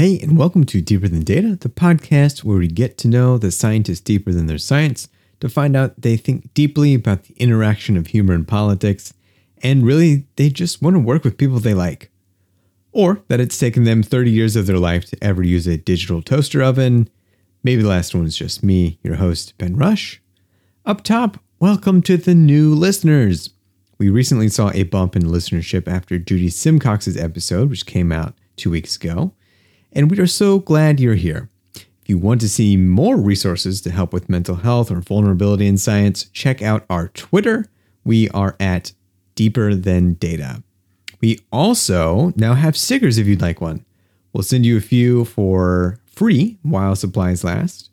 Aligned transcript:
Hey, 0.00 0.20
and 0.20 0.38
welcome 0.38 0.62
to 0.66 0.80
Deeper 0.80 1.08
Than 1.08 1.24
Data, 1.24 1.56
the 1.56 1.68
podcast 1.68 2.44
where 2.44 2.58
we 2.58 2.68
get 2.68 2.96
to 2.98 3.08
know 3.08 3.36
the 3.36 3.50
scientists 3.50 3.98
deeper 3.98 4.30
than 4.30 4.46
their 4.46 4.56
science 4.56 5.08
to 5.40 5.48
find 5.48 5.74
out 5.74 6.00
they 6.00 6.16
think 6.16 6.54
deeply 6.54 6.94
about 6.94 7.24
the 7.24 7.34
interaction 7.34 7.96
of 7.96 8.06
humor 8.06 8.32
and 8.32 8.46
politics, 8.46 9.12
and 9.60 9.84
really 9.84 10.28
they 10.36 10.50
just 10.50 10.80
want 10.80 10.94
to 10.94 11.00
work 11.00 11.24
with 11.24 11.36
people 11.36 11.58
they 11.58 11.74
like. 11.74 12.12
Or 12.92 13.24
that 13.26 13.40
it's 13.40 13.58
taken 13.58 13.82
them 13.82 14.04
30 14.04 14.30
years 14.30 14.54
of 14.54 14.66
their 14.68 14.78
life 14.78 15.04
to 15.06 15.18
ever 15.20 15.42
use 15.42 15.66
a 15.66 15.76
digital 15.76 16.22
toaster 16.22 16.62
oven. 16.62 17.10
Maybe 17.64 17.82
the 17.82 17.88
last 17.88 18.14
one 18.14 18.24
is 18.24 18.36
just 18.36 18.62
me, 18.62 19.00
your 19.02 19.16
host, 19.16 19.58
Ben 19.58 19.74
Rush. 19.74 20.22
Up 20.86 21.02
top, 21.02 21.40
welcome 21.58 22.02
to 22.02 22.16
the 22.16 22.36
new 22.36 22.72
listeners. 22.72 23.50
We 23.98 24.10
recently 24.10 24.48
saw 24.48 24.70
a 24.74 24.84
bump 24.84 25.16
in 25.16 25.22
listenership 25.22 25.88
after 25.88 26.20
Judy 26.20 26.50
Simcox's 26.50 27.16
episode, 27.16 27.68
which 27.68 27.84
came 27.84 28.12
out 28.12 28.34
two 28.54 28.70
weeks 28.70 28.94
ago, 28.94 29.32
and 29.98 30.10
we 30.12 30.20
are 30.20 30.28
so 30.28 30.60
glad 30.60 31.00
you're 31.00 31.16
here. 31.16 31.50
If 31.74 31.88
you 32.06 32.18
want 32.18 32.40
to 32.42 32.48
see 32.48 32.76
more 32.76 33.16
resources 33.16 33.80
to 33.80 33.90
help 33.90 34.12
with 34.12 34.28
mental 34.28 34.54
health 34.54 34.92
or 34.92 35.00
vulnerability 35.00 35.66
in 35.66 35.76
science, 35.76 36.26
check 36.26 36.62
out 36.62 36.86
our 36.88 37.08
Twitter. 37.08 37.66
We 38.04 38.28
are 38.28 38.54
at 38.60 38.92
Deeper 39.34 39.74
Than 39.74 40.14
Data. 40.14 40.62
We 41.20 41.40
also 41.50 42.32
now 42.36 42.54
have 42.54 42.76
stickers 42.76 43.18
if 43.18 43.26
you'd 43.26 43.42
like 43.42 43.60
one. 43.60 43.84
We'll 44.32 44.44
send 44.44 44.64
you 44.64 44.76
a 44.76 44.80
few 44.80 45.24
for 45.24 45.98
free 46.06 46.58
while 46.62 46.94
supplies 46.94 47.42
last. 47.42 47.90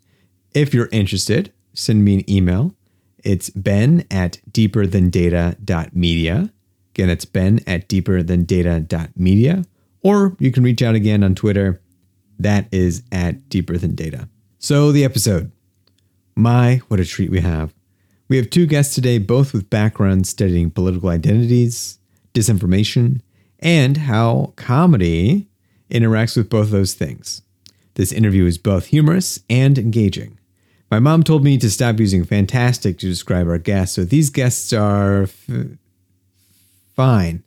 If 0.53 0.75
you're 0.75 0.89
interested, 0.91 1.51
send 1.73 2.05
me 2.05 2.19
an 2.19 2.29
email. 2.29 2.75
It's 3.23 3.49
ben 3.49 4.05
at 4.11 4.37
deeperthandata.media. 4.51 6.51
Again, 6.93 7.09
it's 7.09 7.25
ben 7.25 7.61
at 7.65 7.89
deeperthandata.media. 7.89 9.65
Or 10.03 10.35
you 10.37 10.51
can 10.51 10.63
reach 10.63 10.83
out 10.83 10.93
again 10.93 11.23
on 11.23 11.33
Twitter. 11.33 11.81
That 12.39 12.67
is 12.71 13.03
at 13.11 13.49
deeper 13.49 13.77
than 13.77 13.95
data. 13.95 14.29
So, 14.59 14.91
the 14.91 15.03
episode. 15.03 15.51
My, 16.35 16.81
what 16.87 16.99
a 16.99 17.05
treat 17.05 17.31
we 17.31 17.41
have. 17.41 17.73
We 18.27 18.37
have 18.37 18.49
two 18.49 18.65
guests 18.65 18.95
today, 18.95 19.19
both 19.19 19.53
with 19.53 19.69
backgrounds 19.69 20.29
studying 20.29 20.71
political 20.71 21.09
identities, 21.09 21.99
disinformation, 22.33 23.21
and 23.59 23.97
how 23.97 24.53
comedy 24.55 25.47
interacts 25.89 26.35
with 26.35 26.49
both 26.49 26.71
those 26.71 26.93
things. 26.93 27.41
This 27.93 28.11
interview 28.11 28.45
is 28.45 28.57
both 28.57 28.87
humorous 28.87 29.39
and 29.49 29.77
engaging. 29.77 30.37
My 30.91 30.99
mom 30.99 31.23
told 31.23 31.43
me 31.43 31.57
to 31.57 31.69
stop 31.69 31.99
using 31.99 32.23
fantastic 32.23 32.97
to 32.99 33.07
describe 33.07 33.47
our 33.47 33.57
guests, 33.57 33.95
so 33.95 34.03
these 34.03 34.29
guests 34.29 34.73
are 34.73 35.23
f- 35.23 35.49
fine. 36.95 37.43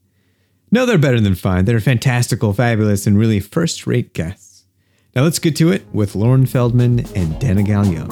No, 0.71 0.87
they're 0.87 0.99
better 0.99 1.21
than 1.21 1.35
fine. 1.35 1.65
They're 1.65 1.81
fantastical, 1.81 2.53
fabulous, 2.53 3.07
and 3.07 3.19
really 3.19 3.41
first 3.41 3.87
rate 3.87 4.13
guests. 4.13 4.48
Now 5.19 5.25
let's 5.25 5.41
get 5.41 5.57
to 5.57 5.73
it 5.73 5.83
with 5.93 6.15
Lauren 6.15 6.47
Feldman 6.47 7.01
and 7.17 7.41
Dana 7.41 7.65
Young. 7.91 8.09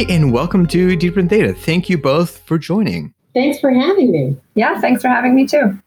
Hey, 0.00 0.14
and 0.14 0.32
welcome 0.32 0.66
to 0.68 0.96
Deeper 0.96 1.16
Than 1.16 1.26
Data. 1.26 1.52
Thank 1.52 1.90
you 1.90 1.98
both 1.98 2.38
for 2.46 2.56
joining. 2.56 3.12
Thanks 3.34 3.60
for 3.60 3.70
having 3.70 4.10
me. 4.10 4.34
Yeah, 4.54 4.80
thanks 4.80 5.02
for 5.02 5.08
having 5.08 5.34
me 5.34 5.46
too. 5.46 5.78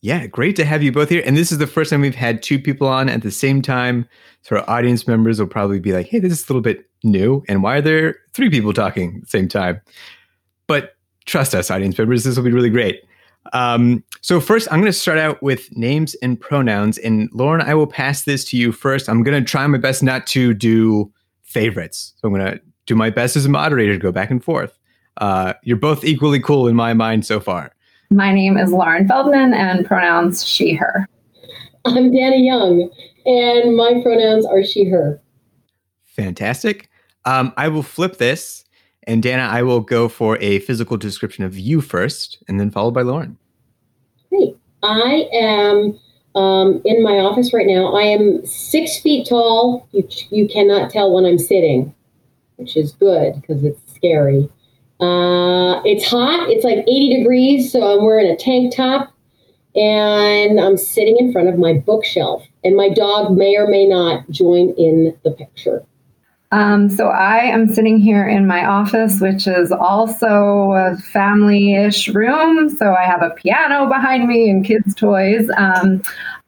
Yeah, 0.00 0.26
great 0.26 0.56
to 0.56 0.64
have 0.64 0.82
you 0.82 0.90
both 0.90 1.10
here. 1.10 1.22
And 1.22 1.36
this 1.36 1.52
is 1.52 1.58
the 1.58 1.66
first 1.66 1.90
time 1.90 2.00
we've 2.00 2.14
had 2.14 2.42
two 2.42 2.58
people 2.58 2.88
on 2.88 3.10
at 3.10 3.20
the 3.20 3.30
same 3.30 3.60
time. 3.60 4.08
So 4.40 4.56
our 4.56 4.70
audience 4.70 5.06
members 5.06 5.38
will 5.38 5.48
probably 5.48 5.80
be 5.80 5.92
like, 5.92 6.06
hey, 6.06 6.18
this 6.18 6.32
is 6.32 6.48
a 6.48 6.50
little 6.50 6.62
bit 6.62 6.88
new. 7.04 7.44
And 7.46 7.62
why 7.62 7.76
are 7.76 7.82
there 7.82 8.16
three 8.32 8.48
people 8.48 8.72
talking 8.72 9.16
at 9.16 9.24
the 9.24 9.28
same 9.28 9.48
time? 9.48 9.82
But 10.66 10.96
trust 11.26 11.54
us, 11.54 11.70
audience 11.70 11.98
members, 11.98 12.24
this 12.24 12.38
will 12.38 12.44
be 12.44 12.52
really 12.52 12.70
great. 12.70 13.04
Um, 13.52 14.02
so 14.22 14.40
first, 14.40 14.66
I'm 14.70 14.80
going 14.80 14.90
to 14.90 14.98
start 14.98 15.18
out 15.18 15.42
with 15.42 15.68
names 15.76 16.14
and 16.22 16.40
pronouns. 16.40 16.96
And 16.96 17.28
Lauren, 17.34 17.60
I 17.60 17.74
will 17.74 17.86
pass 17.86 18.22
this 18.22 18.46
to 18.46 18.56
you 18.56 18.72
first. 18.72 19.10
I'm 19.10 19.22
going 19.22 19.44
to 19.44 19.46
try 19.46 19.66
my 19.66 19.76
best 19.76 20.02
not 20.02 20.26
to 20.28 20.54
do 20.54 21.12
favorites. 21.42 22.14
So 22.16 22.28
I'm 22.28 22.34
going 22.34 22.52
to 22.52 22.60
do 22.86 22.94
my 22.94 23.10
best 23.10 23.36
as 23.36 23.44
a 23.44 23.48
moderator 23.48 23.92
to 23.92 23.98
go 23.98 24.12
back 24.12 24.30
and 24.30 24.42
forth. 24.42 24.78
Uh, 25.18 25.54
you're 25.62 25.76
both 25.76 26.04
equally 26.04 26.40
cool 26.40 26.66
in 26.66 26.74
my 26.74 26.94
mind 26.94 27.26
so 27.26 27.40
far. 27.40 27.72
My 28.10 28.32
name 28.32 28.56
is 28.56 28.70
Lauren 28.70 29.08
Feldman 29.08 29.52
and 29.52 29.84
pronouns 29.84 30.46
she, 30.46 30.74
her. 30.74 31.08
I'm 31.84 32.12
Dana 32.12 32.36
Young, 32.36 32.90
and 33.24 33.76
my 33.76 34.00
pronouns 34.02 34.46
are 34.46 34.64
she, 34.64 34.84
her. 34.84 35.20
Fantastic. 36.04 36.88
Um, 37.24 37.52
I 37.56 37.68
will 37.68 37.82
flip 37.82 38.18
this, 38.18 38.64
and 39.04 39.22
Dana, 39.22 39.42
I 39.42 39.62
will 39.62 39.80
go 39.80 40.08
for 40.08 40.38
a 40.38 40.60
physical 40.60 40.96
description 40.96 41.44
of 41.44 41.58
you 41.58 41.80
first, 41.80 42.42
and 42.48 42.60
then 42.60 42.70
followed 42.70 42.94
by 42.94 43.02
Lauren. 43.02 43.36
Great. 44.30 44.56
I 44.82 45.28
am 45.32 45.98
um, 46.36 46.80
in 46.84 47.02
my 47.02 47.18
office 47.18 47.52
right 47.52 47.66
now. 47.66 47.94
I 47.94 48.02
am 48.02 48.44
six 48.46 48.98
feet 48.98 49.28
tall. 49.28 49.88
You, 49.92 50.08
you 50.30 50.48
cannot 50.48 50.90
tell 50.90 51.12
when 51.12 51.24
I'm 51.24 51.38
sitting, 51.38 51.94
which 52.56 52.76
is 52.76 52.92
good 52.92 53.40
because 53.40 53.64
it's 53.64 53.80
scary. 53.94 54.48
Uh, 55.00 55.82
it's 55.84 56.06
hot. 56.06 56.48
It's 56.48 56.64
like 56.64 56.78
80 56.78 57.18
degrees, 57.18 57.72
so 57.72 57.96
I'm 57.98 58.04
wearing 58.04 58.30
a 58.30 58.36
tank 58.36 58.74
top 58.74 59.12
and 59.74 60.58
I'm 60.58 60.78
sitting 60.78 61.18
in 61.18 61.32
front 61.32 61.48
of 61.48 61.58
my 61.58 61.74
bookshelf. 61.74 62.46
And 62.64 62.76
my 62.76 62.88
dog 62.88 63.36
may 63.36 63.56
or 63.56 63.68
may 63.68 63.86
not 63.86 64.28
join 64.30 64.70
in 64.70 65.16
the 65.22 65.30
picture. 65.30 65.84
Um, 66.52 66.88
so 66.88 67.08
I 67.08 67.38
am 67.38 67.66
sitting 67.66 67.98
here 67.98 68.26
in 68.26 68.46
my 68.46 68.64
office, 68.64 69.20
which 69.20 69.46
is 69.46 69.72
also 69.72 70.72
a 70.72 70.96
family-ish 71.12 72.08
room. 72.08 72.70
So 72.70 72.94
I 72.94 73.04
have 73.04 73.22
a 73.22 73.30
piano 73.30 73.86
behind 73.86 74.26
me 74.26 74.48
and 74.48 74.64
kids' 74.64 74.94
toys. 74.94 75.50
Um, 75.56 76.02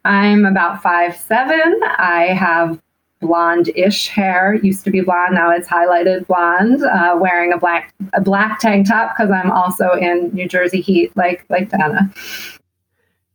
I'm 0.04 0.46
about 0.46 0.82
five 0.82 1.16
seven. 1.16 1.80
I 1.98 2.28
have 2.32 2.80
blonde-ish 3.20 4.08
hair. 4.08 4.54
Used 4.62 4.84
to 4.84 4.90
be 4.90 5.00
blonde, 5.00 5.34
now 5.34 5.50
it's 5.50 5.68
highlighted 5.68 6.26
blonde. 6.26 6.82
Uh, 6.82 7.16
wearing 7.20 7.52
a 7.52 7.58
black 7.58 7.94
a 8.14 8.20
black 8.20 8.60
tank 8.60 8.88
top 8.88 9.16
because 9.16 9.30
I'm 9.30 9.50
also 9.50 9.92
in 9.92 10.30
New 10.32 10.48
Jersey 10.48 10.80
heat, 10.80 11.16
like 11.16 11.44
like 11.48 11.70
Dana. 11.70 12.12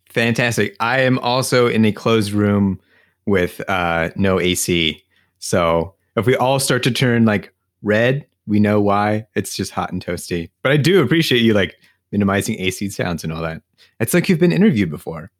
Fantastic. 0.09 0.75
I 0.79 1.01
am 1.01 1.17
also 1.19 1.67
in 1.67 1.85
a 1.85 1.91
closed 1.91 2.31
room 2.31 2.79
with 3.25 3.61
uh, 3.67 4.09
no 4.15 4.39
AC. 4.39 5.01
So 5.39 5.95
if 6.15 6.25
we 6.25 6.35
all 6.35 6.59
start 6.59 6.83
to 6.83 6.91
turn 6.91 7.25
like 7.25 7.53
red, 7.81 8.25
we 8.45 8.59
know 8.59 8.79
why. 8.79 9.25
It's 9.35 9.55
just 9.55 9.71
hot 9.71 9.91
and 9.91 10.05
toasty. 10.05 10.49
But 10.61 10.71
I 10.71 10.77
do 10.77 11.01
appreciate 11.01 11.41
you 11.41 11.53
like 11.53 11.75
minimizing 12.11 12.59
AC 12.59 12.89
sounds 12.89 13.23
and 13.23 13.33
all 13.33 13.41
that. 13.41 13.61
It's 13.99 14.13
like 14.13 14.29
you've 14.29 14.39
been 14.39 14.51
interviewed 14.51 14.89
before. 14.89 15.31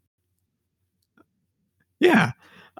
Yeah. 2.00 2.32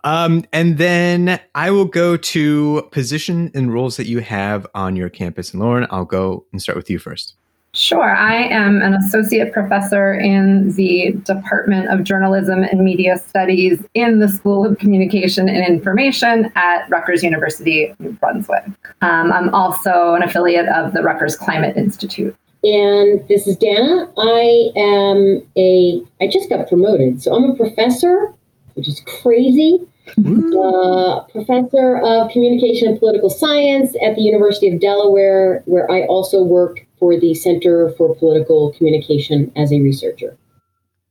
Um, 0.04 0.44
and 0.52 0.78
then 0.78 1.40
I 1.56 1.72
will 1.72 1.86
go 1.86 2.18
to 2.18 2.88
position 2.92 3.52
and 3.54 3.74
roles 3.74 3.98
that 3.98 4.06
you 4.06 4.20
have 4.20 4.68
on 4.76 4.96
your 4.96 5.10
campus. 5.10 5.54
And 5.54 5.62
Lauren, 5.62 5.88
I'll 5.90 6.06
go 6.06 6.46
and 6.52 6.62
start 6.62 6.76
with 6.76 6.90
you 6.90 7.00
first. 7.00 7.36
Sure. 7.76 8.16
I 8.16 8.36
am 8.36 8.84
an 8.84 8.94
associate 8.94 9.52
professor 9.52 10.14
in 10.14 10.74
the 10.74 11.14
Department 11.24 11.90
of 11.90 12.04
Journalism 12.04 12.62
and 12.62 12.82
Media 12.82 13.18
Studies 13.18 13.84
in 13.96 14.20
the 14.20 14.30
School 14.30 14.64
of 14.64 14.78
Communication 14.78 15.50
and 15.50 15.66
Information 15.66 16.52
at 16.56 16.88
Rutgers 16.92 17.24
University, 17.24 17.96
New 17.98 18.12
Brunswick. 18.12 18.66
Um, 19.02 19.32
I'm 19.32 19.50
also 19.56 20.14
an 20.14 20.22
affiliate 20.22 20.68
of 20.68 20.94
the 20.94 21.02
Rutgers 21.02 21.36
Climate 21.36 21.76
Institute. 21.76 22.36
And 22.64 23.28
this 23.28 23.48
is 23.48 23.58
Dana. 23.58 24.08
I 24.18 24.72
am 24.78 25.42
a, 25.58 26.04
I 26.22 26.28
just 26.28 26.50
got 26.50 26.68
promoted. 26.68 27.24
So 27.24 27.36
I'm 27.36 27.52
a 27.52 27.56
professor, 27.56 28.36
which 28.76 28.88
is 28.88 29.02
crazy. 29.22 29.80
Uh, 30.18 31.22
professor 31.32 31.98
of 32.04 32.30
communication 32.32 32.90
and 32.90 33.00
political 33.00 33.30
science 33.30 33.96
at 34.04 34.16
the 34.16 34.22
University 34.22 34.68
of 34.68 34.80
Delaware, 34.82 35.64
where 35.66 35.90
I 35.90 36.04
also 36.08 36.44
work 36.44 36.86
for 37.00 37.18
the 37.18 37.34
Center 37.34 37.90
for 37.98 38.14
Political 38.16 38.74
Communication 38.74 39.52
as 39.56 39.72
a 39.72 39.80
researcher. 39.80 40.38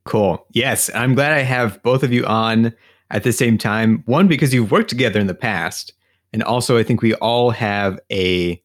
Cool. 0.05 0.45
Yes, 0.51 0.91
I'm 0.93 1.15
glad 1.15 1.31
I 1.31 1.39
have 1.39 1.81
both 1.81 2.03
of 2.03 2.11
you 2.13 2.25
on 2.25 2.73
at 3.09 3.23
the 3.23 3.33
same 3.33 3.57
time. 3.57 4.03
One, 4.05 4.27
because 4.27 4.53
you've 4.53 4.71
worked 4.71 4.89
together 4.89 5.19
in 5.19 5.27
the 5.27 5.33
past, 5.33 5.93
and 6.31 6.43
also 6.43 6.77
I 6.77 6.83
think 6.83 7.01
we 7.01 7.15
all 7.15 7.51
have 7.51 7.99
a 8.11 8.61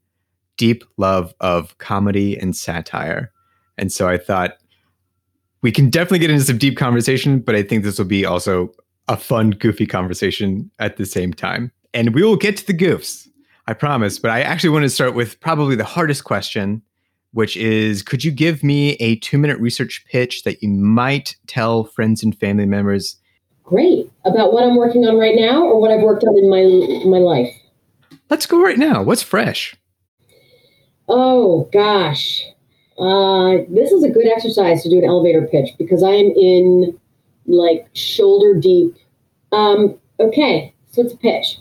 deep 0.56 0.84
love 0.96 1.34
of 1.40 1.78
comedy 1.78 2.36
and 2.36 2.54
satire. 2.54 3.32
And 3.78 3.92
so 3.92 4.08
I 4.08 4.18
thought 4.18 4.58
we 5.62 5.72
can 5.72 5.88
definitely 5.88 6.18
get 6.18 6.30
into 6.30 6.44
some 6.44 6.58
deep 6.58 6.76
conversation, 6.76 7.40
but 7.40 7.54
I 7.54 7.62
think 7.62 7.84
this 7.84 7.98
will 7.98 8.06
be 8.06 8.26
also 8.26 8.72
a 9.08 9.16
fun, 9.16 9.50
goofy 9.50 9.86
conversation 9.86 10.70
at 10.78 10.96
the 10.96 11.06
same 11.06 11.32
time. 11.32 11.72
And 11.94 12.14
we 12.14 12.22
will 12.22 12.36
get 12.36 12.56
to 12.58 12.66
the 12.66 12.74
goofs. 12.74 13.28
I 13.68 13.74
promise. 13.74 14.18
But 14.18 14.30
I 14.30 14.40
actually 14.40 14.70
want 14.70 14.84
to 14.84 14.88
start 14.88 15.14
with 15.14 15.38
probably 15.40 15.76
the 15.76 15.84
hardest 15.84 16.24
question, 16.24 16.80
which 17.32 17.54
is 17.54 18.02
could 18.02 18.24
you 18.24 18.30
give 18.30 18.64
me 18.64 18.92
a 18.94 19.16
two 19.16 19.36
minute 19.36 19.60
research 19.60 20.04
pitch 20.06 20.42
that 20.44 20.62
you 20.62 20.70
might 20.70 21.36
tell 21.46 21.84
friends 21.84 22.22
and 22.22 22.36
family 22.36 22.64
members? 22.64 23.16
Great. 23.62 24.10
About 24.24 24.54
what 24.54 24.64
I'm 24.64 24.76
working 24.76 25.06
on 25.06 25.18
right 25.18 25.34
now 25.36 25.62
or 25.62 25.78
what 25.78 25.90
I've 25.90 26.00
worked 26.00 26.24
on 26.24 26.38
in 26.38 26.48
my 26.48 26.62
my 27.04 27.18
life? 27.18 27.54
Let's 28.30 28.46
go 28.46 28.62
right 28.62 28.78
now. 28.78 29.02
What's 29.02 29.22
fresh? 29.22 29.76
Oh 31.06 31.68
gosh. 31.70 32.42
Uh, 32.98 33.64
this 33.68 33.92
is 33.92 34.02
a 34.02 34.08
good 34.08 34.26
exercise 34.26 34.82
to 34.82 34.88
do 34.88 34.98
an 34.98 35.04
elevator 35.04 35.46
pitch 35.46 35.74
because 35.78 36.02
I 36.02 36.10
am 36.10 36.30
in 36.30 36.98
like 37.48 37.88
shoulder 37.94 38.58
deep. 38.58 38.94
Um, 39.52 39.98
okay, 40.20 40.74
so 40.92 41.02
it's 41.02 41.14
a 41.14 41.16
pitch. 41.16 41.58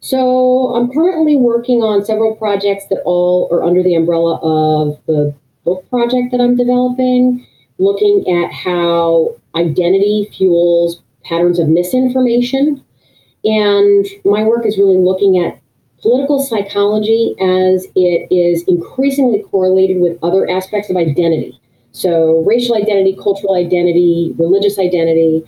So 0.00 0.74
I'm 0.74 0.90
currently 0.90 1.36
working 1.36 1.82
on 1.82 2.04
several 2.04 2.34
projects 2.36 2.86
that 2.88 3.02
all 3.04 3.48
are 3.52 3.62
under 3.62 3.82
the 3.82 3.94
umbrella 3.94 4.38
of 4.42 4.98
the 5.06 5.34
book 5.64 5.88
project 5.90 6.32
that 6.32 6.40
I'm 6.40 6.56
developing, 6.56 7.46
looking 7.78 8.24
at 8.28 8.52
how 8.52 9.36
identity 9.54 10.28
fuels 10.32 11.02
patterns 11.24 11.58
of 11.58 11.68
misinformation. 11.68 12.82
And 13.44 14.06
my 14.24 14.42
work 14.42 14.64
is 14.64 14.78
really 14.78 14.96
looking 14.96 15.38
at 15.38 15.60
political 16.00 16.42
psychology 16.42 17.34
as 17.38 17.86
it 17.94 18.26
is 18.30 18.64
increasingly 18.66 19.42
correlated 19.42 20.00
with 20.00 20.18
other 20.22 20.48
aspects 20.48 20.88
of 20.88 20.96
identity. 20.96 21.59
So, 21.92 22.44
racial 22.46 22.76
identity, 22.76 23.16
cultural 23.20 23.54
identity, 23.54 24.34
religious 24.38 24.78
identity, 24.78 25.42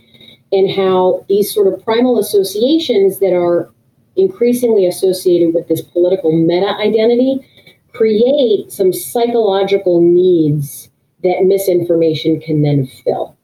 and 0.51 0.71
how 0.71 1.25
these 1.29 1.53
sort 1.53 1.73
of 1.73 1.83
primal 1.85 2.19
associations 2.19 3.21
that 3.21 3.33
are 3.33 3.71
increasingly 4.17 4.87
associated 4.87 5.55
with 5.55 5.69
this 5.69 5.81
political 5.81 6.33
meta 6.33 6.77
identity 6.79 7.47
create 7.93 8.71
some 8.73 8.93
psychological 8.93 10.01
needs 10.01 10.91
that 11.23 11.45
misinformation 11.45 12.41
can 12.41 12.63
then 12.63 12.87
fill. 12.87 13.37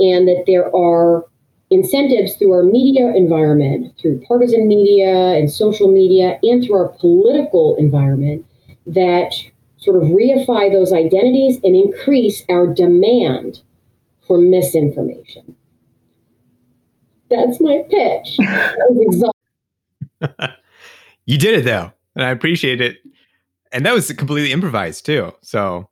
And 0.00 0.26
that 0.28 0.44
there 0.46 0.74
are 0.74 1.24
incentives 1.70 2.34
through 2.36 2.52
our 2.52 2.62
media 2.62 3.12
environment, 3.14 3.92
through 4.00 4.22
partisan 4.26 4.66
media 4.66 5.36
and 5.36 5.50
social 5.50 5.92
media, 5.92 6.38
and 6.42 6.64
through 6.64 6.76
our 6.76 6.88
political 6.88 7.76
environment 7.76 8.46
that 8.86 9.34
sort 9.88 10.02
of 10.02 10.10
reify 10.10 10.70
those 10.70 10.92
identities 10.92 11.58
and 11.64 11.74
increase 11.74 12.44
our 12.50 12.66
demand 12.66 13.62
for 14.26 14.38
misinformation. 14.38 15.56
That's 17.30 17.58
my 17.60 17.82
pitch. 17.88 18.38
you 21.24 21.38
did 21.38 21.60
it 21.60 21.64
though, 21.64 21.90
and 22.14 22.24
I 22.24 22.30
appreciate 22.30 22.82
it. 22.82 22.98
And 23.72 23.86
that 23.86 23.94
was 23.94 24.12
completely 24.12 24.52
improvised 24.52 25.06
too. 25.06 25.32
So 25.40 25.88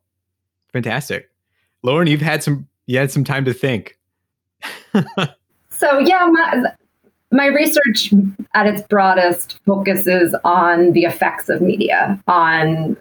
fantastic. 0.73 1.31
Lauren, 1.83 2.07
you've 2.07 2.21
had 2.21 2.43
some 2.43 2.69
you 2.85 2.99
had 2.99 3.11
some 3.11 3.25
time 3.25 3.47
to 3.47 3.55
think. 3.55 3.99
so 5.71 5.99
yeah, 6.01 6.29
my, 6.31 6.65
my 7.33 7.47
research 7.47 8.13
at 8.55 8.67
its 8.67 8.83
broadest 8.83 9.59
focuses 9.65 10.35
on 10.45 10.93
the 10.93 11.05
effects 11.05 11.49
of 11.49 11.63
media 11.63 12.23
on 12.27 12.97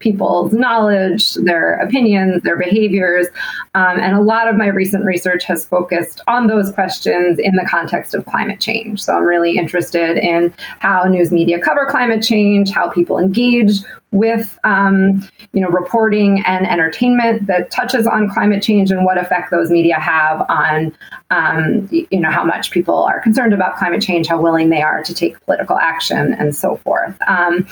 people's 0.00 0.52
knowledge, 0.52 1.34
their 1.34 1.74
opinions, 1.74 2.42
their 2.42 2.56
behaviors. 2.56 3.26
Um, 3.74 4.00
and 4.00 4.16
a 4.16 4.20
lot 4.20 4.48
of 4.48 4.56
my 4.56 4.66
recent 4.66 5.04
research 5.04 5.44
has 5.44 5.66
focused 5.66 6.22
on 6.26 6.46
those 6.46 6.72
questions 6.72 7.38
in 7.38 7.54
the 7.54 7.66
context 7.70 8.14
of 8.14 8.24
climate 8.24 8.60
change. 8.60 9.00
So 9.00 9.14
I'm 9.14 9.24
really 9.24 9.56
interested 9.56 10.16
in 10.16 10.52
how 10.78 11.04
news 11.04 11.30
media 11.30 11.60
cover 11.60 11.86
climate 11.86 12.22
change, 12.22 12.70
how 12.70 12.88
people 12.90 13.18
engage 13.18 13.80
with 14.12 14.58
um, 14.64 15.22
you 15.52 15.60
know 15.60 15.68
reporting 15.68 16.42
and 16.44 16.66
entertainment 16.66 17.46
that 17.46 17.70
touches 17.70 18.06
on 18.06 18.28
climate 18.28 18.62
change 18.62 18.90
and 18.90 19.04
what 19.04 19.18
effect 19.18 19.52
those 19.52 19.70
media 19.70 20.00
have 20.00 20.44
on 20.48 20.92
um, 21.30 21.88
you 21.90 22.18
know 22.18 22.30
how 22.30 22.44
much 22.44 22.70
people 22.72 23.04
are 23.04 23.20
concerned 23.20 23.52
about 23.52 23.76
climate 23.76 24.02
change, 24.02 24.26
how 24.26 24.40
willing 24.40 24.70
they 24.70 24.82
are 24.82 25.04
to 25.04 25.14
take 25.14 25.38
political 25.44 25.76
action, 25.76 26.34
and 26.34 26.56
so 26.56 26.76
forth. 26.76 27.16
Um, 27.28 27.66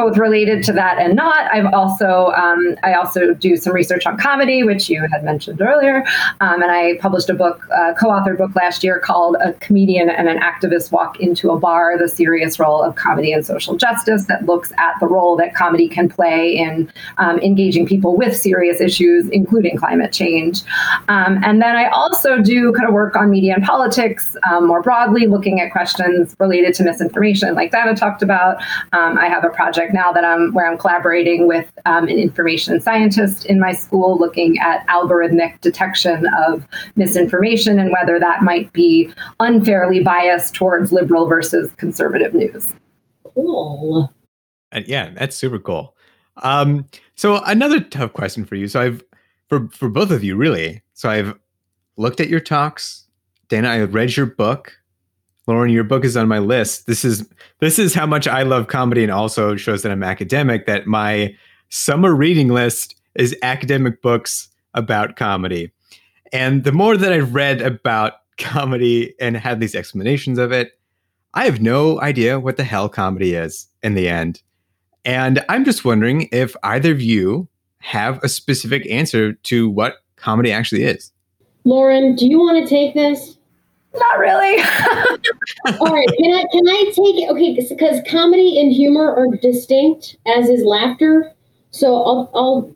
both 0.00 0.16
related 0.16 0.64
to 0.64 0.72
that 0.72 0.98
and 0.98 1.14
not. 1.14 1.52
I've 1.52 1.70
also 1.74 2.32
um, 2.34 2.74
I 2.82 2.94
also 2.94 3.34
do 3.34 3.56
some 3.56 3.74
research 3.74 4.06
on 4.06 4.16
comedy, 4.16 4.62
which 4.64 4.88
you 4.88 5.06
had 5.12 5.22
mentioned 5.22 5.60
earlier, 5.60 6.06
um, 6.40 6.62
and 6.62 6.70
I 6.70 6.96
published 7.00 7.28
a 7.28 7.34
book, 7.34 7.66
a 7.70 7.94
co-authored 8.00 8.38
book 8.38 8.56
last 8.56 8.82
year 8.82 8.98
called 8.98 9.36
"A 9.42 9.52
Comedian 9.54 10.08
and 10.08 10.26
an 10.26 10.38
Activist 10.38 10.90
Walk 10.90 11.20
into 11.20 11.50
a 11.50 11.58
Bar: 11.58 11.98
The 11.98 12.08
Serious 12.08 12.58
Role 12.58 12.82
of 12.82 12.94
Comedy 12.94 13.30
and 13.30 13.44
Social 13.44 13.76
Justice," 13.76 14.24
that 14.26 14.46
looks 14.46 14.72
at 14.78 14.94
the 15.00 15.06
role 15.06 15.36
that 15.36 15.54
comedy 15.54 15.86
can 15.86 16.08
play 16.08 16.56
in 16.56 16.90
um, 17.18 17.38
engaging 17.40 17.84
people 17.86 18.16
with 18.16 18.34
serious 18.34 18.80
issues, 18.80 19.28
including 19.28 19.76
climate 19.76 20.12
change. 20.12 20.62
Um, 21.08 21.40
and 21.44 21.60
then 21.60 21.76
I 21.76 21.88
also 21.88 22.38
do 22.40 22.72
kind 22.72 22.88
of 22.88 22.94
work 22.94 23.16
on 23.16 23.28
media 23.28 23.52
and 23.54 23.62
politics 23.62 24.34
um, 24.50 24.66
more 24.66 24.80
broadly, 24.80 25.26
looking 25.26 25.60
at 25.60 25.70
questions 25.72 26.34
related 26.40 26.72
to 26.76 26.84
misinformation, 26.84 27.54
like 27.54 27.70
Dana 27.70 27.94
talked 27.94 28.22
about. 28.22 28.56
Um, 28.92 29.18
I 29.18 29.28
have 29.28 29.44
a 29.44 29.50
project 29.50 29.89
project 29.90 29.94
now 29.94 30.12
that 30.12 30.24
I'm 30.24 30.52
where 30.52 30.70
I'm 30.70 30.78
collaborating 30.78 31.46
with 31.46 31.70
um, 31.86 32.04
an 32.08 32.18
information 32.18 32.80
scientist 32.80 33.46
in 33.46 33.60
my 33.60 33.72
school, 33.72 34.18
looking 34.18 34.58
at 34.58 34.86
algorithmic 34.88 35.60
detection 35.60 36.26
of 36.46 36.66
misinformation 36.96 37.78
and 37.78 37.90
whether 37.90 38.18
that 38.18 38.42
might 38.42 38.72
be 38.72 39.12
unfairly 39.40 40.02
biased 40.02 40.54
towards 40.54 40.92
liberal 40.92 41.26
versus 41.26 41.70
conservative 41.76 42.34
news. 42.34 42.72
Cool. 43.34 44.12
And 44.72 44.86
yeah, 44.86 45.10
that's 45.14 45.36
super 45.36 45.58
cool. 45.58 45.96
Um, 46.42 46.86
so 47.16 47.42
another 47.44 47.80
tough 47.80 48.12
question 48.12 48.44
for 48.44 48.54
you. 48.54 48.68
So 48.68 48.80
I've 48.80 49.02
for 49.48 49.68
for 49.68 49.88
both 49.88 50.10
of 50.10 50.24
you 50.24 50.36
really. 50.36 50.82
So 50.94 51.10
I've 51.10 51.34
looked 51.96 52.20
at 52.20 52.28
your 52.28 52.40
talks. 52.40 53.06
Dana, 53.48 53.68
I 53.68 53.82
read 53.82 54.16
your 54.16 54.26
book. 54.26 54.79
Lauren, 55.46 55.70
your 55.70 55.84
book 55.84 56.04
is 56.04 56.16
on 56.16 56.28
my 56.28 56.38
list. 56.38 56.86
This 56.86 57.04
is 57.04 57.28
this 57.60 57.78
is 57.78 57.94
how 57.94 58.06
much 58.06 58.28
I 58.28 58.42
love 58.42 58.68
comedy 58.68 59.02
and 59.02 59.12
also 59.12 59.56
shows 59.56 59.82
that 59.82 59.92
I'm 59.92 60.02
academic 60.02 60.66
that 60.66 60.86
my 60.86 61.34
summer 61.70 62.14
reading 62.14 62.48
list 62.48 62.94
is 63.14 63.36
academic 63.42 64.02
books 64.02 64.48
about 64.74 65.16
comedy. 65.16 65.72
And 66.32 66.64
the 66.64 66.72
more 66.72 66.96
that 66.96 67.12
I've 67.12 67.34
read 67.34 67.62
about 67.62 68.14
comedy 68.38 69.14
and 69.20 69.36
had 69.36 69.60
these 69.60 69.74
explanations 69.74 70.38
of 70.38 70.52
it, 70.52 70.78
I 71.34 71.44
have 71.44 71.60
no 71.60 72.00
idea 72.00 72.40
what 72.40 72.56
the 72.56 72.64
hell 72.64 72.88
comedy 72.88 73.34
is 73.34 73.66
in 73.82 73.94
the 73.94 74.08
end. 74.08 74.42
And 75.04 75.44
I'm 75.48 75.64
just 75.64 75.84
wondering 75.84 76.28
if 76.32 76.54
either 76.62 76.92
of 76.92 77.00
you 77.00 77.48
have 77.78 78.22
a 78.22 78.28
specific 78.28 78.88
answer 78.90 79.32
to 79.32 79.70
what 79.70 79.96
comedy 80.16 80.52
actually 80.52 80.84
is. 80.84 81.12
Lauren, 81.64 82.14
do 82.14 82.26
you 82.26 82.38
want 82.38 82.62
to 82.62 82.68
take 82.68 82.94
this? 82.94 83.36
Not 83.94 84.18
really. 84.18 84.62
All 85.80 85.92
right. 85.92 86.08
Can 86.16 86.32
I 86.32 86.44
can 86.52 86.68
I 86.68 86.84
take 86.94 87.16
it? 87.22 87.30
Okay, 87.30 87.56
because 87.68 88.00
comedy 88.08 88.60
and 88.60 88.72
humor 88.72 89.12
are 89.14 89.26
distinct, 89.36 90.16
as 90.26 90.48
is 90.48 90.64
laughter. 90.64 91.32
So 91.70 91.96
I'll 92.02 92.30
I'll 92.34 92.74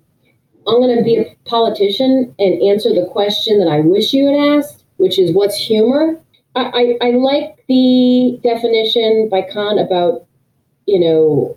I'm 0.66 0.80
going 0.80 0.96
to 0.96 1.04
be 1.04 1.16
a 1.16 1.36
politician 1.44 2.34
and 2.38 2.62
answer 2.62 2.90
the 2.94 3.06
question 3.12 3.58
that 3.60 3.68
I 3.68 3.80
wish 3.80 4.12
you 4.12 4.26
had 4.26 4.58
asked, 4.58 4.84
which 4.96 5.18
is 5.18 5.32
what's 5.32 5.56
humor. 5.56 6.20
I, 6.56 6.96
I, 7.02 7.08
I 7.08 7.10
like 7.10 7.64
the 7.68 8.40
definition 8.42 9.28
by 9.30 9.42
Kant 9.42 9.78
about 9.78 10.26
you 10.86 11.00
know 11.00 11.56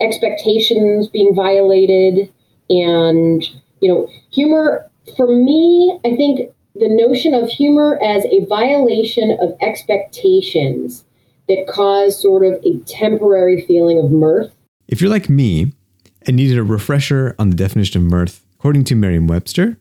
expectations 0.00 1.08
being 1.08 1.34
violated 1.34 2.32
and 2.68 3.44
you 3.80 3.88
know 3.88 4.08
humor 4.30 4.90
for 5.16 5.26
me 5.28 5.98
i 6.04 6.14
think 6.16 6.50
the 6.74 6.88
notion 6.88 7.34
of 7.34 7.48
humor 7.48 7.98
as 8.02 8.24
a 8.26 8.44
violation 8.46 9.36
of 9.40 9.56
expectations 9.60 11.04
that 11.48 11.66
cause 11.68 12.20
sort 12.20 12.44
of 12.44 12.54
a 12.64 12.78
temporary 12.80 13.64
feeling 13.64 13.98
of 13.98 14.10
mirth. 14.10 14.52
If 14.88 15.00
you're 15.00 15.10
like 15.10 15.28
me 15.28 15.72
and 16.22 16.36
needed 16.36 16.58
a 16.58 16.64
refresher 16.64 17.36
on 17.38 17.50
the 17.50 17.56
definition 17.56 18.02
of 18.02 18.10
mirth, 18.10 18.44
according 18.58 18.84
to 18.84 18.96
Merriam 18.96 19.26
Webster, 19.28 19.78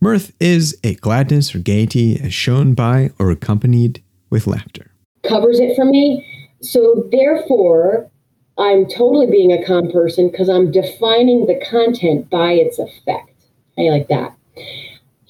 mirth 0.00 0.32
is 0.40 0.78
a 0.82 0.94
gladness 0.96 1.54
or 1.54 1.58
gaiety 1.58 2.18
as 2.18 2.32
shown 2.32 2.74
by 2.74 3.10
or 3.18 3.30
accompanied 3.30 4.02
with 4.30 4.46
laughter. 4.46 4.92
Covers 5.28 5.60
it 5.60 5.76
for 5.76 5.84
me. 5.84 6.26
So 6.62 7.06
therefore, 7.10 8.10
I'm 8.56 8.86
totally 8.88 9.26
being 9.26 9.52
a 9.52 9.64
calm 9.64 9.90
person 9.90 10.30
because 10.30 10.48
I'm 10.48 10.70
defining 10.70 11.46
the 11.46 11.60
content 11.68 12.30
by 12.30 12.52
its 12.52 12.78
effect. 12.78 13.30
I 13.78 13.82
like 13.82 14.08
that 14.08 14.36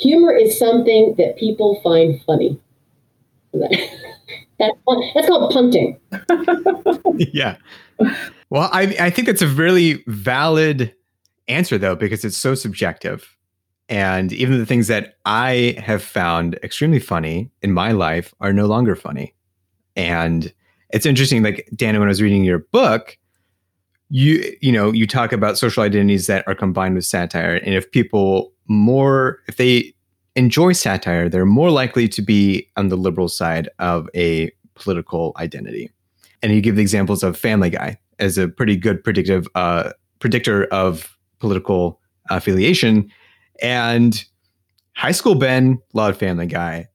humor 0.00 0.32
is 0.32 0.58
something 0.58 1.14
that 1.18 1.36
people 1.36 1.80
find 1.82 2.20
funny. 2.24 2.58
that's, 3.52 4.78
that's 5.14 5.26
called 5.26 5.52
punting. 5.52 5.98
yeah. 7.32 7.56
Well, 8.50 8.70
I, 8.72 8.96
I 8.98 9.10
think 9.10 9.26
that's 9.26 9.42
a 9.42 9.48
really 9.48 10.02
valid 10.06 10.94
answer, 11.48 11.78
though, 11.78 11.94
because 11.94 12.24
it's 12.24 12.36
so 12.36 12.54
subjective. 12.54 13.36
And 13.88 14.32
even 14.32 14.58
the 14.58 14.66
things 14.66 14.86
that 14.86 15.16
I 15.24 15.76
have 15.84 16.02
found 16.02 16.54
extremely 16.62 17.00
funny 17.00 17.50
in 17.60 17.72
my 17.72 17.92
life 17.92 18.32
are 18.40 18.52
no 18.52 18.66
longer 18.66 18.94
funny. 18.94 19.34
And 19.96 20.52
it's 20.90 21.06
interesting. 21.06 21.42
Like 21.42 21.68
Dana, 21.74 21.98
when 21.98 22.08
I 22.08 22.10
was 22.10 22.22
reading 22.22 22.44
your 22.44 22.60
book, 22.60 23.18
you 24.10 24.56
you 24.60 24.72
know 24.72 24.92
you 24.92 25.06
talk 25.06 25.32
about 25.32 25.56
social 25.56 25.82
identities 25.82 26.26
that 26.26 26.46
are 26.46 26.54
combined 26.54 26.96
with 26.96 27.04
satire, 27.04 27.56
and 27.56 27.74
if 27.74 27.90
people 27.90 28.52
more 28.70 29.40
if 29.48 29.56
they 29.56 29.92
enjoy 30.36 30.72
satire, 30.72 31.28
they're 31.28 31.44
more 31.44 31.70
likely 31.70 32.08
to 32.08 32.22
be 32.22 32.66
on 32.76 32.88
the 32.88 32.96
liberal 32.96 33.28
side 33.28 33.68
of 33.80 34.08
a 34.14 34.50
political 34.74 35.32
identity. 35.38 35.90
And 36.40 36.52
you 36.52 36.60
give 36.60 36.76
the 36.76 36.82
examples 36.82 37.22
of 37.22 37.36
Family 37.36 37.68
Guy 37.68 37.98
as 38.18 38.38
a 38.38 38.48
pretty 38.48 38.76
good 38.76 39.02
predictive 39.02 39.46
uh, 39.54 39.90
predictor 40.20 40.64
of 40.66 41.16
political 41.40 42.00
affiliation, 42.30 43.10
and 43.60 44.24
high 44.94 45.12
school 45.12 45.34
Ben 45.34 45.78
loved 45.92 46.18
Family 46.18 46.46
Guy. 46.46 46.88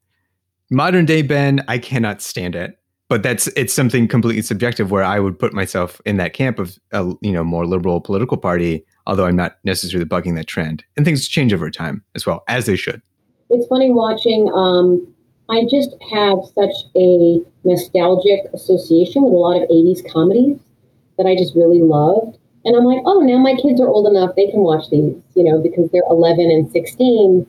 Modern 0.72 1.06
day 1.06 1.22
Ben, 1.22 1.64
I 1.68 1.78
cannot 1.78 2.22
stand 2.22 2.56
it. 2.56 2.80
But 3.08 3.22
that's 3.22 3.46
it's 3.50 3.74
something 3.74 4.08
completely 4.08 4.42
subjective 4.42 4.90
where 4.90 5.04
I 5.04 5.20
would 5.20 5.38
put 5.38 5.54
myself 5.54 6.02
in 6.06 6.18
that 6.18 6.34
camp 6.34 6.58
of 6.58 6.80
a 6.92 7.14
you 7.22 7.32
know 7.32 7.44
more 7.44 7.68
liberal 7.68 8.02
political 8.02 8.38
party, 8.38 8.84
although 9.08 9.26
I'm 9.26 9.36
not 9.36 9.58
necessarily 9.64 10.06
bucking 10.06 10.36
that 10.36 10.48
trend. 10.48 10.84
And 10.98 11.06
things 11.06 11.28
change 11.28 11.54
over 11.54 11.70
time 11.70 12.04
as 12.16 12.26
well, 12.26 12.44
as 12.48 12.66
they 12.66 12.76
should. 12.76 13.02
It's 13.50 13.68
funny 13.68 13.92
watching. 13.92 14.52
Um, 14.54 15.08
I 15.50 15.66
just 15.70 15.96
have 16.12 16.40
such 16.56 16.74
a 16.96 17.40
nostalgic 17.64 18.46
association 18.54 19.24
with 19.24 19.34
a 19.34 19.38
lot 19.38 19.62
of 19.62 19.70
80s 19.70 20.12
comedies 20.12 20.60
that 21.18 21.28
I 21.28 21.36
just 21.36 21.56
really 21.56 21.82
loved. 21.82 22.38
And 22.66 22.76
I'm 22.76 22.84
like, 22.84 23.02
oh, 23.06 23.20
now 23.20 23.38
my 23.38 23.54
kids 23.54 23.80
are 23.80 23.88
old 23.88 24.08
enough, 24.08 24.36
they 24.36 24.50
can 24.50 24.62
watch 24.62 24.90
these, 24.90 25.14
you 25.36 25.44
know, 25.44 25.62
because 25.62 25.90
they're 25.92 26.02
11 26.10 26.50
and 26.50 26.72
16. 26.72 27.46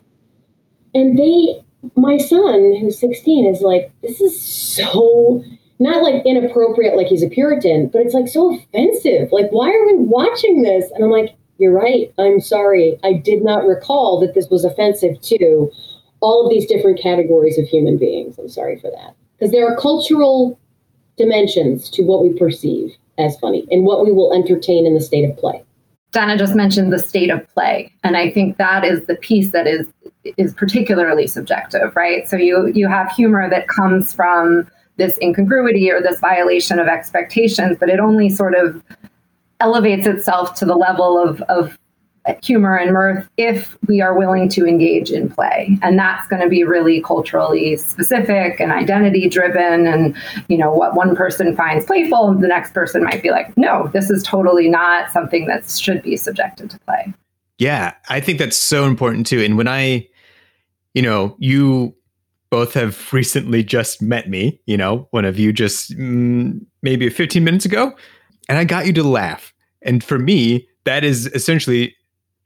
And 0.95 1.19
they, 1.19 1.63
my 1.97 2.19
son, 2.19 2.77
who's 2.79 2.99
16, 2.99 3.47
is 3.47 3.63
like, 3.63 3.91
this 4.03 4.21
is 4.21 4.39
so 4.41 5.43
not 5.79 6.03
like 6.03 6.25
inappropriate, 6.25 6.97
like 6.97 7.07
he's 7.07 7.23
a 7.23 7.29
Puritan, 7.29 7.89
but 7.89 8.03
it's 8.03 8.15
like 8.15 8.29
so 8.29 8.55
offensive. 8.55 9.31
Like, 9.33 9.51
why 9.51 9.69
are 9.69 9.87
we 9.87 9.97
watching 9.97 10.63
this? 10.63 10.91
And 10.93 11.05
I'm 11.05 11.11
like, 11.11 11.35
you're 11.59 11.73
right. 11.73 12.13
I'm 12.19 12.41
sorry. 12.41 12.99
I 13.03 13.15
did 13.15 13.43
not 13.43 13.67
recall 13.67 14.21
that 14.21 14.35
this 14.35 14.49
was 14.51 14.65
offensive 14.65 15.21
to 15.23 15.71
all 16.21 16.45
of 16.45 16.51
these 16.51 16.67
different 16.67 17.01
categories 17.01 17.59
of 17.59 17.67
human 17.67 17.97
beings. 17.97 18.39
I'm 18.39 18.49
sorry 18.49 18.79
for 18.79 18.91
that. 18.91 19.15
Because 19.39 19.53
there 19.53 19.67
are 19.71 19.77
cultural 19.77 20.59
dimensions 21.17 21.91
to 21.91 22.03
what 22.03 22.23
we 22.23 22.33
perceive 22.39 22.95
as 23.19 23.39
funny 23.39 23.67
and 23.71 23.85
what 23.85 24.05
we 24.05 24.13
will 24.13 24.33
entertain 24.33 24.87
in 24.87 24.95
the 24.95 25.01
state 25.01 25.29
of 25.29 25.37
play. 25.37 25.63
Dana 26.13 26.39
just 26.39 26.55
mentioned 26.55 26.93
the 26.93 26.99
state 26.99 27.31
of 27.31 27.47
play, 27.53 27.93
and 28.03 28.17
I 28.17 28.31
think 28.31 28.57
that 28.57 28.85
is 28.85 29.05
the 29.07 29.17
piece 29.17 29.51
that 29.51 29.67
is 29.67 29.87
is 30.37 30.55
particularly 30.55 31.27
subjective, 31.27 31.95
right? 31.95 32.27
So 32.29 32.37
you 32.37 32.69
you 32.75 32.89
have 32.89 33.11
humor 33.13 33.51
that 33.51 33.69
comes 33.69 34.15
from 34.15 34.67
this 34.97 35.19
incongruity 35.21 35.91
or 35.91 36.01
this 36.01 36.19
violation 36.21 36.79
of 36.79 36.87
expectations, 36.87 37.77
but 37.79 37.91
it 37.91 38.01
only 38.01 38.31
sort 38.31 38.55
of 38.55 38.83
elevates 39.61 40.07
itself 40.07 40.55
to 40.55 40.65
the 40.65 40.77
level 40.77 41.19
of, 41.19 41.41
of 41.43 41.79
humor 42.43 42.77
and 42.77 42.93
mirth 42.93 43.29
if 43.37 43.77
we 43.87 44.01
are 44.01 44.17
willing 44.19 44.49
to 44.49 44.67
engage 44.67 45.11
in 45.11 45.29
play. 45.31 45.79
And 45.83 45.99
that's 45.99 46.27
going 46.29 46.43
to 46.43 46.49
be 46.49 46.65
really 46.65 47.01
culturally 47.01 47.77
specific 47.77 48.61
and 48.61 48.73
identity 48.73 49.29
driven 49.29 49.87
and 49.87 50.17
you 50.49 50.59
know 50.59 50.73
what 50.73 50.95
one 50.95 51.15
person 51.15 51.55
finds 51.55 51.85
playful 51.85 52.35
the 52.35 52.49
next 52.49 52.75
person 52.75 53.05
might 53.05 53.23
be 53.23 53.31
like 53.31 53.57
no 53.57 53.89
this 53.93 54.11
is 54.11 54.23
totally 54.23 54.69
not 54.69 55.11
something 55.11 55.47
that 55.47 55.69
should 55.71 56.03
be 56.03 56.17
subjected 56.17 56.71
to 56.71 56.79
play. 56.81 57.13
Yeah 57.59 57.95
i 58.09 58.21
think 58.21 58.39
that's 58.39 58.57
so 58.57 58.85
important 58.85 59.27
too. 59.27 59.41
And 59.41 59.57
when 59.57 59.69
i 59.69 60.07
you 60.95 61.03
know 61.03 61.37
you 61.39 61.95
both 62.51 62.75
have 62.75 63.13
recently 63.13 63.63
just 63.63 64.03
met 64.03 64.29
me 64.29 64.61
you 64.67 64.77
know 64.77 65.09
one 65.11 65.25
of 65.25 65.39
you 65.39 65.53
just 65.53 65.97
mm, 65.97 66.61
maybe 66.83 67.09
15 67.09 67.45
minutes 67.45 67.65
ago 67.65 67.95
and 68.49 68.59
i 68.59 68.65
got 68.65 68.87
you 68.87 68.93
to 68.93 69.03
laugh 69.03 69.53
and 69.83 70.03
for 70.03 70.19
me 70.19 70.67
that 70.85 71.05
is 71.05 71.27
essentially 71.27 71.95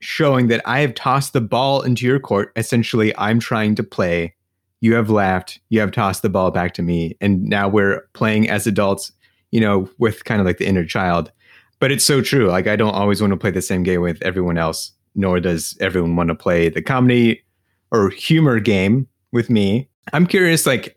showing 0.01 0.47
that 0.47 0.61
I 0.65 0.79
have 0.79 0.93
tossed 0.95 1.33
the 1.33 1.41
ball 1.41 1.81
into 1.81 2.05
your 2.05 2.19
court. 2.19 2.51
Essentially, 2.55 3.15
I'm 3.17 3.39
trying 3.39 3.75
to 3.75 3.83
play. 3.83 4.35
You 4.81 4.95
have 4.95 5.09
laughed. 5.09 5.59
You 5.69 5.79
have 5.79 5.91
tossed 5.91 6.23
the 6.23 6.29
ball 6.29 6.51
back 6.51 6.73
to 6.73 6.81
me. 6.81 7.15
And 7.21 7.43
now 7.43 7.69
we're 7.69 8.01
playing 8.13 8.49
as 8.49 8.67
adults, 8.67 9.11
you 9.51 9.61
know, 9.61 9.89
with 9.99 10.25
kind 10.25 10.41
of 10.41 10.47
like 10.47 10.57
the 10.57 10.67
inner 10.67 10.85
child. 10.85 11.31
But 11.79 11.91
it's 11.91 12.03
so 12.03 12.21
true. 12.21 12.47
Like, 12.47 12.67
I 12.67 12.75
don't 12.75 12.93
always 12.93 13.21
want 13.21 13.31
to 13.31 13.37
play 13.37 13.51
the 13.51 13.61
same 13.61 13.83
game 13.83 14.01
with 14.01 14.21
everyone 14.21 14.57
else, 14.57 14.91
nor 15.15 15.39
does 15.39 15.77
everyone 15.79 16.15
want 16.15 16.29
to 16.29 16.35
play 16.35 16.69
the 16.69 16.81
comedy 16.81 17.43
or 17.91 18.09
humor 18.09 18.59
game 18.59 19.07
with 19.31 19.49
me. 19.49 19.87
I'm 20.13 20.25
curious, 20.25 20.65
like, 20.65 20.95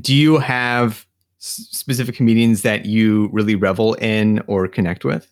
do 0.00 0.14
you 0.14 0.38
have 0.38 1.06
specific 1.46 2.14
comedians 2.14 2.62
that 2.62 2.86
you 2.86 3.28
really 3.32 3.54
revel 3.54 3.94
in 3.94 4.42
or 4.46 4.68
connect 4.68 5.04
with? 5.04 5.30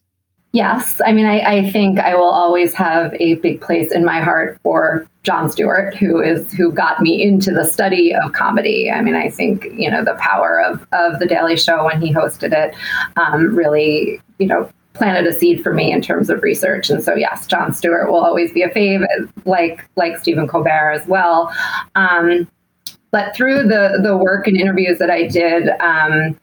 Yes. 0.53 1.01
I 1.05 1.11
mean, 1.11 1.27
I, 1.27 1.41
I, 1.41 1.71
think 1.73 1.99
I 1.99 2.15
will 2.15 2.31
always 2.31 2.75
have 2.75 3.13
a 3.15 3.35
big 3.35 3.61
place 3.61 3.91
in 3.91 4.05
my 4.05 4.21
heart 4.21 4.61
for 4.63 5.05
Jon 5.25 5.51
Stewart, 5.51 5.97
who 5.97 6.21
is 6.21 6.53
who 6.53 6.71
got 6.71 7.01
me 7.01 7.21
into 7.21 7.51
the 7.51 7.65
study 7.65 8.15
of 8.15 8.35
comedy. 8.35 8.89
I 8.89 9.03
mean, 9.03 9.17
I 9.17 9.31
think, 9.31 9.65
you 9.77 9.91
know, 9.91 10.05
the 10.05 10.15
power 10.15 10.63
of, 10.63 10.87
of 10.93 11.19
The 11.19 11.27
Daily 11.27 11.57
Show 11.57 11.87
when 11.87 12.01
he 12.01 12.15
hosted 12.15 12.53
it 12.53 12.77
um, 13.17 13.57
really, 13.57 14.21
you 14.39 14.47
know, 14.47 14.71
planted 14.93 15.27
a 15.27 15.37
seed 15.37 15.61
for 15.61 15.75
me 15.75 15.93
in 15.93 16.01
terms 16.01 16.31
of 16.31 16.41
research. 16.45 16.89
And 16.89 17.03
so, 17.03 17.17
yes, 17.17 17.49
Jon 17.49 17.73
Stewart 17.75 18.09
will 18.09 18.25
always 18.25 18.53
be 18.53 18.63
a 18.63 18.71
fave, 18.71 19.05
like 19.45 19.85
like 19.97 20.19
Stephen 20.19 20.47
Colbert 20.47 20.93
as 20.93 21.07
well. 21.09 21.53
Um, 21.97 22.49
but 23.15 23.33
through 23.37 23.63
the 23.63 24.01
the 24.03 24.17
work 24.17 24.49
and 24.49 24.57
interviews 24.57 24.99
that 24.99 25.09
I 25.09 25.29
did, 25.29 25.69
um, 25.79 26.37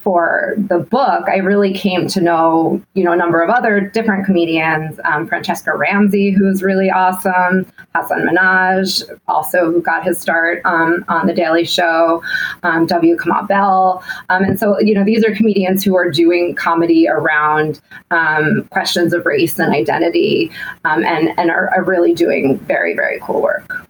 for 0.00 0.54
the 0.56 0.80
book, 0.80 1.28
I 1.28 1.36
really 1.36 1.72
came 1.72 2.08
to 2.08 2.20
know, 2.20 2.82
you 2.94 3.04
know, 3.04 3.12
a 3.12 3.16
number 3.16 3.40
of 3.40 3.50
other 3.50 3.80
different 3.80 4.26
comedians. 4.26 4.98
Um, 5.04 5.28
Franchesca 5.28 5.78
Ramsey, 5.78 6.30
who's 6.30 6.60
really 6.60 6.90
awesome. 6.90 7.70
Hasan 7.94 8.26
Minhaj, 8.26 9.16
also 9.28 9.70
who 9.70 9.80
got 9.80 10.02
his 10.02 10.18
start 10.18 10.60
um, 10.64 11.04
on 11.06 11.28
the 11.28 11.32
Daily 11.32 11.64
Show. 11.64 12.20
Um, 12.64 12.84
W. 12.86 13.16
Kamau 13.16 13.46
Bell, 13.46 14.02
um, 14.28 14.42
and 14.42 14.58
so 14.58 14.80
you 14.80 14.94
know, 14.94 15.04
these 15.04 15.24
are 15.24 15.32
comedians 15.32 15.84
who 15.84 15.94
are 15.94 16.10
doing 16.10 16.56
comedy 16.56 17.06
around 17.08 17.80
um, 18.10 18.64
questions 18.72 19.12
of 19.12 19.24
race 19.24 19.56
and 19.56 19.72
identity, 19.72 20.50
and 20.84 21.06
and 21.38 21.48
are, 21.48 21.70
are, 21.76 21.84
really 21.84 22.12
doing 22.12 22.58
very 22.58 22.92
very 22.92 23.20
cool 23.20 23.40
work. 23.40 23.86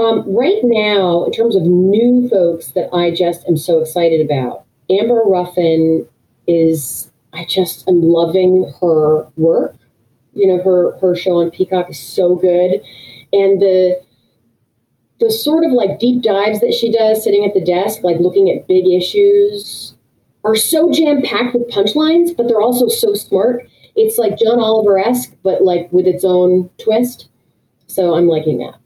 Um, 0.00 0.24
right 0.34 0.60
now, 0.62 1.24
in 1.24 1.32
terms 1.32 1.54
of 1.54 1.62
new 1.64 2.26
folks 2.30 2.68
that 2.68 2.88
I 2.94 3.10
just 3.10 3.46
am 3.46 3.58
so 3.58 3.80
excited 3.80 4.24
about. 4.24 4.64
Amber 4.88 5.22
Ruffin 5.26 6.08
is, 6.46 7.10
I 7.34 7.44
just 7.44 7.86
am 7.86 8.00
loving 8.00 8.72
her 8.80 9.28
work. 9.36 9.76
You 10.32 10.46
know, 10.46 10.62
her 10.62 10.98
her 11.00 11.14
show 11.14 11.42
on 11.42 11.50
Peacock 11.50 11.90
is 11.90 11.98
so 11.98 12.34
good, 12.34 12.80
and 13.32 13.60
the 13.60 14.00
the 15.18 15.30
sort 15.30 15.66
of 15.66 15.72
like 15.72 15.98
deep 15.98 16.22
dives 16.22 16.60
that 16.60 16.72
she 16.72 16.90
does 16.90 17.22
sitting 17.22 17.44
at 17.44 17.52
the 17.52 17.60
desk, 17.60 18.02
like 18.02 18.20
looking 18.20 18.48
at 18.50 18.66
big 18.66 18.86
issues, 18.88 19.94
are 20.44 20.56
so 20.56 20.90
jam 20.90 21.20
packed 21.20 21.52
with 21.52 21.68
punchlines, 21.68 22.34
but 22.34 22.48
they're 22.48 22.62
also 22.62 22.88
so 22.88 23.12
smart. 23.12 23.68
It's 23.96 24.16
like 24.16 24.38
John 24.38 24.60
Oliver 24.60 24.98
esque, 24.98 25.34
but 25.42 25.62
like 25.62 25.92
with 25.92 26.06
its 26.06 26.24
own 26.24 26.70
twist. 26.78 27.28
So 27.86 28.14
I'm 28.14 28.28
liking 28.28 28.58
that. 28.58 28.80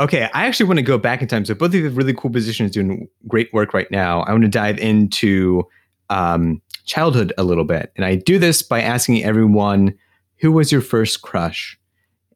Okay, 0.00 0.28
I 0.34 0.46
actually 0.46 0.66
want 0.66 0.78
to 0.78 0.82
go 0.82 0.98
back 0.98 1.22
in 1.22 1.28
time. 1.28 1.44
So 1.44 1.54
both 1.54 1.68
of 1.68 1.74
you 1.74 1.84
have 1.84 1.96
really 1.96 2.14
cool 2.14 2.30
positions 2.30 2.72
doing 2.72 3.08
great 3.28 3.52
work 3.52 3.72
right 3.74 3.90
now. 3.90 4.22
I 4.22 4.32
want 4.32 4.42
to 4.42 4.48
dive 4.48 4.78
into 4.78 5.66
um, 6.10 6.60
childhood 6.84 7.32
a 7.38 7.44
little 7.44 7.64
bit, 7.64 7.92
and 7.96 8.04
I 8.04 8.16
do 8.16 8.38
this 8.38 8.62
by 8.62 8.80
asking 8.80 9.24
everyone, 9.24 9.96
"Who 10.38 10.52
was 10.52 10.72
your 10.72 10.80
first 10.80 11.22
crush?" 11.22 11.78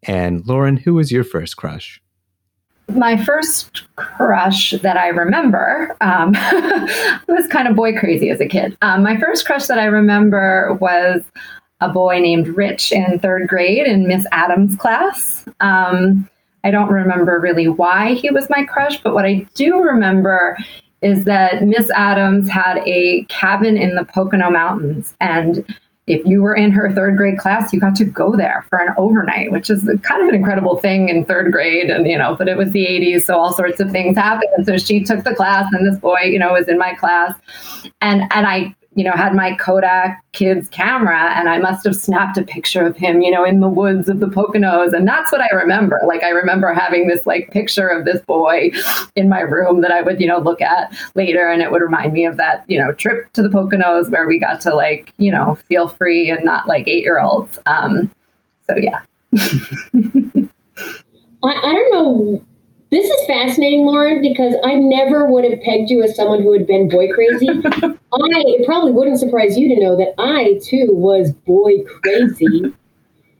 And 0.04 0.46
Lauren, 0.46 0.76
who 0.76 0.94
was 0.94 1.10
your 1.10 1.24
first 1.24 1.56
crush? 1.56 2.00
My 2.90 3.22
first 3.22 3.86
crush 3.96 4.70
that 4.70 4.96
I 4.96 5.08
remember 5.08 5.94
um, 6.00 6.32
was 7.28 7.46
kind 7.48 7.68
of 7.68 7.76
boy 7.76 7.98
crazy 7.98 8.30
as 8.30 8.40
a 8.40 8.46
kid. 8.46 8.78
Um, 8.80 9.02
my 9.02 9.18
first 9.18 9.44
crush 9.44 9.66
that 9.66 9.78
I 9.78 9.84
remember 9.84 10.78
was 10.80 11.22
a 11.80 11.88
boy 11.88 12.18
named 12.18 12.48
Rich 12.48 12.92
in 12.92 13.18
third 13.18 13.46
grade 13.48 13.86
in 13.86 14.08
Miss 14.08 14.24
Adams' 14.32 14.74
class. 14.76 15.44
Um, 15.60 16.28
I 16.64 16.70
don't 16.70 16.90
remember 16.90 17.38
really 17.40 17.68
why 17.68 18.14
he 18.14 18.30
was 18.30 18.48
my 18.50 18.64
crush, 18.64 19.00
but 19.02 19.14
what 19.14 19.24
I 19.24 19.46
do 19.54 19.80
remember 19.80 20.56
is 21.02 21.24
that 21.24 21.62
Miss 21.62 21.90
Adams 21.90 22.50
had 22.50 22.78
a 22.84 23.24
cabin 23.24 23.76
in 23.76 23.94
the 23.94 24.04
Pocono 24.04 24.50
Mountains. 24.50 25.14
And 25.20 25.64
if 26.08 26.24
you 26.26 26.42
were 26.42 26.56
in 26.56 26.72
her 26.72 26.90
third 26.92 27.16
grade 27.16 27.38
class, 27.38 27.72
you 27.72 27.78
got 27.78 27.94
to 27.96 28.04
go 28.04 28.34
there 28.34 28.64
for 28.68 28.78
an 28.78 28.94
overnight, 28.96 29.52
which 29.52 29.70
is 29.70 29.84
kind 30.02 30.22
of 30.22 30.28
an 30.28 30.34
incredible 30.34 30.78
thing 30.78 31.08
in 31.08 31.24
third 31.24 31.52
grade. 31.52 31.90
And, 31.90 32.06
you 32.06 32.18
know, 32.18 32.34
but 32.34 32.48
it 32.48 32.56
was 32.56 32.72
the 32.72 32.86
80s, 32.86 33.22
so 33.22 33.38
all 33.38 33.52
sorts 33.52 33.78
of 33.78 33.90
things 33.90 34.16
happened. 34.16 34.50
And 34.56 34.66
so 34.66 34.78
she 34.78 35.04
took 35.04 35.22
the 35.22 35.34
class, 35.34 35.66
and 35.72 35.86
this 35.86 36.00
boy, 36.00 36.22
you 36.22 36.38
know, 36.38 36.54
was 36.54 36.66
in 36.66 36.78
my 36.78 36.94
class. 36.94 37.34
And, 38.00 38.22
and 38.32 38.46
I 38.46 38.74
you 38.98 39.04
know, 39.04 39.12
had 39.12 39.32
my 39.32 39.54
Kodak 39.54 40.20
kids 40.32 40.68
camera 40.70 41.32
and 41.36 41.48
I 41.48 41.58
must 41.58 41.84
have 41.84 41.94
snapped 41.94 42.36
a 42.36 42.42
picture 42.42 42.84
of 42.84 42.96
him, 42.96 43.22
you 43.22 43.30
know, 43.30 43.44
in 43.44 43.60
the 43.60 43.68
woods 43.68 44.08
of 44.08 44.18
the 44.18 44.26
Poconos. 44.26 44.92
And 44.92 45.06
that's 45.06 45.30
what 45.30 45.40
I 45.40 45.54
remember. 45.54 46.00
Like, 46.04 46.24
I 46.24 46.30
remember 46.30 46.74
having 46.74 47.06
this 47.06 47.24
like 47.24 47.52
picture 47.52 47.86
of 47.86 48.04
this 48.04 48.20
boy 48.22 48.72
in 49.14 49.28
my 49.28 49.38
room 49.38 49.82
that 49.82 49.92
I 49.92 50.02
would, 50.02 50.20
you 50.20 50.26
know, 50.26 50.40
look 50.40 50.60
at 50.60 50.92
later. 51.14 51.48
And 51.48 51.62
it 51.62 51.70
would 51.70 51.80
remind 51.80 52.12
me 52.12 52.26
of 52.26 52.38
that, 52.38 52.64
you 52.66 52.76
know, 52.76 52.90
trip 52.92 53.32
to 53.34 53.42
the 53.42 53.48
Poconos 53.48 54.10
where 54.10 54.26
we 54.26 54.40
got 54.40 54.60
to 54.62 54.74
like, 54.74 55.12
you 55.16 55.30
know, 55.30 55.56
feel 55.68 55.86
free 55.86 56.28
and 56.28 56.44
not 56.44 56.66
like 56.66 56.88
eight 56.88 57.04
year 57.04 57.20
olds. 57.20 57.56
Um, 57.66 58.10
so, 58.68 58.76
yeah. 58.78 59.00
I, 61.44 61.52
I 61.52 61.72
don't 61.72 61.92
know. 61.92 62.44
This 62.90 63.10
is 63.10 63.26
fascinating, 63.26 63.84
Lauren, 63.84 64.22
because 64.22 64.54
I 64.64 64.74
never 64.74 65.26
would 65.26 65.44
have 65.44 65.60
pegged 65.60 65.90
you 65.90 66.02
as 66.02 66.16
someone 66.16 66.42
who 66.42 66.52
had 66.54 66.66
been 66.66 66.88
boy 66.88 67.12
crazy. 67.12 67.48
I 67.82 67.98
it 68.10 68.64
probably 68.64 68.92
wouldn't 68.92 69.20
surprise 69.20 69.58
you 69.58 69.68
to 69.68 69.80
know 69.80 69.94
that 69.96 70.14
I 70.16 70.58
too 70.64 70.86
was 70.90 71.32
boy 71.32 71.84
crazy. 71.84 72.72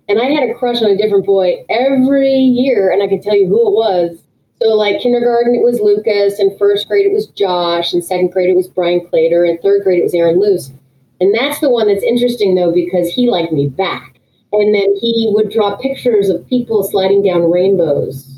and 0.09 0.21
I 0.21 0.26
had 0.26 0.50
a 0.50 0.55
crush 0.55 0.83
on 0.83 0.90
a 0.90 0.99
different 0.99 1.25
boy 1.25 1.64
every 1.71 2.35
year, 2.35 2.90
and 2.90 3.02
I 3.02 3.09
could 3.09 3.23
tell 3.23 3.37
you 3.37 3.47
who 3.47 3.69
it 3.69 3.73
was. 3.73 4.19
So, 4.61 4.69
like 4.75 5.00
kindergarten, 5.00 5.55
it 5.55 5.64
was 5.64 5.81
Lucas, 5.81 6.38
and 6.38 6.59
first 6.59 6.87
grade, 6.87 7.07
it 7.07 7.12
was 7.12 7.28
Josh, 7.28 7.95
and 7.95 8.05
second 8.05 8.33
grade, 8.33 8.50
it 8.50 8.57
was 8.57 8.69
Brian 8.69 9.07
Clater, 9.07 9.45
and 9.45 9.59
third 9.62 9.83
grade, 9.83 10.00
it 10.00 10.05
was 10.05 10.14
Aaron 10.14 10.38
Luce. 10.38 10.73
And 11.21 11.35
that's 11.35 11.61
the 11.61 11.71
one 11.71 11.88
that's 11.88 12.05
interesting, 12.05 12.55
though, 12.55 12.73
because 12.73 13.09
he 13.09 13.31
liked 13.31 13.52
me 13.52 13.69
back. 13.69 14.21
And 14.52 14.75
then 14.75 14.95
he 14.97 15.31
would 15.33 15.50
draw 15.50 15.76
pictures 15.76 16.28
of 16.28 16.47
people 16.49 16.83
sliding 16.83 17.23
down 17.23 17.50
rainbows 17.50 18.38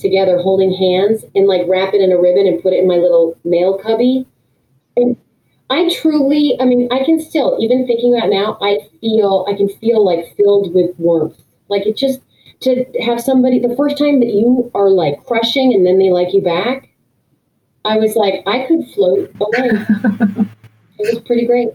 together 0.00 0.38
holding 0.38 0.72
hands 0.72 1.24
and 1.34 1.46
like 1.46 1.62
wrap 1.68 1.94
it 1.94 2.00
in 2.00 2.12
a 2.12 2.18
ribbon 2.18 2.46
and 2.46 2.62
put 2.62 2.72
it 2.72 2.80
in 2.80 2.88
my 2.88 2.96
little 2.96 3.36
mail 3.44 3.78
cubby. 3.78 4.26
And 4.96 5.16
I 5.70 5.88
truly, 5.94 6.56
I 6.60 6.64
mean, 6.64 6.88
I 6.90 7.04
can 7.04 7.20
still, 7.20 7.56
even 7.60 7.86
thinking 7.86 8.16
about 8.16 8.30
now, 8.30 8.58
I 8.60 8.78
feel, 9.00 9.46
I 9.48 9.56
can 9.56 9.68
feel 9.68 10.04
like 10.04 10.36
filled 10.36 10.74
with 10.74 10.98
warmth. 10.98 11.40
Like 11.68 11.86
it 11.86 11.96
just, 11.96 12.20
to 12.60 12.84
have 13.02 13.20
somebody, 13.20 13.58
the 13.58 13.74
first 13.76 13.96
time 13.96 14.20
that 14.20 14.34
you 14.34 14.70
are 14.74 14.90
like 14.90 15.24
crushing 15.24 15.72
and 15.72 15.86
then 15.86 15.98
they 15.98 16.10
like 16.10 16.34
you 16.34 16.42
back, 16.42 16.90
I 17.84 17.96
was 17.96 18.16
like, 18.16 18.42
I 18.46 18.66
could 18.66 18.86
float 18.94 19.32
away. 19.40 19.70
it 20.98 21.14
was 21.14 21.20
pretty 21.24 21.46
great. 21.46 21.68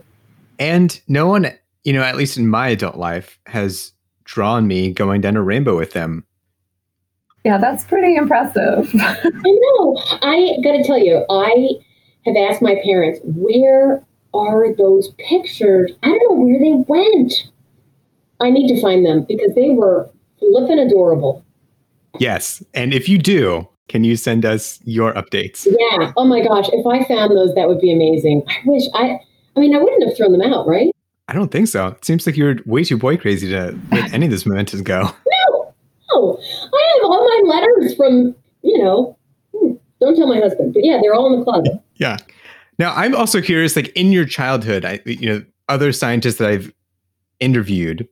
And 0.60 1.00
no 1.08 1.28
one, 1.28 1.52
you 1.84 1.94
know, 1.94 2.04
at 2.04 2.16
least 2.16 2.38
in 2.38 2.48
my 2.48 2.70
adult 2.70 2.98
life, 2.98 3.40
has 3.48 3.94
drawn 4.26 4.68
me 4.68 4.92
going 4.92 5.22
down 5.22 5.36
a 5.36 5.42
rainbow 5.42 5.78
with 5.78 5.94
them. 5.94 6.26
Yeah, 7.46 7.60
that's 7.60 7.84
pretty 7.84 8.16
impressive. 8.16 8.90
I 9.00 9.30
know. 9.32 9.98
I 10.24 10.58
got 10.64 10.72
to 10.72 10.84
tell 10.84 10.98
you, 10.98 11.24
I 11.30 11.70
have 12.26 12.36
asked 12.36 12.64
my 12.64 12.82
parents, 12.84 13.20
where 13.24 14.04
are 14.34 14.76
those 14.76 15.14
pictures? 15.20 15.92
I 16.02 16.08
don't 16.08 16.40
know 16.40 16.44
where 16.44 16.60
they 16.60 16.84
went. 16.88 17.52
I 18.40 18.50
need 18.50 18.68
to 18.74 18.82
find 18.82 19.06
them 19.06 19.26
because 19.28 19.54
they 19.54 19.70
were 19.70 20.10
flipping 20.40 20.80
adorable. 20.80 21.46
Yes. 22.20 22.64
And 22.74 22.96
if 22.96 23.08
you 23.08 23.20
do, 23.20 23.68
can 23.90 24.04
you 24.04 24.16
send 24.16 24.44
us 24.44 24.80
your 24.84 25.14
updates? 25.14 25.68
Yeah. 25.68 26.14
Oh 26.18 26.26
my 26.26 26.44
gosh. 26.44 26.68
If 26.74 26.88
I 26.88 27.04
found 27.04 27.38
those, 27.38 27.54
that 27.54 27.68
would 27.68 27.80
be 27.80 27.94
amazing. 27.94 28.42
I 28.50 28.58
wish 28.66 28.84
I, 28.96 29.20
I 29.56 29.60
mean, 29.60 29.76
I 29.76 29.78
wouldn't 29.78 30.04
have 30.04 30.18
thrown 30.18 30.32
them 30.32 30.42
out, 30.42 30.68
right? 30.68 30.92
I 31.28 31.34
don't 31.34 31.52
think 31.52 31.68
so. 31.68 31.90
It 31.90 32.04
seems 32.04 32.26
like 32.26 32.38
you're 32.38 32.56
way 32.66 32.84
too 32.84 32.98
boy 32.98 33.18
crazy 33.18 33.48
to 33.50 33.78
let 33.92 34.14
any 34.14 34.26
of 34.26 34.32
this 34.32 34.48
mementos 34.48 34.82
go. 34.82 35.12
I 36.16 36.98
have 37.02 37.04
all 37.04 37.28
my 37.28 37.42
letters 37.46 37.96
from, 37.96 38.36
you 38.62 38.78
know, 38.84 39.18
hmm, 39.54 39.74
don't 40.00 40.16
tell 40.16 40.28
my 40.28 40.40
husband, 40.40 40.74
but 40.74 40.84
yeah, 40.84 41.00
they're 41.02 41.14
all 41.14 41.32
in 41.32 41.40
the 41.40 41.46
closet. 41.46 41.82
Yeah. 41.96 42.18
Now, 42.78 42.94
I'm 42.96 43.16
also 43.16 43.42
curious, 43.42 43.76
like 43.76 43.90
in 43.90 44.12
your 44.12 44.26
childhood, 44.26 44.86
I, 44.86 45.00
you 45.06 45.30
know, 45.30 45.46
other 45.70 45.92
scientists 45.92 46.38
that 46.38 46.50
I've 46.50 46.74
interviewed 47.40 48.08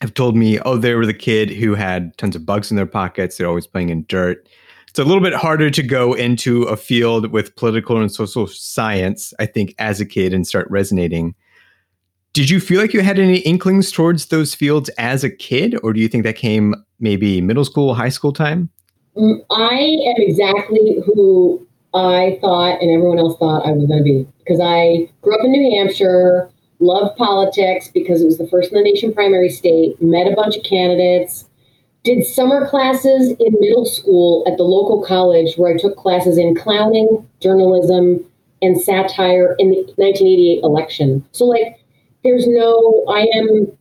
have 0.00 0.14
told 0.14 0.36
me, 0.36 0.58
oh, 0.60 0.76
they 0.76 0.94
were 0.94 1.06
the 1.06 1.14
kid 1.14 1.50
who 1.50 1.74
had 1.74 2.16
tons 2.18 2.36
of 2.36 2.44
bugs 2.44 2.70
in 2.70 2.76
their 2.76 2.86
pockets. 2.86 3.36
They're 3.36 3.48
always 3.48 3.66
playing 3.66 3.90
in 3.90 4.04
dirt. 4.08 4.48
It's 4.88 4.98
a 4.98 5.04
little 5.04 5.22
bit 5.22 5.32
harder 5.32 5.70
to 5.70 5.82
go 5.82 6.12
into 6.12 6.64
a 6.64 6.76
field 6.76 7.32
with 7.32 7.56
political 7.56 7.96
and 7.96 8.12
social 8.12 8.46
science, 8.46 9.32
I 9.38 9.46
think, 9.46 9.74
as 9.78 10.00
a 10.00 10.06
kid 10.06 10.34
and 10.34 10.46
start 10.46 10.70
resonating. 10.70 11.34
Did 12.34 12.50
you 12.50 12.60
feel 12.60 12.80
like 12.80 12.92
you 12.92 13.00
had 13.00 13.18
any 13.18 13.38
inklings 13.38 13.90
towards 13.90 14.26
those 14.26 14.54
fields 14.54 14.88
as 14.98 15.24
a 15.24 15.30
kid, 15.30 15.78
or 15.82 15.92
do 15.92 16.00
you 16.00 16.08
think 16.08 16.24
that 16.24 16.36
came 16.36 16.74
maybe 17.02 17.40
middle 17.40 17.64
school, 17.64 17.94
high 17.94 18.08
school 18.08 18.32
time? 18.32 18.70
Mm, 19.16 19.44
I 19.50 19.74
am 20.06 20.14
exactly 20.18 21.02
who 21.04 21.66
I 21.94 22.38
thought 22.40 22.80
and 22.80 22.90
everyone 22.90 23.18
else 23.18 23.36
thought 23.38 23.66
I 23.66 23.72
was 23.72 23.86
going 23.86 23.98
to 23.98 24.04
be 24.04 24.26
because 24.38 24.60
I 24.60 25.10
grew 25.20 25.34
up 25.34 25.44
in 25.44 25.52
New 25.52 25.76
Hampshire, 25.76 26.50
loved 26.78 27.16
politics 27.16 27.88
because 27.92 28.22
it 28.22 28.24
was 28.24 28.38
the 28.38 28.46
first 28.48 28.72
in 28.72 28.78
the 28.78 28.84
nation 28.84 29.12
primary 29.12 29.50
state, 29.50 30.00
met 30.00 30.26
a 30.26 30.34
bunch 30.34 30.56
of 30.56 30.64
candidates, 30.64 31.48
did 32.04 32.26
summer 32.26 32.66
classes 32.68 33.30
in 33.38 33.54
middle 33.60 33.84
school 33.84 34.44
at 34.46 34.56
the 34.56 34.64
local 34.64 35.04
college 35.04 35.56
where 35.56 35.72
I 35.72 35.76
took 35.76 35.96
classes 35.96 36.38
in 36.38 36.54
clowning, 36.56 37.28
journalism, 37.40 38.24
and 38.60 38.80
satire 38.80 39.54
in 39.58 39.70
the 39.70 39.76
1988 39.96 40.62
election. 40.62 41.24
So, 41.32 41.44
like, 41.44 41.78
there's 42.24 42.46
no, 42.46 43.04
I 43.08 43.28
am, 43.34 43.72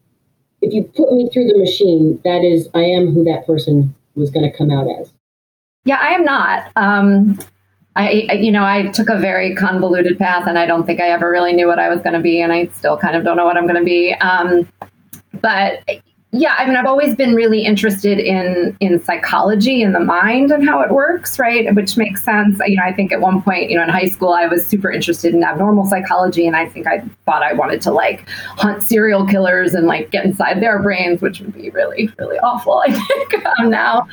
if 0.61 0.73
you 0.73 0.83
put 0.83 1.11
me 1.11 1.29
through 1.29 1.47
the 1.47 1.57
machine, 1.57 2.19
that 2.23 2.43
is, 2.43 2.69
I 2.73 2.81
am 2.81 3.13
who 3.13 3.23
that 3.23 3.45
person 3.45 3.95
was 4.15 4.29
going 4.29 4.49
to 4.49 4.55
come 4.55 4.71
out 4.71 4.87
as. 4.99 5.11
Yeah, 5.85 5.97
I 5.99 6.09
am 6.09 6.23
not. 6.23 6.71
Um, 6.75 7.39
I, 7.95 8.27
I, 8.29 8.33
you 8.33 8.51
know, 8.51 8.63
I 8.63 8.87
took 8.87 9.09
a 9.09 9.17
very 9.17 9.55
convoluted 9.55 10.17
path, 10.17 10.47
and 10.47 10.57
I 10.57 10.65
don't 10.65 10.85
think 10.85 11.01
I 11.01 11.09
ever 11.09 11.29
really 11.29 11.53
knew 11.53 11.67
what 11.67 11.79
I 11.79 11.89
was 11.89 12.01
going 12.01 12.13
to 12.13 12.19
be, 12.19 12.41
and 12.41 12.53
I 12.53 12.67
still 12.67 12.97
kind 12.97 13.15
of 13.15 13.23
don't 13.23 13.37
know 13.37 13.45
what 13.45 13.57
I'm 13.57 13.65
going 13.65 13.79
to 13.79 13.83
be. 13.83 14.13
Um, 14.15 14.67
but 15.41 15.83
yeah 16.33 16.55
i 16.57 16.65
mean 16.65 16.75
i've 16.75 16.85
always 16.85 17.15
been 17.15 17.33
really 17.35 17.65
interested 17.65 18.17
in 18.17 18.75
in 18.79 19.03
psychology 19.03 19.81
and 19.81 19.93
the 19.93 19.99
mind 19.99 20.51
and 20.51 20.67
how 20.67 20.81
it 20.81 20.91
works 20.91 21.37
right? 21.39 21.73
Which 21.75 21.97
makes 21.97 22.23
sense. 22.23 22.59
You 22.65 22.77
know 22.77 22.83
i 22.83 22.93
think 22.93 23.11
at 23.11 23.19
one 23.19 23.41
point 23.41 23.69
you 23.69 23.77
know 23.77 23.83
in 23.83 23.89
high 23.89 24.05
school 24.05 24.33
i 24.33 24.47
was 24.47 24.65
super 24.65 24.91
interested 24.91 25.33
in 25.33 25.43
abnormal 25.43 25.85
psychology 25.85 26.47
and 26.47 26.55
i 26.55 26.67
think 26.67 26.87
i 26.87 26.99
thought 27.25 27.43
i 27.43 27.53
wanted 27.53 27.81
to 27.81 27.91
like 27.91 28.27
hunt 28.29 28.83
serial 28.83 29.25
killers 29.25 29.73
and 29.73 29.87
like 29.87 30.11
get 30.11 30.25
inside 30.25 30.61
their 30.61 30.81
brains 30.81 31.21
which 31.21 31.39
would 31.39 31.53
be 31.53 31.69
really 31.71 32.09
really 32.17 32.39
awful 32.39 32.83
i 32.87 32.91
think 32.91 33.45
um, 33.45 33.69
now. 33.69 34.07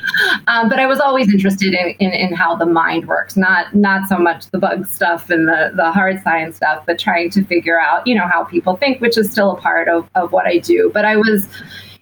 Um, 0.47 0.69
but 0.69 0.79
i 0.79 0.85
was 0.85 0.99
always 0.99 1.31
interested 1.33 1.73
in, 1.73 1.89
in 1.99 2.11
in 2.11 2.33
how 2.33 2.55
the 2.55 2.65
mind 2.65 3.07
works 3.07 3.37
not 3.37 3.73
not 3.73 4.09
so 4.09 4.17
much 4.17 4.49
the 4.51 4.59
bug 4.59 4.85
stuff 4.87 5.29
and 5.29 5.47
the 5.47 5.71
the 5.75 5.91
hard 5.91 6.21
science 6.23 6.57
stuff 6.57 6.83
but 6.85 6.99
trying 6.99 7.29
to 7.29 7.43
figure 7.45 7.79
out 7.79 8.05
you 8.05 8.15
know 8.15 8.27
how 8.27 8.43
people 8.43 8.75
think 8.75 8.99
which 9.01 9.17
is 9.17 9.31
still 9.31 9.51
a 9.51 9.61
part 9.61 9.87
of 9.87 10.09
of 10.15 10.31
what 10.31 10.45
i 10.45 10.57
do. 10.57 10.91
But 10.93 11.05
i 11.05 11.15
was 11.15 11.47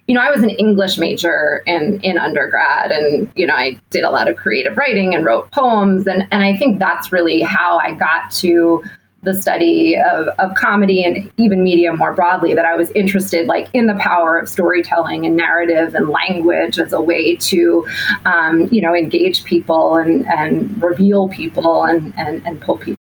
you 0.08 0.14
know, 0.14 0.22
I 0.22 0.30
was 0.30 0.42
an 0.42 0.50
English 0.50 0.96
major 0.96 1.62
in 1.66 2.00
in 2.00 2.18
undergrad, 2.18 2.90
and 2.90 3.30
you 3.36 3.46
know, 3.46 3.54
I 3.54 3.78
did 3.90 4.04
a 4.04 4.10
lot 4.10 4.26
of 4.26 4.36
creative 4.36 4.76
writing 4.76 5.14
and 5.14 5.24
wrote 5.24 5.50
poems, 5.52 6.06
and 6.06 6.26
and 6.32 6.42
I 6.42 6.56
think 6.56 6.78
that's 6.78 7.12
really 7.12 7.42
how 7.42 7.78
I 7.78 7.92
got 7.92 8.30
to 8.32 8.82
the 9.22 9.34
study 9.34 9.96
of, 9.96 10.28
of 10.38 10.54
comedy 10.54 11.02
and 11.02 11.30
even 11.38 11.64
media 11.64 11.92
more 11.92 12.14
broadly 12.14 12.54
that 12.54 12.64
i 12.64 12.76
was 12.76 12.90
interested 12.92 13.48
like 13.48 13.68
in 13.72 13.88
the 13.88 13.96
power 13.96 14.38
of 14.38 14.48
storytelling 14.48 15.26
and 15.26 15.36
narrative 15.36 15.92
and 15.96 16.08
language 16.08 16.78
as 16.78 16.92
a 16.92 17.00
way 17.00 17.34
to 17.34 17.84
um, 18.26 18.68
you 18.70 18.80
know 18.80 18.94
engage 18.94 19.42
people 19.42 19.96
and 19.96 20.24
and 20.28 20.80
reveal 20.80 21.28
people 21.28 21.82
and 21.82 22.14
and, 22.16 22.46
and 22.46 22.60
pull 22.60 22.78
people 22.78 22.94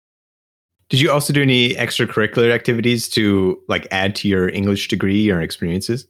did 0.89 1.01
you 1.01 1.11
also 1.11 1.33
do 1.33 1.43
any 1.43 1.75
extracurricular 1.75 2.53
activities 2.53 3.09
to 3.09 3.61
like 3.67 3.89
add 3.91 4.15
to 4.15 4.29
your 4.29 4.49
english 4.51 4.87
degree 4.87 5.29
or 5.31 5.41
experiences 5.41 6.07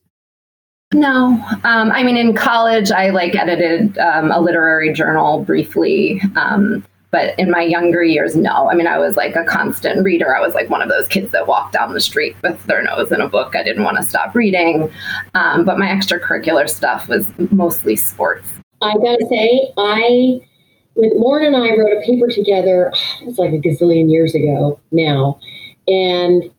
no, 0.94 1.44
um, 1.64 1.90
I 1.92 2.02
mean 2.02 2.16
in 2.16 2.35
college 2.35 2.90
I 2.90 3.11
like 3.11 3.35
edited 3.35 3.98
um, 3.98 4.30
a 4.30 4.40
literary 4.40 4.92
journal 4.92 5.42
briefly, 5.44 6.22
um, 6.37 6.85
but 7.11 7.38
in 7.38 7.50
my 7.50 7.62
younger 7.62 8.02
years, 8.02 8.37
no. 8.37 8.70
I 8.70 8.74
mean 8.74 8.87
I 8.87 8.98
was 8.98 9.16
like 9.16 9.37
a 9.37 9.44
constant 9.44 10.04
reader. 10.04 10.35
I 10.35 10.40
was 10.40 10.54
like 10.54 10.70
one 10.70 10.83
of 10.83 10.88
those 10.88 11.09
kids 11.09 11.33
that 11.33 11.46
walked 11.46 11.72
down 11.72 11.92
the 11.92 12.00
street 12.00 12.37
with 12.42 12.62
their 12.64 12.83
nose 12.83 13.12
in 13.12 13.20
a 13.20 13.28
book. 13.28 13.57
I 13.57 13.62
didn't 13.62 13.85
want 13.85 13.96
to 13.96 14.02
stop 14.02 14.35
reading, 14.35 14.90
um, 15.35 15.64
but 15.64 15.78
my 15.78 15.87
extracurricular 15.87 16.68
stuff 16.68 17.09
was 17.09 17.28
mostly 17.50 17.96
sports. 17.96 18.48
I 18.80 18.94
gotta 18.94 19.26
say, 19.28 19.72
I 19.76 20.40
with 20.94 21.12
Lauren 21.16 21.54
and 21.54 21.57
I 21.57 21.76
wrote 21.76 21.96
a 21.96 22.02
paper 22.07 22.28
together. 22.28 22.92
It's 23.22 23.38
like 23.38 23.52
a 23.52 23.59
gazillion 23.59 24.11
years 24.11 24.35
ago 24.35 24.78
now, 24.92 25.40
and 25.88 26.50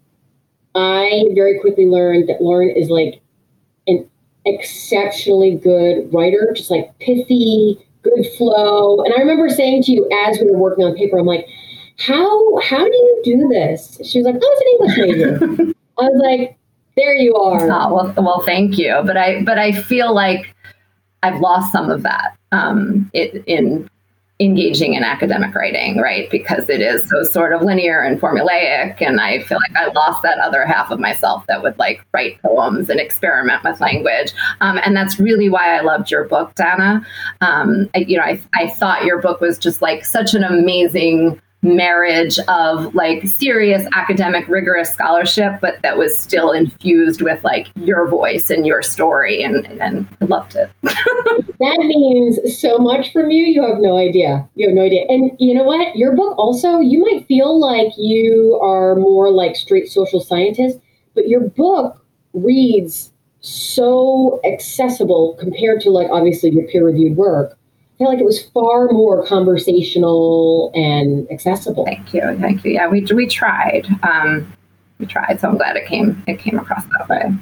I 0.75 1.25
very 1.33 1.59
quickly 1.59 1.85
learned 1.85 2.27
that 2.27 2.41
Lauren 2.41 2.69
is 2.75 2.89
like 2.89 3.21
exceptionally 4.45 5.55
good 5.55 6.11
writer, 6.13 6.51
just 6.55 6.71
like 6.71 6.97
pithy, 6.99 7.77
good 8.03 8.25
flow. 8.37 9.01
And 9.01 9.13
I 9.13 9.17
remember 9.17 9.49
saying 9.49 9.83
to 9.83 9.91
you 9.91 10.09
as 10.25 10.39
we 10.39 10.51
were 10.51 10.57
working 10.57 10.85
on 10.85 10.95
paper, 10.95 11.17
I'm 11.17 11.25
like, 11.25 11.47
how 11.97 12.59
how 12.59 12.83
do 12.83 12.91
you 12.91 13.21
do 13.23 13.47
this? 13.47 13.99
She 14.03 14.19
was 14.19 14.25
like, 14.25 14.35
I 14.35 14.37
was 14.37 14.61
an 14.61 14.71
English 14.71 14.97
major. 14.97 15.73
I 15.97 16.03
was 16.03 16.21
like, 16.21 16.57
there 16.97 17.15
you 17.15 17.35
are. 17.35 17.69
Oh, 17.69 17.93
well, 17.93 18.13
well, 18.17 18.41
thank 18.41 18.77
you. 18.77 19.01
But 19.05 19.17
I 19.17 19.43
but 19.43 19.57
I 19.57 19.71
feel 19.71 20.13
like 20.13 20.53
I've 21.23 21.39
lost 21.39 21.71
some 21.71 21.89
of 21.89 22.03
that 22.03 22.35
um, 22.51 23.09
it, 23.13 23.43
in 23.47 23.89
engaging 24.39 24.95
in 24.95 25.03
academic 25.03 25.55
writing, 25.55 25.97
right? 25.97 26.29
Because 26.29 26.69
it 26.69 26.81
is 26.81 27.07
so 27.09 27.23
sort 27.23 27.53
of 27.53 27.61
linear 27.61 28.01
and 28.01 28.19
formulaic. 28.19 29.01
And 29.01 29.21
I 29.21 29.41
feel 29.43 29.57
like 29.57 29.77
I 29.77 29.91
lost 29.93 30.23
that 30.23 30.39
other 30.39 30.65
half 30.65 30.91
of 30.91 30.99
myself 30.99 31.45
that 31.47 31.63
would 31.63 31.77
like 31.79 32.05
write 32.13 32.41
poems 32.41 32.89
and 32.89 32.99
experiment 32.99 33.63
with 33.63 33.79
language. 33.79 34.33
Um, 34.59 34.77
and 34.83 34.95
that's 34.95 35.19
really 35.19 35.47
why 35.47 35.77
I 35.77 35.81
loved 35.81 36.11
your 36.11 36.25
book, 36.25 36.53
Dana. 36.55 37.05
Um, 37.39 37.89
I, 37.95 37.99
you 37.99 38.17
know, 38.17 38.23
I, 38.23 38.41
I 38.55 38.69
thought 38.71 39.05
your 39.05 39.21
book 39.21 39.39
was 39.39 39.57
just 39.57 39.81
like 39.81 40.03
such 40.03 40.33
an 40.33 40.43
amazing 40.43 41.39
marriage 41.65 42.37
of 42.47 42.93
like 42.93 43.25
serious 43.27 43.87
academic 43.93 44.47
rigorous 44.47 44.91
scholarship 44.91 45.53
but 45.61 45.81
that 45.81 45.97
was 45.97 46.17
still 46.17 46.51
infused 46.51 47.21
with 47.21 47.43
like 47.43 47.67
your 47.75 48.07
voice 48.07 48.49
and 48.49 48.65
your 48.65 48.81
story 48.81 49.43
and 49.43 49.65
and 49.81 50.07
I 50.21 50.25
loved 50.25 50.55
it. 50.55 50.69
That 51.57 51.77
means 51.85 52.59
so 52.59 52.77
much 52.77 53.13
from 53.13 53.31
you 53.31 53.45
you 53.45 53.65
have 53.65 53.79
no 53.79 53.97
idea. 53.97 54.47
You 54.55 54.67
have 54.67 54.75
no 54.75 54.83
idea. 54.83 55.05
And 55.07 55.31
you 55.39 55.53
know 55.53 55.63
what? 55.63 55.95
Your 55.95 56.13
book 56.13 56.37
also 56.37 56.79
you 56.79 56.99
might 56.99 57.25
feel 57.27 57.59
like 57.59 57.93
you 57.97 58.59
are 58.61 58.95
more 58.95 59.31
like 59.31 59.55
straight 59.55 59.89
social 59.89 60.19
scientist 60.19 60.79
but 61.13 61.27
your 61.27 61.41
book 61.41 62.05
reads 62.33 63.11
so 63.39 64.39
accessible 64.43 65.35
compared 65.39 65.79
to 65.81 65.89
like 65.89 66.09
obviously 66.11 66.49
your 66.49 66.67
peer 66.67 66.85
reviewed 66.85 67.15
work 67.15 67.57
feel 67.97 68.07
like 68.07 68.19
it 68.19 68.25
was 68.25 68.41
far 68.49 68.87
more 68.91 69.25
conversational 69.25 70.71
and 70.75 71.29
accessible. 71.31 71.85
Thank 71.85 72.13
you, 72.13 72.21
thank 72.39 72.63
you. 72.63 72.71
Yeah, 72.71 72.87
we 72.87 73.01
we 73.13 73.27
tried. 73.27 73.87
Um, 74.03 74.51
we 74.99 75.05
tried, 75.05 75.39
so 75.39 75.49
I'm 75.49 75.57
glad 75.57 75.75
it 75.75 75.87
came 75.87 76.23
it 76.27 76.39
came 76.39 76.57
across 76.57 76.83
that 76.85 77.09
way. 77.09 77.35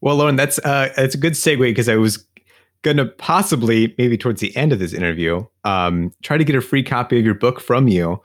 Well, 0.00 0.16
Lauren, 0.16 0.36
that's 0.36 0.58
uh, 0.60 0.90
that's 0.96 1.14
a 1.14 1.18
good 1.18 1.34
segue 1.34 1.60
because 1.60 1.88
I 1.88 1.96
was 1.96 2.24
gonna 2.82 3.06
possibly 3.06 3.94
maybe 3.98 4.16
towards 4.16 4.40
the 4.40 4.56
end 4.56 4.72
of 4.72 4.78
this 4.78 4.92
interview 4.92 5.44
um, 5.64 6.12
try 6.22 6.38
to 6.38 6.44
get 6.44 6.56
a 6.56 6.60
free 6.60 6.82
copy 6.82 7.18
of 7.18 7.24
your 7.24 7.34
book 7.34 7.60
from 7.60 7.88
you. 7.88 8.20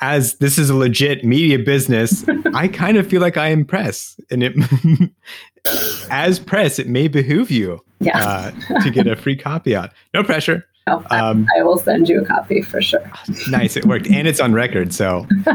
As 0.00 0.36
this 0.36 0.58
is 0.58 0.70
a 0.70 0.76
legit 0.76 1.24
media 1.24 1.58
business, 1.58 2.24
I 2.54 2.68
kind 2.68 2.96
of 2.96 3.06
feel 3.08 3.20
like 3.20 3.36
I 3.36 3.48
impress, 3.48 4.18
and 4.30 4.44
it 4.44 4.54
as 6.10 6.38
press, 6.38 6.78
it 6.78 6.88
may 6.88 7.08
behoove 7.08 7.50
you 7.50 7.80
yeah. 8.00 8.18
uh, 8.18 8.80
to 8.82 8.90
get 8.90 9.06
a 9.06 9.16
free 9.16 9.36
copy 9.36 9.74
on. 9.74 9.90
No 10.14 10.22
pressure. 10.22 10.66
No, 10.86 11.04
um, 11.10 11.46
I 11.56 11.62
will 11.62 11.76
send 11.76 12.08
you 12.08 12.22
a 12.22 12.24
copy 12.24 12.62
for 12.62 12.80
sure. 12.80 13.10
nice, 13.50 13.76
it 13.76 13.84
worked, 13.84 14.06
and 14.06 14.26
it's 14.26 14.40
on 14.40 14.54
record, 14.54 14.94
so 14.94 15.26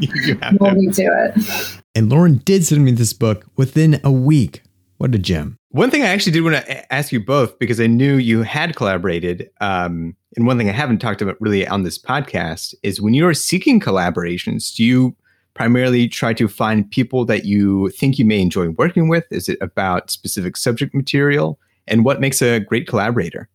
you 0.00 0.36
have 0.42 0.58
we'll 0.60 0.74
to. 0.74 0.90
do 0.90 1.10
it. 1.10 1.80
And 1.94 2.10
Lauren 2.10 2.38
did 2.44 2.66
send 2.66 2.84
me 2.84 2.92
this 2.92 3.14
book 3.14 3.46
within 3.56 4.00
a 4.04 4.12
week. 4.12 4.62
What 4.98 5.14
a 5.14 5.18
gem! 5.18 5.58
One 5.70 5.90
thing 5.90 6.02
I 6.02 6.08
actually 6.08 6.32
did 6.32 6.42
want 6.42 6.56
to 6.56 6.94
ask 6.94 7.12
you 7.12 7.24
both 7.24 7.58
because 7.58 7.80
I 7.80 7.86
knew 7.86 8.16
you 8.16 8.42
had 8.42 8.76
collaborated, 8.76 9.48
um, 9.60 10.14
and 10.36 10.46
one 10.46 10.58
thing 10.58 10.68
I 10.68 10.72
haven't 10.72 10.98
talked 10.98 11.22
about 11.22 11.40
really 11.40 11.66
on 11.66 11.82
this 11.82 11.98
podcast 11.98 12.74
is 12.82 13.00
when 13.00 13.14
you 13.14 13.26
are 13.26 13.34
seeking 13.34 13.80
collaborations, 13.80 14.74
do 14.74 14.84
you 14.84 15.16
primarily 15.54 16.08
try 16.08 16.34
to 16.34 16.48
find 16.48 16.90
people 16.90 17.24
that 17.24 17.44
you 17.44 17.90
think 17.90 18.18
you 18.18 18.24
may 18.24 18.40
enjoy 18.40 18.70
working 18.70 19.08
with? 19.08 19.24
Is 19.30 19.48
it 19.48 19.58
about 19.60 20.10
specific 20.10 20.56
subject 20.56 20.94
material? 20.94 21.58
And 21.86 22.04
what 22.04 22.20
makes 22.20 22.42
a 22.42 22.60
great 22.60 22.86
collaborator? 22.88 23.48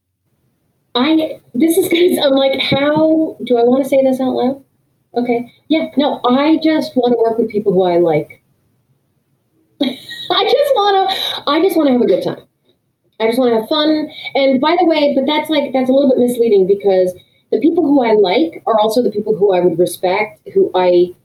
I 0.95 1.39
this 1.53 1.77
is 1.77 1.89
because 1.89 2.17
I'm 2.17 2.31
like, 2.31 2.59
how 2.62 3.38
do 3.43 3.57
I 3.57 3.63
want 3.63 3.83
to 3.83 3.89
say 3.89 4.03
this 4.03 4.19
out 4.19 4.33
loud? 4.33 4.63
Okay. 5.15 5.51
Yeah, 5.67 5.88
no, 5.97 6.21
I 6.23 6.57
just 6.63 6.95
want 6.95 7.13
to 7.13 7.17
work 7.17 7.38
with 7.38 7.49
people 7.49 7.73
who 7.73 7.83
I 7.83 7.97
like. 7.97 8.41
I 9.81 10.43
just 10.43 10.75
want 10.75 11.09
to 11.09 11.43
I 11.47 11.62
just 11.62 11.75
want 11.75 11.88
to 11.88 11.93
have 11.93 12.01
a 12.01 12.07
good 12.07 12.23
time. 12.23 12.45
I 13.19 13.27
just 13.27 13.38
want 13.38 13.53
to 13.53 13.59
have 13.59 13.69
fun. 13.69 14.09
And 14.35 14.62
by 14.62 14.77
the 14.79 14.85
way, 14.85 15.13
but 15.15 15.25
that's 15.25 15.49
like 15.49 15.73
that's 15.73 15.89
a 15.89 15.93
little 15.93 16.09
bit 16.09 16.19
misleading 16.19 16.67
because 16.67 17.13
the 17.51 17.59
people 17.59 17.83
who 17.83 18.03
I 18.03 18.13
like 18.13 18.62
are 18.65 18.79
also 18.79 19.01
the 19.01 19.12
people 19.12 19.35
who 19.35 19.53
I 19.53 19.59
would 19.59 19.77
respect, 19.77 20.47
who 20.53 20.71
I 20.75 21.15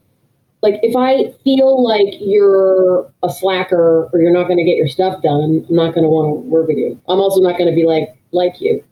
like 0.65 0.79
if 0.81 0.95
I 0.95 1.31
feel 1.43 1.83
like 1.83 2.15
you're 2.19 3.07
a 3.21 3.29
slacker 3.29 4.09
or 4.11 4.19
you're 4.19 4.33
not 4.33 4.47
going 4.47 4.57
to 4.57 4.63
get 4.63 4.77
your 4.77 4.87
stuff 4.87 5.21
done, 5.21 5.63
I'm 5.69 5.75
not 5.75 5.93
going 5.93 6.03
to 6.03 6.09
want 6.09 6.25
to 6.25 6.49
work 6.49 6.67
with 6.67 6.77
you. 6.77 6.99
I'm 7.07 7.19
also 7.19 7.39
not 7.39 7.55
going 7.55 7.69
to 7.69 7.75
be 7.75 7.85
like 7.85 8.17
like 8.31 8.59
you. 8.59 8.83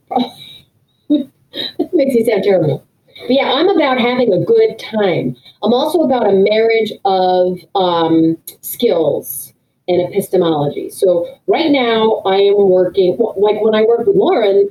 that 1.09 1.89
makes 1.93 2.13
you 2.13 2.25
sound 2.25 2.43
terrible. 2.43 2.85
But 3.21 3.31
yeah, 3.31 3.53
I'm 3.53 3.69
about 3.69 3.99
having 3.99 4.31
a 4.31 4.45
good 4.45 4.77
time. 4.77 5.35
I'm 5.63 5.73
also 5.73 6.01
about 6.01 6.29
a 6.29 6.33
marriage 6.33 6.93
of 7.05 7.57
um, 7.73 8.37
skills 8.61 9.51
and 9.87 9.99
epistemology. 9.99 10.91
So 10.91 11.25
right 11.47 11.71
now, 11.71 12.21
I 12.23 12.35
am 12.35 12.69
working 12.69 13.17
like 13.17 13.61
when 13.61 13.73
I 13.73 13.81
work 13.81 14.05
with 14.05 14.15
Lauren. 14.15 14.69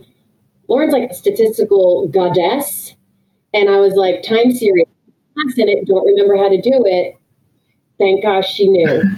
Lauren's 0.69 0.93
like 0.93 1.11
a 1.11 1.15
statistical 1.15 2.07
goddess, 2.09 2.95
and 3.53 3.69
I 3.69 3.79
was 3.79 3.95
like 3.95 4.23
time 4.23 4.53
series 4.53 4.87
in 5.37 5.69
it, 5.69 5.87
don't 5.87 6.07
remember 6.07 6.37
how 6.37 6.49
to 6.49 6.61
do 6.61 6.85
it. 6.87 7.17
Thank 7.99 8.23
gosh 8.23 8.53
she 8.53 8.69
knew. 8.69 9.03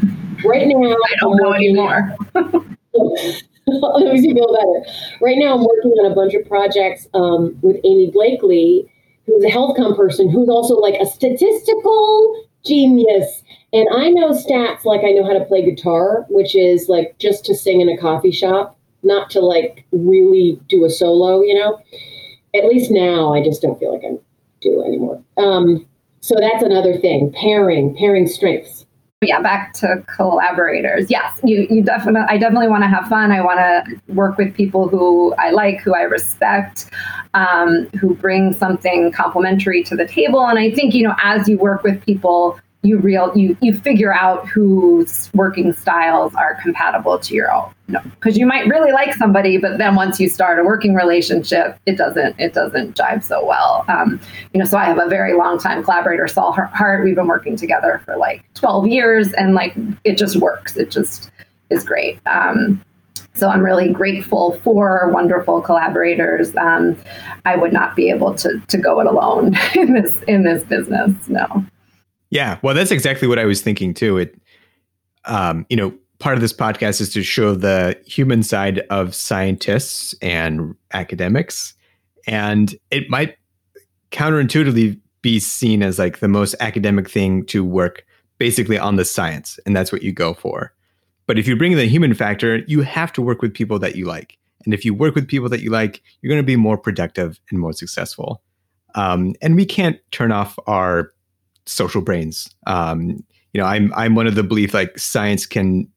Right 0.44 0.66
now, 0.66 0.76
I 0.76 1.14
don't 1.20 1.32
I'm 1.32 1.36
know 1.38 1.52
anymore. 1.54 2.16
Let 2.34 4.12
me 4.12 4.34
feel 4.34 4.52
better. 4.52 4.92
Right 5.22 5.38
now, 5.38 5.54
I'm 5.54 5.64
working 5.64 5.92
on 5.92 6.12
a 6.12 6.14
bunch 6.14 6.34
of 6.34 6.46
projects 6.46 7.06
um, 7.14 7.56
with 7.62 7.76
Amy 7.84 8.10
Bleakley, 8.10 8.90
who's 9.26 9.44
a 9.44 9.48
health 9.48 9.76
com 9.76 9.96
person, 9.96 10.28
who's 10.28 10.48
also 10.48 10.76
like 10.76 11.00
a 11.00 11.06
statistical 11.06 12.44
genius. 12.64 13.42
And 13.72 13.88
I 13.94 14.10
know 14.10 14.30
stats 14.30 14.84
like 14.84 15.00
I 15.02 15.12
know 15.12 15.24
how 15.24 15.32
to 15.32 15.44
play 15.44 15.64
guitar, 15.64 16.26
which 16.28 16.54
is 16.54 16.88
like 16.88 17.16
just 17.18 17.44
to 17.46 17.54
sing 17.54 17.80
in 17.80 17.88
a 17.88 17.96
coffee 17.96 18.32
shop, 18.32 18.76
not 19.02 19.30
to 19.30 19.40
like 19.40 19.84
really 19.92 20.60
do 20.68 20.84
a 20.84 20.90
solo, 20.90 21.40
you 21.40 21.54
know? 21.54 21.80
At 22.54 22.66
least 22.66 22.90
now, 22.90 23.34
I 23.34 23.42
just 23.42 23.62
don't 23.62 23.78
feel 23.78 23.92
like 23.92 24.04
I 24.04 24.18
do 24.60 24.82
anymore. 24.84 25.22
Um, 25.36 25.86
so 26.24 26.36
that's 26.40 26.62
another 26.62 26.96
thing 26.96 27.30
pairing, 27.32 27.94
pairing 27.94 28.26
strengths. 28.26 28.86
Yeah, 29.20 29.42
back 29.42 29.74
to 29.74 30.02
collaborators. 30.06 31.10
Yes, 31.10 31.38
you, 31.44 31.66
you 31.68 31.82
definitely, 31.82 32.26
I 32.26 32.38
definitely 32.38 32.68
want 32.68 32.82
to 32.82 32.88
have 32.88 33.06
fun. 33.08 33.30
I 33.30 33.42
want 33.42 33.58
to 33.58 34.00
work 34.14 34.38
with 34.38 34.54
people 34.54 34.88
who 34.88 35.34
I 35.34 35.50
like, 35.50 35.80
who 35.80 35.94
I 35.94 36.00
respect, 36.00 36.88
um, 37.34 37.90
who 38.00 38.14
bring 38.14 38.54
something 38.54 39.12
complementary 39.12 39.82
to 39.84 39.96
the 39.96 40.06
table. 40.06 40.46
And 40.46 40.58
I 40.58 40.70
think, 40.70 40.94
you 40.94 41.02
know, 41.02 41.14
as 41.22 41.46
you 41.46 41.58
work 41.58 41.82
with 41.82 42.02
people, 42.06 42.58
you 42.84 42.98
real 42.98 43.32
you 43.34 43.56
you 43.60 43.76
figure 43.80 44.12
out 44.12 44.46
whose 44.46 45.30
working 45.34 45.72
styles 45.72 46.34
are 46.34 46.54
compatible 46.62 47.18
to 47.18 47.34
your 47.34 47.52
own 47.52 47.72
because 47.86 48.36
you 48.36 48.46
might 48.46 48.66
really 48.66 48.92
like 48.92 49.14
somebody 49.14 49.56
but 49.56 49.78
then 49.78 49.94
once 49.94 50.20
you 50.20 50.28
start 50.28 50.58
a 50.58 50.64
working 50.64 50.94
relationship 50.94 51.78
it 51.86 51.96
doesn't 51.96 52.38
it 52.38 52.52
doesn't 52.52 52.96
jive 52.96 53.22
so 53.22 53.44
well 53.44 53.84
um, 53.88 54.20
you 54.52 54.60
know 54.60 54.66
so 54.66 54.76
i 54.76 54.84
have 54.84 54.98
a 54.98 55.08
very 55.08 55.34
long 55.34 55.58
time 55.58 55.82
collaborator 55.82 56.28
Sol 56.28 56.52
Hart 56.52 57.04
we've 57.04 57.16
been 57.16 57.26
working 57.26 57.56
together 57.56 58.00
for 58.04 58.16
like 58.16 58.44
12 58.54 58.86
years 58.86 59.32
and 59.32 59.54
like 59.54 59.74
it 60.04 60.18
just 60.18 60.36
works 60.36 60.76
it 60.76 60.90
just 60.90 61.30
is 61.70 61.84
great 61.84 62.20
um, 62.26 62.80
so 63.36 63.48
I'm 63.48 63.64
really 63.64 63.92
grateful 63.92 64.52
for 64.62 65.10
wonderful 65.12 65.60
collaborators. 65.60 66.54
Um, 66.56 66.96
I 67.44 67.56
would 67.56 67.72
not 67.72 67.96
be 67.96 68.08
able 68.08 68.32
to 68.36 68.60
to 68.68 68.78
go 68.78 69.00
it 69.00 69.08
alone 69.08 69.56
in 69.74 69.92
this 69.92 70.22
in 70.28 70.44
this 70.44 70.62
business. 70.64 71.10
No. 71.28 71.66
Yeah, 72.34 72.58
well, 72.62 72.74
that's 72.74 72.90
exactly 72.90 73.28
what 73.28 73.38
I 73.38 73.44
was 73.44 73.62
thinking 73.62 73.94
too. 73.94 74.18
It, 74.18 74.34
um, 75.24 75.64
you 75.70 75.76
know, 75.76 75.94
part 76.18 76.34
of 76.34 76.40
this 76.40 76.52
podcast 76.52 77.00
is 77.00 77.12
to 77.12 77.22
show 77.22 77.54
the 77.54 77.96
human 78.06 78.42
side 78.42 78.80
of 78.90 79.14
scientists 79.14 80.16
and 80.20 80.74
academics, 80.92 81.74
and 82.26 82.74
it 82.90 83.08
might 83.08 83.36
counterintuitively 84.10 85.00
be 85.22 85.38
seen 85.38 85.80
as 85.80 86.00
like 86.00 86.18
the 86.18 86.26
most 86.26 86.56
academic 86.58 87.08
thing 87.08 87.46
to 87.46 87.64
work 87.64 88.04
basically 88.38 88.80
on 88.80 88.96
the 88.96 89.04
science, 89.04 89.60
and 89.64 89.76
that's 89.76 89.92
what 89.92 90.02
you 90.02 90.12
go 90.12 90.34
for. 90.34 90.74
But 91.28 91.38
if 91.38 91.46
you 91.46 91.54
bring 91.54 91.76
the 91.76 91.86
human 91.86 92.14
factor, 92.14 92.64
you 92.66 92.82
have 92.82 93.12
to 93.12 93.22
work 93.22 93.42
with 93.42 93.54
people 93.54 93.78
that 93.78 93.94
you 93.94 94.06
like. 94.06 94.36
And 94.64 94.74
if 94.74 94.84
you 94.84 94.92
work 94.92 95.14
with 95.14 95.28
people 95.28 95.48
that 95.50 95.60
you 95.60 95.70
like, 95.70 96.02
you're 96.20 96.30
going 96.30 96.42
to 96.42 96.44
be 96.44 96.56
more 96.56 96.76
productive 96.76 97.38
and 97.50 97.60
more 97.60 97.72
successful. 97.72 98.42
Um, 98.96 99.34
and 99.40 99.54
we 99.54 99.64
can't 99.64 100.00
turn 100.10 100.32
off 100.32 100.58
our 100.66 101.13
social 101.66 102.00
brains. 102.00 102.48
Um, 102.66 103.24
you 103.52 103.60
know, 103.60 103.64
I'm 103.64 103.92
I'm 103.94 104.14
one 104.14 104.26
of 104.26 104.34
the 104.34 104.42
belief 104.42 104.74
like 104.74 104.98
science 104.98 105.46
can 105.46 105.88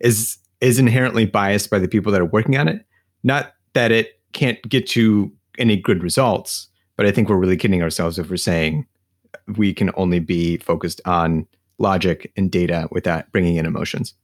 is 0.00 0.36
is 0.60 0.78
inherently 0.78 1.26
biased 1.26 1.70
by 1.70 1.78
the 1.78 1.88
people 1.88 2.12
that 2.12 2.20
are 2.20 2.26
working 2.26 2.56
on 2.56 2.68
it. 2.68 2.84
Not 3.22 3.52
that 3.74 3.92
it 3.92 4.20
can't 4.32 4.60
get 4.68 4.86
to 4.88 5.32
any 5.58 5.76
good 5.76 6.02
results, 6.02 6.68
but 6.96 7.06
I 7.06 7.10
think 7.10 7.28
we're 7.28 7.36
really 7.36 7.56
kidding 7.56 7.82
ourselves 7.82 8.18
if 8.18 8.30
we're 8.30 8.36
saying 8.36 8.86
we 9.56 9.72
can 9.72 9.90
only 9.96 10.18
be 10.18 10.58
focused 10.58 11.00
on 11.04 11.46
logic 11.78 12.30
and 12.36 12.50
data 12.50 12.88
without 12.90 13.30
bringing 13.32 13.56
in 13.56 13.66
emotions. 13.66 14.14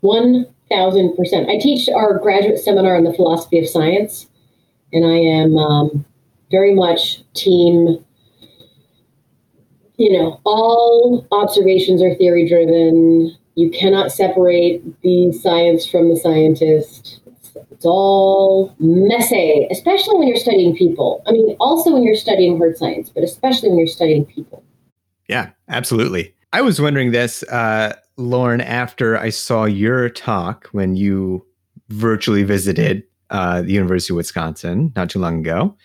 One 0.00 0.46
thousand 0.68 1.16
percent. 1.16 1.48
I 1.48 1.58
teach 1.58 1.88
our 1.88 2.18
graduate 2.18 2.58
seminar 2.58 2.96
on 2.96 3.04
the 3.04 3.14
philosophy 3.14 3.58
of 3.58 3.68
science, 3.68 4.26
and 4.92 5.06
I 5.06 5.16
am 5.16 5.56
um, 5.56 6.04
very 6.50 6.74
much 6.74 7.22
team 7.34 8.04
you 9.96 10.12
know, 10.12 10.40
all 10.44 11.26
observations 11.32 12.02
are 12.02 12.14
theory 12.14 12.48
driven. 12.48 13.36
You 13.54 13.70
cannot 13.70 14.12
separate 14.12 14.82
the 15.02 15.32
science 15.32 15.86
from 15.86 16.08
the 16.08 16.16
scientist. 16.16 17.20
It's 17.70 17.86
all 17.86 18.74
messy, 18.78 19.68
especially 19.70 20.18
when 20.18 20.26
you're 20.26 20.36
studying 20.36 20.74
people. 20.74 21.22
I 21.26 21.32
mean, 21.32 21.56
also 21.60 21.92
when 21.92 22.02
you're 22.02 22.16
studying 22.16 22.58
hard 22.58 22.76
science, 22.76 23.10
but 23.10 23.22
especially 23.22 23.68
when 23.68 23.78
you're 23.78 23.86
studying 23.86 24.24
people. 24.24 24.62
Yeah, 25.28 25.50
absolutely. 25.68 26.34
I 26.52 26.60
was 26.62 26.80
wondering 26.80 27.12
this, 27.12 27.42
uh, 27.44 27.94
Lauren, 28.16 28.60
after 28.60 29.16
I 29.16 29.30
saw 29.30 29.64
your 29.64 30.08
talk 30.08 30.68
when 30.72 30.96
you 30.96 31.44
virtually 31.88 32.42
visited 32.42 33.04
uh, 33.30 33.62
the 33.62 33.72
University 33.72 34.12
of 34.12 34.16
Wisconsin 34.16 34.92
not 34.96 35.10
too 35.10 35.18
long 35.18 35.40
ago. 35.40 35.76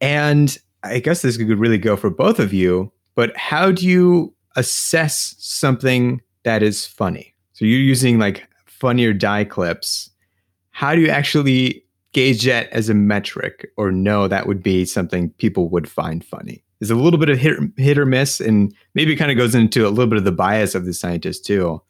And 0.00 0.56
I 0.82 0.98
guess 0.98 1.22
this 1.22 1.36
could 1.36 1.58
really 1.58 1.78
go 1.78 1.96
for 1.96 2.10
both 2.10 2.38
of 2.38 2.52
you, 2.52 2.92
but 3.20 3.36
how 3.36 3.70
do 3.70 3.86
you 3.86 4.32
assess 4.56 5.34
something 5.36 6.22
that 6.44 6.62
is 6.62 6.86
funny? 6.86 7.34
So 7.52 7.66
you're 7.66 7.78
using 7.78 8.18
like 8.18 8.48
funny 8.64 9.04
or 9.04 9.12
die 9.12 9.44
clips. 9.44 10.08
How 10.70 10.94
do 10.94 11.02
you 11.02 11.10
actually 11.10 11.84
gauge 12.12 12.46
that 12.46 12.70
as 12.70 12.88
a 12.88 12.94
metric 12.94 13.72
or 13.76 13.92
know 13.92 14.26
that 14.26 14.46
would 14.46 14.62
be 14.62 14.86
something 14.86 15.28
people 15.32 15.68
would 15.68 15.86
find 15.86 16.24
funny? 16.24 16.64
There's 16.78 16.90
a 16.90 16.94
little 16.94 17.18
bit 17.18 17.28
of 17.28 17.36
hit, 17.36 17.58
hit 17.76 17.98
or 17.98 18.06
miss, 18.06 18.40
and 18.40 18.74
maybe 18.94 19.12
it 19.12 19.16
kind 19.16 19.30
of 19.30 19.36
goes 19.36 19.54
into 19.54 19.86
a 19.86 19.90
little 19.90 20.06
bit 20.06 20.16
of 20.16 20.24
the 20.24 20.32
bias 20.32 20.74
of 20.74 20.86
the 20.86 20.94
scientist 20.94 21.44
too. 21.44 21.82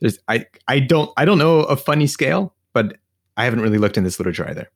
There's 0.00 0.18
I 0.26 0.44
I 0.66 0.80
don't 0.80 1.12
I 1.16 1.24
don't 1.24 1.38
know 1.38 1.60
a 1.60 1.76
funny 1.76 2.08
scale, 2.08 2.52
but 2.72 2.96
I 3.36 3.44
haven't 3.44 3.60
really 3.60 3.78
looked 3.78 3.96
in 3.96 4.02
this 4.02 4.18
literature 4.18 4.50
either. 4.50 4.68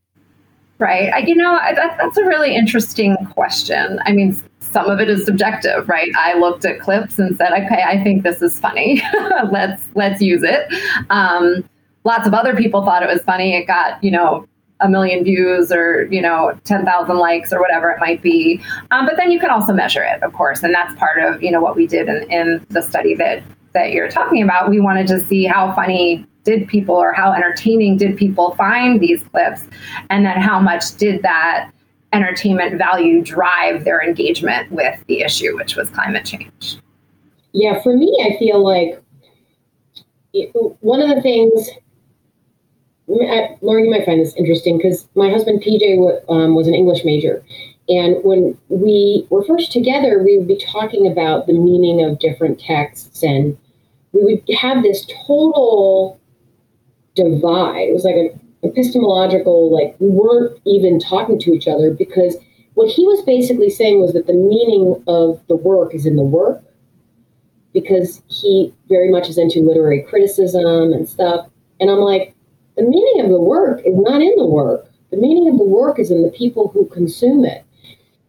Right. 0.79 1.13
I, 1.13 1.19
you 1.19 1.35
know, 1.35 1.59
that, 1.75 1.97
that's 1.99 2.17
a 2.19 2.25
really 2.25 2.55
interesting 2.55 3.17
question. 3.33 3.99
I 4.07 4.13
mean, 4.13 4.41
some 4.79 4.91
of 4.91 5.01
it 5.01 5.11
is 5.11 5.25
subjective, 5.25 5.89
right? 5.89 6.11
I 6.17 6.39
looked 6.39 6.65
at 6.65 6.79
clips 6.79 7.19
and 7.19 7.37
said, 7.37 7.51
okay, 7.53 7.83
I 7.85 8.03
think 8.03 8.23
this 8.23 8.43
is 8.43 8.61
funny. 8.61 9.03
let's 9.51 9.83
let's 9.97 10.23
use 10.23 10.43
it. 10.45 10.73
Um, 11.11 11.69
lots 12.05 12.29
of 12.29 12.35
other 12.35 12.55
people 12.55 12.85
thought 12.85 13.03
it 13.03 13.09
was 13.09 13.21
funny. 13.23 13.57
It 13.57 13.67
got, 13.67 14.03
you 14.05 14.13
know, 14.13 14.47
a 14.81 14.89
million 14.89 15.25
views 15.25 15.73
or 15.73 16.07
you 16.09 16.23
know 16.23 16.57
10,000 16.63 17.19
likes 17.19 17.53
or 17.53 17.59
whatever 17.61 17.91
it 17.91 17.99
might 17.99 18.23
be 18.23 18.63
um, 18.93 19.07
but 19.07 19.17
then 19.17 19.33
you 19.33 19.41
can 19.41 19.51
also 19.51 19.73
measure 19.73 20.05
it 20.05 20.23
of 20.23 20.33
course 20.33 20.63
and 20.63 20.73
that's 20.73 20.95
part 20.95 21.19
of 21.21 21.43
you 21.43 21.51
know 21.51 21.61
what 21.61 21.75
we 21.75 21.85
did 21.85 22.09
in, 22.09 22.31
in 22.31 22.65
the 22.69 22.81
study 22.81 23.13
that 23.17 23.43
that 23.75 23.91
you're 23.91 24.09
talking 24.09 24.41
about 24.41 24.71
we 24.71 24.79
wanted 24.79 25.09
to 25.09 25.19
see 25.19 25.47
how 25.47 25.75
funny 25.75 26.25
did 26.45 26.69
people 26.69 26.95
or 26.95 27.13
how 27.13 27.33
entertaining 27.33 27.97
did 27.97 28.17
people 28.17 28.55
find 28.55 29.01
these 29.01 29.21
clips 29.33 29.63
and 30.11 30.25
then 30.25 30.41
how 30.41 30.61
much 30.61 30.97
did 30.97 31.23
that 31.23 31.73
entertainment 32.13 32.79
value 32.79 33.23
drive 33.23 33.85
their 33.85 34.03
engagement 34.03 34.71
with 34.73 34.99
the 35.07 35.21
issue 35.21 35.55
which 35.57 35.77
was 35.77 35.91
climate 35.91 36.25
change 36.25 36.79
yeah 37.53 37.81
for 37.83 37.97
me 37.97 38.15
i 38.25 38.39
feel 38.39 38.65
like 38.65 39.03
one 40.81 41.03
of 41.03 41.15
the 41.15 41.21
things 41.23 41.69
Lauren, 43.09 43.85
you 43.85 43.91
might 43.91 44.05
find 44.05 44.21
this 44.21 44.37
interesting 44.37 44.77
because 44.77 45.09
my 45.15 45.31
husband 45.31 45.63
PJ 45.63 46.23
um, 46.29 46.55
was 46.55 46.69
an 46.69 46.75
English 46.75 47.05
major, 47.05 47.43
and 47.89 48.23
when 48.23 48.57
we 48.69 49.27
were 49.31 49.45
first 49.45 49.73
together, 49.73 50.23
we 50.23 50.37
would 50.37 50.47
be 50.47 50.59
talking 50.59 51.07
about 51.07 51.47
the 51.47 51.55
meaning 51.55 52.05
of 52.05 52.19
different 52.19 52.61
texts, 52.61 53.23
and 53.23 53.57
we 54.13 54.25
would 54.25 54.57
have 54.59 54.83
this 54.83 55.07
total 55.27 56.21
divide. 57.15 57.89
It 57.89 57.95
was 57.95 58.05
like 58.05 58.17
an 58.17 58.41
epistemological, 58.63 59.73
like 59.73 59.97
we 59.99 60.09
weren't 60.09 60.59
even 60.65 60.99
talking 60.99 61.39
to 61.41 61.53
each 61.53 61.69
other 61.69 61.93
because 61.93 62.37
what 62.75 62.89
he 62.89 63.05
was 63.05 63.23
basically 63.25 63.71
saying 63.71 64.01
was 64.01 64.13
that 64.13 64.27
the 64.27 64.33
meaning 64.33 65.03
of 65.07 65.41
the 65.49 65.57
work 65.57 65.95
is 65.95 66.07
in 66.07 66.17
the 66.17 66.23
work 66.23 66.63
because 67.73 68.23
he 68.29 68.73
very 68.89 69.11
much 69.11 69.29
is 69.29 69.39
into 69.39 69.61
literary 69.61 70.03
criticism 70.03 70.93
and 70.93 71.09
stuff. 71.09 71.47
And 71.81 71.91
I'm 71.91 71.99
like, 71.99 72.35
the 72.77 72.83
meaning 72.83 73.25
of 73.25 73.31
the 73.31 73.41
work 73.41 73.81
is 73.85 73.95
not 73.97 74.21
in 74.21 74.35
the 74.37 74.47
work. 74.47 74.89
The 75.11 75.17
meaning 75.17 75.49
of 75.49 75.59
the 75.59 75.65
work 75.65 75.99
is 75.99 76.11
in 76.11 76.23
the 76.23 76.31
people 76.31 76.69
who 76.69 76.87
consume 76.87 77.45
it. 77.45 77.65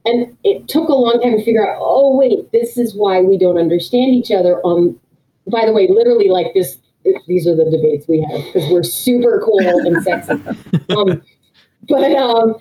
And 0.05 0.35
it 0.43 0.67
took 0.67 0.89
a 0.89 0.93
long 0.93 1.19
time 1.21 1.37
to 1.37 1.43
figure 1.43 1.67
out, 1.67 1.77
oh, 1.79 2.15
wait, 2.17 2.51
this 2.51 2.77
is 2.77 2.95
why 2.95 3.21
we 3.21 3.37
don't 3.37 3.57
understand 3.57 4.15
each 4.15 4.31
other 4.31 4.59
on, 4.61 4.99
by 5.47 5.65
the 5.65 5.73
way, 5.73 5.87
literally 5.87 6.29
like 6.29 6.53
this, 6.53 6.77
these 7.27 7.47
are 7.47 7.55
the 7.55 7.65
debates 7.65 8.07
we 8.07 8.21
have 8.29 8.43
because 8.45 8.69
we're 8.71 8.83
super 8.83 9.41
cool 9.43 9.79
and 9.85 10.03
sexy. 10.03 10.33
Um, 10.97 11.21
but, 11.87 12.11
um, 12.13 12.55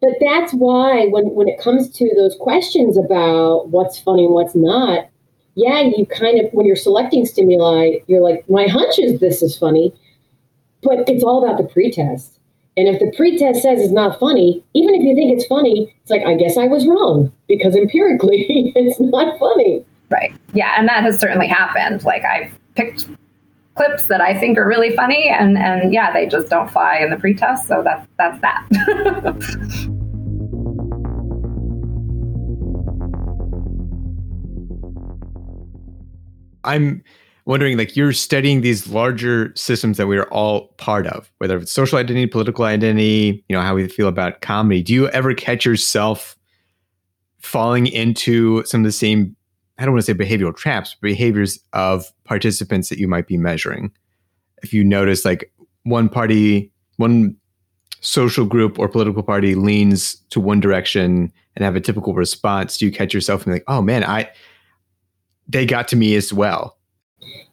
but 0.00 0.12
that's 0.20 0.52
why 0.54 1.06
when, 1.06 1.30
when 1.30 1.48
it 1.48 1.60
comes 1.60 1.90
to 1.90 2.10
those 2.16 2.36
questions 2.40 2.96
about 2.96 3.68
what's 3.68 3.98
funny 3.98 4.24
and 4.24 4.34
what's 4.34 4.54
not, 4.54 5.08
yeah, 5.56 5.80
you 5.80 6.06
kind 6.06 6.40
of, 6.40 6.52
when 6.52 6.64
you're 6.64 6.76
selecting 6.76 7.26
stimuli, 7.26 7.96
you're 8.06 8.22
like, 8.22 8.48
my 8.48 8.66
hunch 8.66 8.98
is 8.98 9.20
this 9.20 9.42
is 9.42 9.58
funny 9.58 9.92
but 10.86 11.08
it's 11.08 11.24
all 11.24 11.44
about 11.44 11.58
the 11.58 11.64
pretest. 11.64 12.38
And 12.76 12.88
if 12.88 13.00
the 13.00 13.10
pretest 13.16 13.62
says 13.62 13.80
it's 13.80 13.92
not 13.92 14.20
funny, 14.20 14.62
even 14.74 14.94
if 14.94 15.02
you 15.02 15.14
think 15.14 15.32
it's 15.32 15.46
funny, 15.46 15.94
it's 16.02 16.10
like, 16.10 16.22
I 16.24 16.34
guess 16.34 16.56
I 16.56 16.66
was 16.66 16.86
wrong 16.86 17.32
because 17.48 17.74
empirically 17.74 18.72
it's 18.76 19.00
not 19.00 19.38
funny. 19.38 19.84
Right. 20.10 20.32
Yeah. 20.52 20.74
And 20.78 20.88
that 20.88 21.02
has 21.02 21.18
certainly 21.18 21.48
happened. 21.48 22.04
Like 22.04 22.24
I've 22.24 22.56
picked 22.74 23.08
clips 23.76 24.04
that 24.04 24.20
I 24.20 24.38
think 24.38 24.58
are 24.58 24.66
really 24.66 24.94
funny 24.96 25.28
and, 25.28 25.56
and 25.58 25.92
yeah, 25.92 26.12
they 26.12 26.26
just 26.26 26.48
don't 26.48 26.70
fly 26.70 26.98
in 26.98 27.10
the 27.10 27.16
pretest. 27.16 27.66
So 27.68 27.82
that's, 27.84 28.06
that's 28.18 28.40
that. 28.40 28.66
I'm 36.64 37.04
wondering 37.44 37.78
like 37.78 37.96
you're 37.96 38.12
studying 38.12 38.60
these 38.60 38.88
larger 38.88 39.52
systems 39.54 39.98
that 39.98 40.08
we 40.08 40.18
are 40.18 40.28
all 40.30 40.68
part 40.78 41.06
of 41.06 41.30
whether 41.38 41.56
it's 41.56 41.70
social 41.70 41.96
identity 41.96 42.26
political 42.26 42.64
identity 42.64 43.44
you 43.48 43.54
know 43.54 43.62
how 43.62 43.72
we 43.72 43.86
feel 43.86 44.08
about 44.08 44.40
comedy 44.40 44.82
do 44.82 44.92
you 44.92 45.08
ever 45.10 45.32
catch 45.32 45.64
yourself 45.64 46.36
falling 47.38 47.86
into 47.86 48.64
some 48.64 48.80
of 48.80 48.84
the 48.84 48.90
same 48.90 49.35
i 49.78 49.84
don't 49.84 49.94
want 49.94 50.04
to 50.04 50.12
say 50.12 50.16
behavioral 50.16 50.56
traps 50.56 50.96
behaviors 51.00 51.58
of 51.72 52.10
participants 52.24 52.88
that 52.88 52.98
you 52.98 53.08
might 53.08 53.26
be 53.26 53.36
measuring. 53.36 53.90
If 54.62 54.72
you 54.72 54.84
notice 54.84 55.24
like 55.24 55.52
one 55.84 56.08
party 56.08 56.72
one 56.96 57.36
social 58.00 58.46
group 58.46 58.78
or 58.78 58.88
political 58.88 59.22
party 59.22 59.54
leans 59.54 60.16
to 60.30 60.40
one 60.40 60.60
direction 60.60 61.32
and 61.54 61.64
have 61.64 61.76
a 61.76 61.80
typical 61.80 62.14
response 62.14 62.78
do 62.78 62.86
you 62.86 62.92
catch 62.92 63.12
yourself 63.12 63.42
and 63.42 63.52
be 63.52 63.52
like 63.54 63.64
oh 63.68 63.82
man 63.82 64.04
i 64.04 64.30
they 65.48 65.66
got 65.66 65.88
to 65.88 65.96
me 65.96 66.14
as 66.14 66.32
well 66.32 66.76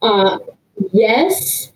uh, 0.02 0.38
yes, 0.92 1.72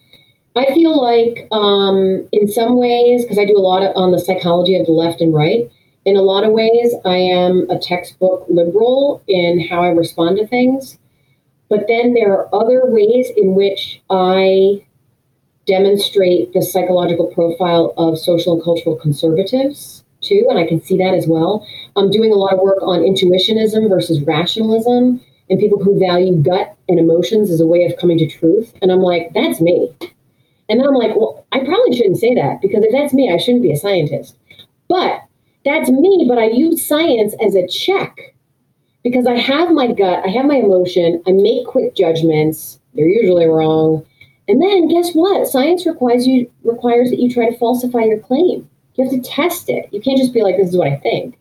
I 0.54 0.66
feel 0.74 1.00
like 1.00 1.48
um, 1.50 2.28
in 2.32 2.48
some 2.48 2.78
ways, 2.78 3.22
because 3.22 3.38
I 3.38 3.44
do 3.44 3.56
a 3.56 3.60
lot 3.60 3.82
of, 3.82 3.96
on 3.96 4.12
the 4.12 4.18
psychology 4.18 4.74
of 4.76 4.86
the 4.86 4.92
left 4.92 5.20
and 5.20 5.34
right, 5.34 5.70
in 6.08 6.16
a 6.16 6.22
lot 6.22 6.44
of 6.44 6.52
ways, 6.52 6.94
I 7.04 7.16
am 7.16 7.68
a 7.68 7.78
textbook 7.78 8.46
liberal 8.48 9.22
in 9.28 9.68
how 9.68 9.82
I 9.82 9.88
respond 9.88 10.38
to 10.38 10.46
things. 10.46 10.98
But 11.68 11.84
then 11.86 12.14
there 12.14 12.32
are 12.32 12.54
other 12.54 12.86
ways 12.86 13.30
in 13.36 13.54
which 13.54 14.00
I 14.08 14.86
demonstrate 15.66 16.54
the 16.54 16.62
psychological 16.62 17.26
profile 17.26 17.92
of 17.98 18.18
social 18.18 18.54
and 18.54 18.64
cultural 18.64 18.96
conservatives 18.96 20.02
too, 20.22 20.46
and 20.48 20.58
I 20.58 20.66
can 20.66 20.80
see 20.80 20.96
that 20.96 21.12
as 21.12 21.26
well. 21.26 21.66
I'm 21.94 22.10
doing 22.10 22.32
a 22.32 22.36
lot 22.36 22.54
of 22.54 22.60
work 22.60 22.78
on 22.80 23.00
intuitionism 23.00 23.86
versus 23.90 24.22
rationalism 24.22 25.20
and 25.50 25.60
people 25.60 25.78
who 25.78 25.98
value 25.98 26.42
gut 26.42 26.74
and 26.88 26.98
emotions 26.98 27.50
as 27.50 27.60
a 27.60 27.66
way 27.66 27.84
of 27.84 27.98
coming 27.98 28.16
to 28.18 28.26
truth. 28.26 28.72
And 28.80 28.90
I'm 28.90 29.00
like, 29.00 29.32
that's 29.34 29.60
me. 29.60 29.94
And 30.70 30.80
then 30.80 30.88
I'm 30.88 30.94
like, 30.94 31.14
well, 31.14 31.46
I 31.52 31.60
probably 31.60 31.96
shouldn't 31.96 32.18
say 32.18 32.34
that 32.34 32.60
because 32.62 32.82
if 32.82 32.92
that's 32.92 33.12
me, 33.12 33.30
I 33.32 33.36
shouldn't 33.36 33.62
be 33.62 33.72
a 33.72 33.76
scientist. 33.76 34.36
But 34.88 35.27
that's 35.68 35.90
me, 35.90 36.26
but 36.28 36.38
I 36.38 36.46
use 36.46 36.84
science 36.84 37.34
as 37.44 37.54
a 37.54 37.66
check 37.66 38.34
because 39.02 39.26
I 39.26 39.36
have 39.36 39.70
my 39.70 39.92
gut, 39.92 40.24
I 40.24 40.28
have 40.28 40.46
my 40.46 40.56
emotion, 40.56 41.22
I 41.26 41.32
make 41.32 41.66
quick 41.66 41.94
judgments. 41.94 42.80
They're 42.94 43.08
usually 43.08 43.46
wrong. 43.46 44.04
And 44.48 44.62
then 44.62 44.88
guess 44.88 45.12
what? 45.12 45.46
Science 45.46 45.86
requires 45.86 46.26
you 46.26 46.50
requires 46.64 47.10
that 47.10 47.20
you 47.20 47.32
try 47.32 47.50
to 47.50 47.58
falsify 47.58 48.00
your 48.00 48.18
claim. 48.18 48.68
You 48.94 49.04
have 49.04 49.12
to 49.12 49.20
test 49.20 49.68
it. 49.68 49.88
You 49.92 50.00
can't 50.00 50.18
just 50.18 50.34
be 50.34 50.42
like, 50.42 50.56
this 50.56 50.70
is 50.70 50.76
what 50.76 50.88
I 50.88 50.96
think. 50.96 51.38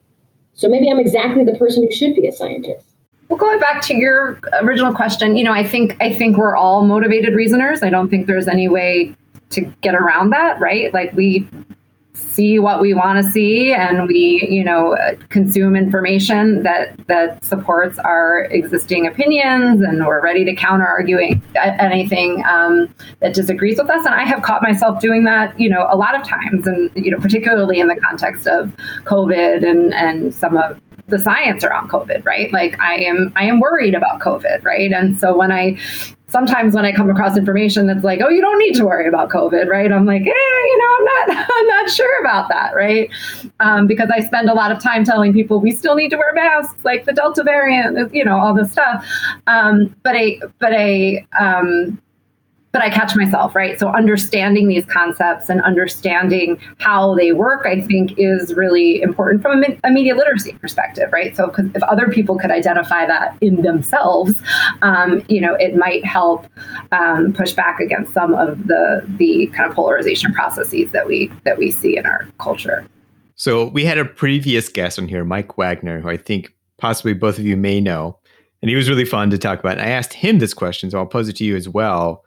So 0.54 0.68
maybe 0.68 0.90
I'm 0.92 1.00
exactly 1.00 1.44
the 1.44 1.58
person 1.58 1.84
who 1.84 1.92
should 1.92 2.16
be 2.16 2.28
a 2.28 2.32
scientist. 2.32 2.86
Well, 3.30 3.40
going 3.40 3.60
back 3.60 3.82
to 3.84 3.96
your 3.96 4.40
original 4.62 4.94
question, 4.94 5.36
you 5.36 5.44
know, 5.44 5.54
I 5.54 5.66
think 5.66 5.98
I 6.02 6.14
think 6.14 6.38
we're 6.38 6.56
all 6.56 6.86
motivated 6.86 7.34
reasoners. 7.34 7.84
I 7.84 7.90
don't 7.90 8.10
think 8.10 8.28
there's 8.28 8.48
any 8.48 8.68
way 8.68 9.16
to 9.50 9.62
get 9.82 9.96
around 9.96 10.30
that, 10.32 10.60
right? 10.60 10.94
Like 10.94 11.14
we 11.14 11.48
see 12.18 12.60
what 12.60 12.82
we 12.82 12.94
want 12.94 13.24
to 13.24 13.32
see 13.32 13.74
and 13.74 14.08
we 14.08 14.48
you 14.50 14.64
know 14.64 14.98
consume 15.30 15.76
information 15.76 16.64
that 16.64 16.96
that 17.08 17.44
supports 17.44 17.98
our 18.00 18.44
existing 18.52 19.08
opinions 19.08 19.82
and 19.82 20.06
we're 20.06 20.22
ready 20.22 20.44
to 20.46 20.56
counter 20.56 20.86
arguing 20.86 21.42
anything 21.56 22.44
um, 22.46 22.94
that 23.20 23.34
disagrees 23.34 23.78
with 23.78 23.90
us 23.90 24.06
and 24.06 24.14
i 24.16 24.24
have 24.24 24.42
caught 24.42 24.62
myself 24.62 25.00
doing 25.00 25.24
that 25.24 25.58
you 25.60 25.70
know 25.70 25.88
a 25.90 25.98
lot 25.98 26.20
of 26.20 26.28
times 26.28 26.68
and 26.68 26.92
you 26.96 27.12
know 27.12 27.18
particularly 27.18 27.80
in 27.80 27.88
the 27.88 27.96
context 27.96 28.48
of 28.48 28.72
covid 29.06 29.68
and 29.68 29.94
and 29.94 30.34
some 30.34 30.58
of 30.58 30.80
the 31.08 31.18
science 31.18 31.64
around 31.64 31.90
COVID, 31.90 32.26
right? 32.26 32.52
Like 32.52 32.78
I 32.82 32.96
am 32.96 33.32
I 33.38 33.46
am 33.46 33.62
worried 33.62 33.96
about 33.96 34.20
COVID, 34.20 34.64
right? 34.66 34.92
And 34.92 35.18
so 35.18 35.36
when 35.36 35.52
I 35.52 35.78
sometimes 36.30 36.74
when 36.76 36.86
I 36.86 36.92
come 36.92 37.10
across 37.10 37.38
information 37.38 37.88
that's 37.88 38.04
like, 38.04 38.20
oh, 38.22 38.30
you 38.30 38.42
don't 38.42 38.60
need 38.60 38.74
to 38.76 38.86
worry 38.86 39.08
about 39.08 39.30
COVID, 39.30 39.68
right? 39.68 39.92
I'm 39.92 40.06
like, 40.06 40.22
eh, 40.22 40.26
you 40.26 40.78
know, 40.78 40.96
I'm 40.98 41.06
not, 41.06 41.48
I'm 41.52 41.68
not 41.68 41.90
sure 41.90 42.20
about 42.22 42.50
that, 42.50 42.76
right? 42.76 43.10
Um, 43.60 43.88
because 43.88 44.10
I 44.14 44.20
spend 44.20 44.50
a 44.50 44.54
lot 44.54 44.72
of 44.72 44.80
time 44.82 45.06
telling 45.06 45.32
people 45.34 45.60
we 45.60 45.72
still 45.72 45.96
need 45.96 46.10
to 46.10 46.18
wear 46.18 46.34
masks, 46.34 46.84
like 46.84 47.06
the 47.06 47.14
Delta 47.14 47.44
variant, 47.44 48.14
you 48.14 48.26
know, 48.26 48.38
all 48.38 48.54
this 48.54 48.72
stuff. 48.72 49.06
Um, 49.48 49.96
but 50.04 50.16
a, 50.16 50.42
but 50.60 50.74
a, 50.74 51.26
um, 51.40 52.02
but 52.72 52.82
I 52.82 52.90
catch 52.90 53.16
myself, 53.16 53.56
right? 53.56 53.80
So 53.80 53.90
understanding 53.90 54.68
these 54.68 54.86
concepts 54.86 55.50
and 55.50 55.62
understanding 55.62 56.60
how 56.80 57.16
they 57.16 57.32
work, 57.32 57.66
I 57.66 57.82
think, 57.82 58.14
is 58.18 58.54
really 58.54 59.02
important 59.02 59.42
from 59.42 59.64
a, 59.84 59.90
media 59.90 60.16
literacy 60.16 60.54
perspective, 60.54 61.12
right? 61.12 61.36
So, 61.36 61.52
if 61.74 61.82
other 61.84 62.08
people 62.10 62.38
could 62.38 62.52
identify 62.52 63.08
that 63.08 63.36
in 63.42 63.62
themselves, 63.64 64.36
um, 64.82 65.24
you 65.28 65.42
know, 65.42 65.56
it 65.56 65.76
might 65.76 66.06
help 66.06 66.46
um, 66.92 67.34
push 67.34 67.54
back 67.54 67.80
against 67.80 68.14
some 68.14 68.36
of 68.36 68.68
the 68.68 69.04
the 69.18 69.48
kind 69.56 69.70
of 69.70 69.76
polarization 69.76 70.34
processes 70.34 70.92
that 70.92 71.08
we 71.08 71.32
that 71.46 71.58
we 71.58 71.72
see 71.72 71.98
in 71.98 72.06
our 72.06 72.28
culture. 72.38 72.86
So 73.36 73.66
we 73.66 73.86
had 73.86 73.98
a 73.98 74.06
previous 74.06 74.70
guest 74.70 75.00
on 75.00 75.08
here, 75.08 75.24
Mike 75.24 75.58
Wagner, 75.58 76.00
who 76.02 76.10
I 76.10 76.18
think 76.18 76.54
possibly 76.78 77.14
both 77.14 77.40
of 77.40 77.46
you 77.46 77.58
may 77.58 77.80
know, 77.80 78.20
and 78.62 78.70
he 78.70 78.76
was 78.76 78.90
really 78.90 79.06
fun 79.06 79.30
to 79.32 79.38
talk 79.38 79.60
about. 79.60 79.80
And 79.80 79.82
I 79.82 79.90
asked 79.90 80.14
him 80.14 80.40
this 80.40 80.54
question, 80.54 80.92
so 80.92 81.00
I'll 81.00 81.06
pose 81.06 81.30
it 81.30 81.38
to 81.38 81.46
you 81.46 81.56
as 81.56 81.68
well 81.68 82.24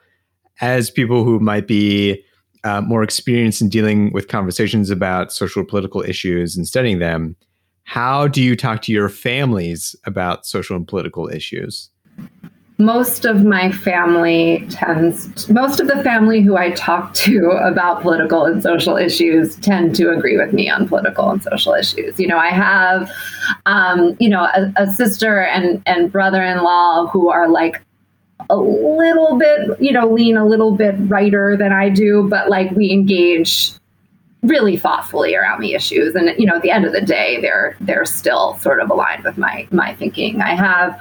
as 0.61 0.90
people 0.90 1.25
who 1.25 1.40
might 1.40 1.66
be 1.66 2.23
uh, 2.64 2.81
more 2.81 3.03
experienced 3.03 3.62
in 3.62 3.68
dealing 3.68 4.12
with 4.12 4.29
conversations 4.29 4.90
about 4.90 5.33
social 5.33 5.64
political 5.64 6.03
issues 6.03 6.57
and 6.57 6.66
studying 6.66 6.99
them, 6.99 7.37
how 7.85 8.29
do 8.29 8.42
you 8.42 8.55
talk 8.55 8.83
to 8.83 8.92
your 8.92 9.09
families 9.09 9.96
about 10.05 10.46
social 10.46 10.77
and 10.77 10.87
political 10.87 11.29
issues? 11.29 11.90
Most 12.79 13.27
of 13.27 13.44
my 13.44 13.70
family 13.73 14.66
tends, 14.70 15.49
most 15.51 15.81
of 15.81 15.87
the 15.87 16.03
family 16.03 16.40
who 16.40 16.57
I 16.57 16.70
talk 16.70 17.12
to 17.14 17.51
about 17.62 18.01
political 18.01 18.44
and 18.44 18.62
social 18.62 18.96
issues 18.96 19.57
tend 19.57 19.94
to 19.96 20.11
agree 20.11 20.37
with 20.37 20.53
me 20.53 20.70
on 20.70 20.88
political 20.88 21.31
and 21.31 21.42
social 21.42 21.75
issues. 21.75 22.18
You 22.18 22.29
know, 22.29 22.38
I 22.38 22.51
have, 22.51 23.11
um, 23.66 24.16
you 24.18 24.29
know, 24.29 24.44
a, 24.55 24.73
a 24.77 24.87
sister 24.94 25.42
and 25.42 25.83
and 25.85 26.12
brother 26.12 26.42
in 26.42 26.62
law 26.62 27.07
who 27.09 27.29
are 27.29 27.49
like 27.49 27.83
a 28.51 28.57
little 28.57 29.39
bit, 29.39 29.81
you 29.81 29.93
know, 29.93 30.11
lean 30.11 30.37
a 30.37 30.45
little 30.45 30.73
bit 30.73 30.95
righter 30.99 31.57
than 31.57 31.73
I 31.73 31.89
do, 31.89 32.29
but 32.29 32.51
like 32.51 32.71
we 32.73 32.91
engage 32.91 33.73
really 34.43 34.77
thoughtfully 34.77 35.35
around 35.35 35.61
the 35.61 35.75
issues. 35.75 36.15
And 36.15 36.33
you 36.39 36.47
know, 36.47 36.57
at 36.57 36.63
the 36.63 36.71
end 36.71 36.85
of 36.85 36.93
the 36.93 37.01
day, 37.01 37.41
they're 37.41 37.77
they're 37.81 38.05
still 38.05 38.59
sort 38.59 38.81
of 38.81 38.91
aligned 38.91 39.25
with 39.25 39.39
my 39.39 39.67
my 39.71 39.95
thinking. 39.95 40.41
I 40.41 40.55
have, 40.55 41.01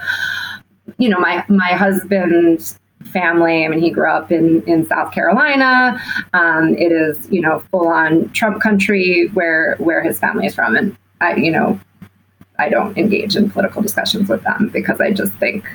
you 0.98 1.08
know, 1.08 1.18
my 1.18 1.44
my 1.48 1.72
husband's 1.72 2.78
family. 3.04 3.64
I 3.64 3.68
mean, 3.68 3.80
he 3.80 3.90
grew 3.90 4.10
up 4.10 4.30
in 4.30 4.62
in 4.62 4.86
South 4.86 5.12
Carolina. 5.12 6.00
Um, 6.32 6.74
it 6.76 6.92
is 6.92 7.28
you 7.30 7.40
know 7.40 7.60
full 7.70 7.88
on 7.88 8.30
Trump 8.30 8.62
country 8.62 9.28
where 9.34 9.76
where 9.78 10.02
his 10.02 10.18
family 10.18 10.46
is 10.46 10.54
from, 10.54 10.76
and 10.76 10.96
I 11.20 11.34
you 11.34 11.50
know 11.50 11.80
I 12.58 12.68
don't 12.68 12.96
engage 12.98 13.36
in 13.36 13.50
political 13.50 13.82
discussions 13.82 14.28
with 14.28 14.42
them 14.42 14.70
because 14.72 15.00
I 15.00 15.12
just 15.12 15.32
think 15.34 15.66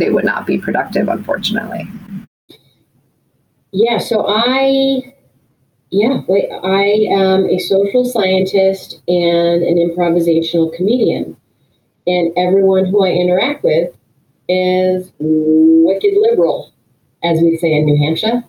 they 0.00 0.10
would 0.10 0.24
not 0.24 0.46
be 0.46 0.58
productive, 0.58 1.08
unfortunately. 1.08 1.88
Yeah, 3.72 3.98
so 3.98 4.26
I, 4.26 5.14
yeah, 5.90 6.22
I 6.64 7.06
am 7.10 7.48
a 7.48 7.58
social 7.58 8.04
scientist 8.04 9.00
and 9.06 9.62
an 9.62 9.76
improvisational 9.76 10.74
comedian. 10.74 11.36
And 12.06 12.32
everyone 12.36 12.86
who 12.86 13.04
I 13.04 13.10
interact 13.10 13.62
with 13.62 13.94
is 14.48 15.12
wicked 15.20 16.14
liberal, 16.16 16.72
as 17.22 17.40
we 17.40 17.56
say 17.58 17.72
in 17.72 17.84
New 17.84 17.96
Hampshire. 18.04 18.42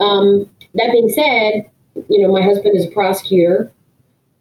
Um, 0.00 0.50
that 0.74 0.90
being 0.90 1.08
said, 1.08 1.70
you 2.08 2.20
know, 2.20 2.32
my 2.32 2.42
husband 2.42 2.76
is 2.76 2.86
a 2.86 2.90
prosecutor 2.90 3.70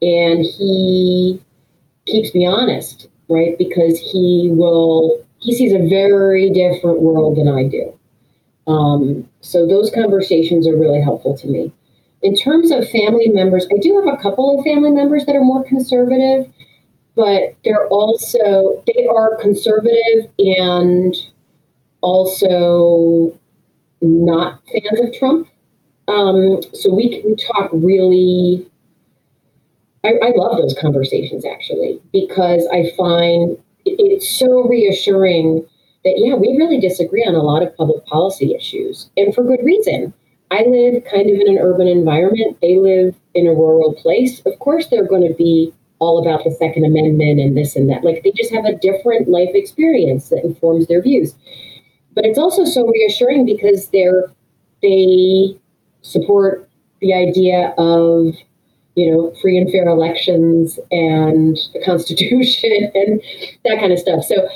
and 0.01 0.43
he 0.43 1.39
keeps 2.07 2.33
me 2.33 2.45
honest, 2.45 3.07
right? 3.29 3.55
Because 3.57 3.99
he 3.99 4.49
will 4.51 5.23
he 5.43 5.53
sees 5.53 5.73
a 5.73 5.87
very 5.89 6.49
different 6.49 7.01
world 7.01 7.37
than 7.37 7.49
I 7.49 7.67
do. 7.67 7.93
Um, 8.65 9.29
so 9.41 9.67
those 9.67 9.91
conversations 9.91 10.65
are 10.67 10.77
really 10.77 11.01
helpful 11.01 11.37
to 11.37 11.47
me. 11.47 11.71
In 12.21 12.33
terms 12.33 12.71
of 12.71 12.89
family 12.89 13.27
members, 13.27 13.67
I 13.71 13.77
do 13.81 13.99
have 13.99 14.13
a 14.13 14.21
couple 14.21 14.57
of 14.57 14.63
family 14.63 14.91
members 14.91 15.25
that 15.25 15.35
are 15.35 15.43
more 15.43 15.63
conservative, 15.65 16.49
but 17.15 17.55
they're 17.65 17.87
also 17.87 18.81
they 18.87 19.05
are 19.05 19.35
conservative 19.41 20.31
and 20.39 21.13
also 21.99 23.37
not 24.01 24.61
fans 24.71 25.01
of 25.01 25.13
Trump. 25.13 25.49
Um, 26.07 26.61
so 26.73 26.93
we 26.93 27.21
we 27.25 27.35
talk 27.35 27.69
really. 27.73 28.65
I, 30.05 30.13
I 30.21 30.31
love 30.35 30.57
those 30.57 30.75
conversations 30.79 31.45
actually 31.45 32.01
because 32.11 32.67
I 32.73 32.91
find 32.97 33.57
it's 33.85 34.29
so 34.29 34.63
reassuring 34.67 35.65
that, 36.03 36.15
yeah, 36.17 36.35
we 36.35 36.55
really 36.57 36.79
disagree 36.79 37.23
on 37.23 37.35
a 37.35 37.41
lot 37.41 37.63
of 37.63 37.75
public 37.77 38.05
policy 38.05 38.53
issues, 38.53 39.09
and 39.17 39.33
for 39.33 39.43
good 39.43 39.63
reason. 39.63 40.13
I 40.51 40.65
live 40.65 41.03
kind 41.05 41.31
of 41.31 41.39
in 41.39 41.47
an 41.49 41.57
urban 41.57 41.87
environment. 41.87 42.57
They 42.61 42.75
live 42.75 43.15
in 43.33 43.47
a 43.47 43.53
rural 43.53 43.95
place. 43.95 44.39
Of 44.45 44.59
course, 44.59 44.85
they're 44.85 45.07
going 45.07 45.27
to 45.27 45.33
be 45.33 45.73
all 45.97 46.21
about 46.21 46.43
the 46.43 46.51
Second 46.51 46.85
Amendment 46.85 47.39
and 47.39 47.57
this 47.57 47.75
and 47.75 47.89
that. 47.89 48.03
Like 48.03 48.21
they 48.23 48.31
just 48.31 48.53
have 48.53 48.65
a 48.65 48.75
different 48.75 49.27
life 49.29 49.49
experience 49.53 50.29
that 50.29 50.43
informs 50.43 50.87
their 50.87 51.01
views. 51.01 51.33
But 52.13 52.25
it's 52.25 52.37
also 52.37 52.65
so 52.65 52.85
reassuring 52.85 53.45
because 53.45 53.87
they're 53.87 54.29
they 54.83 55.57
support 56.01 56.69
the 56.99 57.13
idea 57.13 57.73
of 57.77 58.35
you 58.95 59.11
know, 59.11 59.33
free 59.41 59.57
and 59.57 59.71
fair 59.71 59.87
elections 59.87 60.79
and 60.91 61.57
the 61.73 61.81
Constitution 61.83 62.91
and 62.95 63.21
that 63.65 63.79
kind 63.79 63.91
of 63.91 63.99
stuff. 63.99 64.23
So 64.23 64.47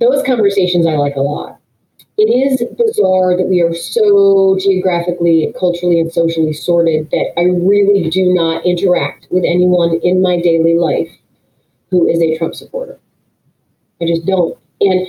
those 0.00 0.24
conversations 0.26 0.86
I 0.86 0.92
like 0.92 1.16
a 1.16 1.20
lot. 1.20 1.58
It 2.16 2.32
is 2.32 2.64
bizarre 2.76 3.36
that 3.36 3.46
we 3.46 3.60
are 3.62 3.72
so 3.72 4.58
geographically, 4.58 5.54
culturally, 5.58 6.00
and 6.00 6.12
socially 6.12 6.52
sorted 6.52 7.08
that 7.12 7.32
I 7.38 7.42
really 7.42 8.10
do 8.10 8.34
not 8.34 8.66
interact 8.66 9.28
with 9.30 9.44
anyone 9.44 10.00
in 10.02 10.20
my 10.20 10.40
daily 10.40 10.76
life 10.76 11.08
who 11.90 12.08
is 12.08 12.20
a 12.20 12.36
Trump 12.36 12.56
supporter. 12.56 12.98
I 14.00 14.06
just 14.06 14.26
don't. 14.26 14.58
And 14.80 15.06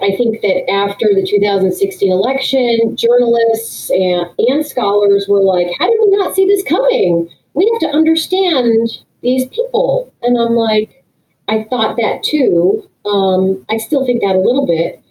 I 0.00 0.16
think 0.16 0.40
that 0.42 0.70
after 0.70 1.08
the 1.14 1.26
2016 1.28 2.10
election, 2.10 2.96
journalists 2.96 3.90
and, 3.90 4.26
and 4.38 4.64
scholars 4.64 5.26
were 5.28 5.40
like, 5.40 5.68
how 5.78 5.86
did 5.86 5.98
we 6.00 6.16
not 6.16 6.34
see 6.34 6.46
this 6.46 6.62
coming? 6.62 7.28
We 7.54 7.70
have 7.72 7.90
to 7.90 7.96
understand 7.96 9.02
these 9.22 9.46
people. 9.48 10.12
And 10.22 10.38
I'm 10.38 10.54
like, 10.54 11.04
I 11.48 11.64
thought 11.64 11.96
that 11.96 12.22
too. 12.22 12.88
Um, 13.04 13.64
I 13.68 13.78
still 13.78 14.06
think 14.06 14.22
that 14.22 14.36
a 14.36 14.40
little 14.40 14.66
bit. 14.66 15.02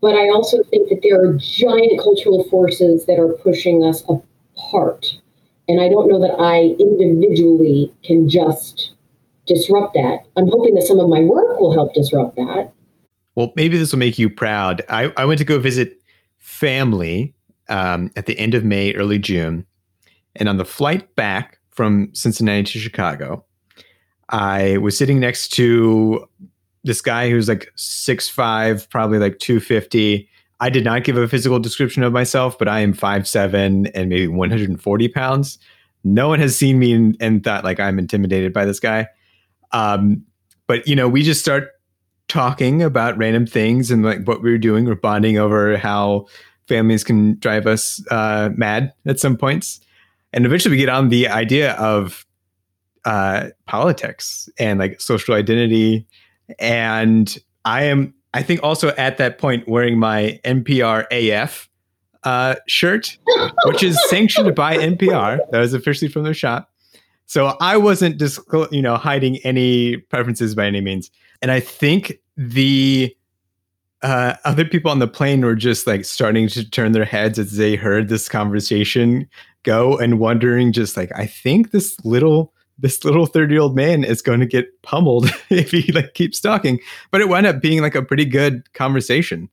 But 0.00 0.16
I 0.16 0.28
also 0.28 0.62
think 0.64 0.90
that 0.90 1.00
there 1.02 1.22
are 1.22 1.32
giant 1.34 1.98
cultural 2.00 2.44
forces 2.50 3.06
that 3.06 3.18
are 3.18 3.32
pushing 3.32 3.82
us 3.84 4.02
apart. 4.02 5.18
And 5.66 5.80
I 5.80 5.88
don't 5.88 6.08
know 6.08 6.20
that 6.20 6.36
I 6.38 6.76
individually 6.78 7.92
can 8.02 8.28
just 8.28 8.92
disrupt 9.46 9.94
that. 9.94 10.24
I'm 10.36 10.48
hoping 10.48 10.74
that 10.74 10.82
some 10.82 11.00
of 11.00 11.08
my 11.08 11.20
work 11.20 11.58
will 11.58 11.72
help 11.72 11.94
disrupt 11.94 12.36
that. 12.36 12.72
Well, 13.34 13.52
maybe 13.56 13.78
this 13.78 13.92
will 13.92 13.98
make 13.98 14.18
you 14.18 14.28
proud. 14.28 14.82
I, 14.88 15.12
I 15.16 15.24
went 15.24 15.38
to 15.38 15.44
go 15.44 15.58
visit 15.58 15.98
family 16.38 17.34
um, 17.68 18.10
at 18.16 18.26
the 18.26 18.38
end 18.38 18.54
of 18.54 18.64
May, 18.64 18.92
early 18.94 19.18
June. 19.18 19.66
And 20.36 20.48
on 20.48 20.56
the 20.56 20.64
flight 20.64 21.14
back 21.14 21.58
from 21.70 22.10
Cincinnati 22.14 22.64
to 22.64 22.78
Chicago, 22.78 23.44
I 24.28 24.78
was 24.78 24.96
sitting 24.96 25.20
next 25.20 25.48
to 25.50 26.28
this 26.82 27.00
guy 27.00 27.30
who's 27.30 27.48
like 27.48 27.70
six 27.76 28.28
five, 28.28 28.88
probably 28.90 29.18
like 29.18 29.38
250. 29.38 30.28
I 30.60 30.70
did 30.70 30.84
not 30.84 31.04
give 31.04 31.16
a 31.16 31.28
physical 31.28 31.58
description 31.58 32.02
of 32.02 32.12
myself, 32.12 32.58
but 32.58 32.68
I 32.68 32.80
am 32.80 32.92
five 32.92 33.26
seven 33.26 33.86
and 33.88 34.08
maybe 34.08 34.28
140 34.28 35.08
pounds. 35.08 35.58
No 36.04 36.28
one 36.28 36.38
has 36.38 36.56
seen 36.56 36.78
me 36.78 36.92
and, 36.92 37.16
and 37.20 37.42
thought 37.42 37.64
like 37.64 37.80
I'm 37.80 37.98
intimidated 37.98 38.52
by 38.52 38.64
this 38.64 38.80
guy. 38.80 39.08
Um, 39.72 40.24
but 40.66 40.86
you 40.86 40.94
know, 40.94 41.08
we 41.08 41.22
just 41.22 41.40
start 41.40 41.70
talking 42.28 42.82
about 42.82 43.16
random 43.18 43.46
things 43.46 43.90
and 43.90 44.04
like 44.04 44.24
what 44.26 44.42
we 44.42 44.50
were 44.50 44.58
doing. 44.58 44.84
We're 44.84 44.94
bonding 44.94 45.38
over 45.38 45.76
how 45.76 46.26
families 46.68 47.04
can 47.04 47.38
drive 47.38 47.66
us 47.66 48.02
uh, 48.10 48.50
mad 48.56 48.92
at 49.06 49.20
some 49.20 49.36
points 49.36 49.80
and 50.34 50.44
eventually 50.44 50.72
we 50.72 50.78
get 50.78 50.88
on 50.88 51.08
the 51.08 51.28
idea 51.28 51.74
of 51.74 52.26
uh, 53.04 53.50
politics 53.66 54.48
and 54.58 54.80
like 54.80 55.00
social 55.00 55.34
identity. 55.34 56.06
And 56.58 57.38
I 57.64 57.84
am, 57.84 58.14
I 58.34 58.42
think, 58.42 58.62
also 58.62 58.88
at 58.96 59.16
that 59.18 59.38
point 59.38 59.68
wearing 59.68 59.96
my 59.96 60.40
NPR 60.44 61.06
AF 61.12 61.68
uh, 62.24 62.56
shirt, 62.66 63.16
which 63.66 63.84
is 63.84 63.96
sanctioned 64.08 64.54
by 64.56 64.76
NPR. 64.76 65.38
That 65.52 65.60
was 65.60 65.72
officially 65.72 66.10
from 66.10 66.24
their 66.24 66.34
shop. 66.34 66.68
So 67.26 67.56
I 67.60 67.76
wasn't 67.76 68.18
just, 68.18 68.40
you 68.72 68.82
know, 68.82 68.96
hiding 68.96 69.36
any 69.44 69.98
preferences 69.98 70.56
by 70.56 70.66
any 70.66 70.80
means. 70.80 71.12
And 71.42 71.52
I 71.52 71.60
think 71.60 72.14
the 72.36 73.16
uh, 74.04 74.36
other 74.44 74.64
people 74.64 74.90
on 74.90 75.00
the 75.00 75.08
plane 75.08 75.44
were 75.44 75.56
just 75.56 75.86
like 75.86 76.04
starting 76.04 76.46
to 76.48 76.68
turn 76.68 76.92
their 76.92 77.04
heads 77.04 77.38
as 77.38 77.56
they 77.56 77.74
heard 77.74 78.08
this 78.08 78.28
conversation 78.28 79.28
go 79.64 79.96
and 79.96 80.20
wondering 80.20 80.72
just 80.72 80.96
like 80.96 81.10
i 81.16 81.26
think 81.26 81.70
this 81.70 81.98
little 82.04 82.54
this 82.78 83.04
little 83.04 83.26
30 83.26 83.54
year 83.54 83.62
old 83.62 83.76
man 83.76 84.04
is 84.04 84.22
going 84.22 84.40
to 84.40 84.46
get 84.46 84.82
pummeled 84.82 85.30
if 85.50 85.70
he 85.70 85.92
like 85.92 86.14
keeps 86.14 86.40
talking. 86.40 86.80
But 87.10 87.20
it 87.20 87.28
wound 87.28 87.46
up 87.46 87.60
being 87.60 87.80
like 87.80 87.94
a 87.94 88.02
pretty 88.02 88.24
good 88.24 88.72
conversation. 88.72 89.48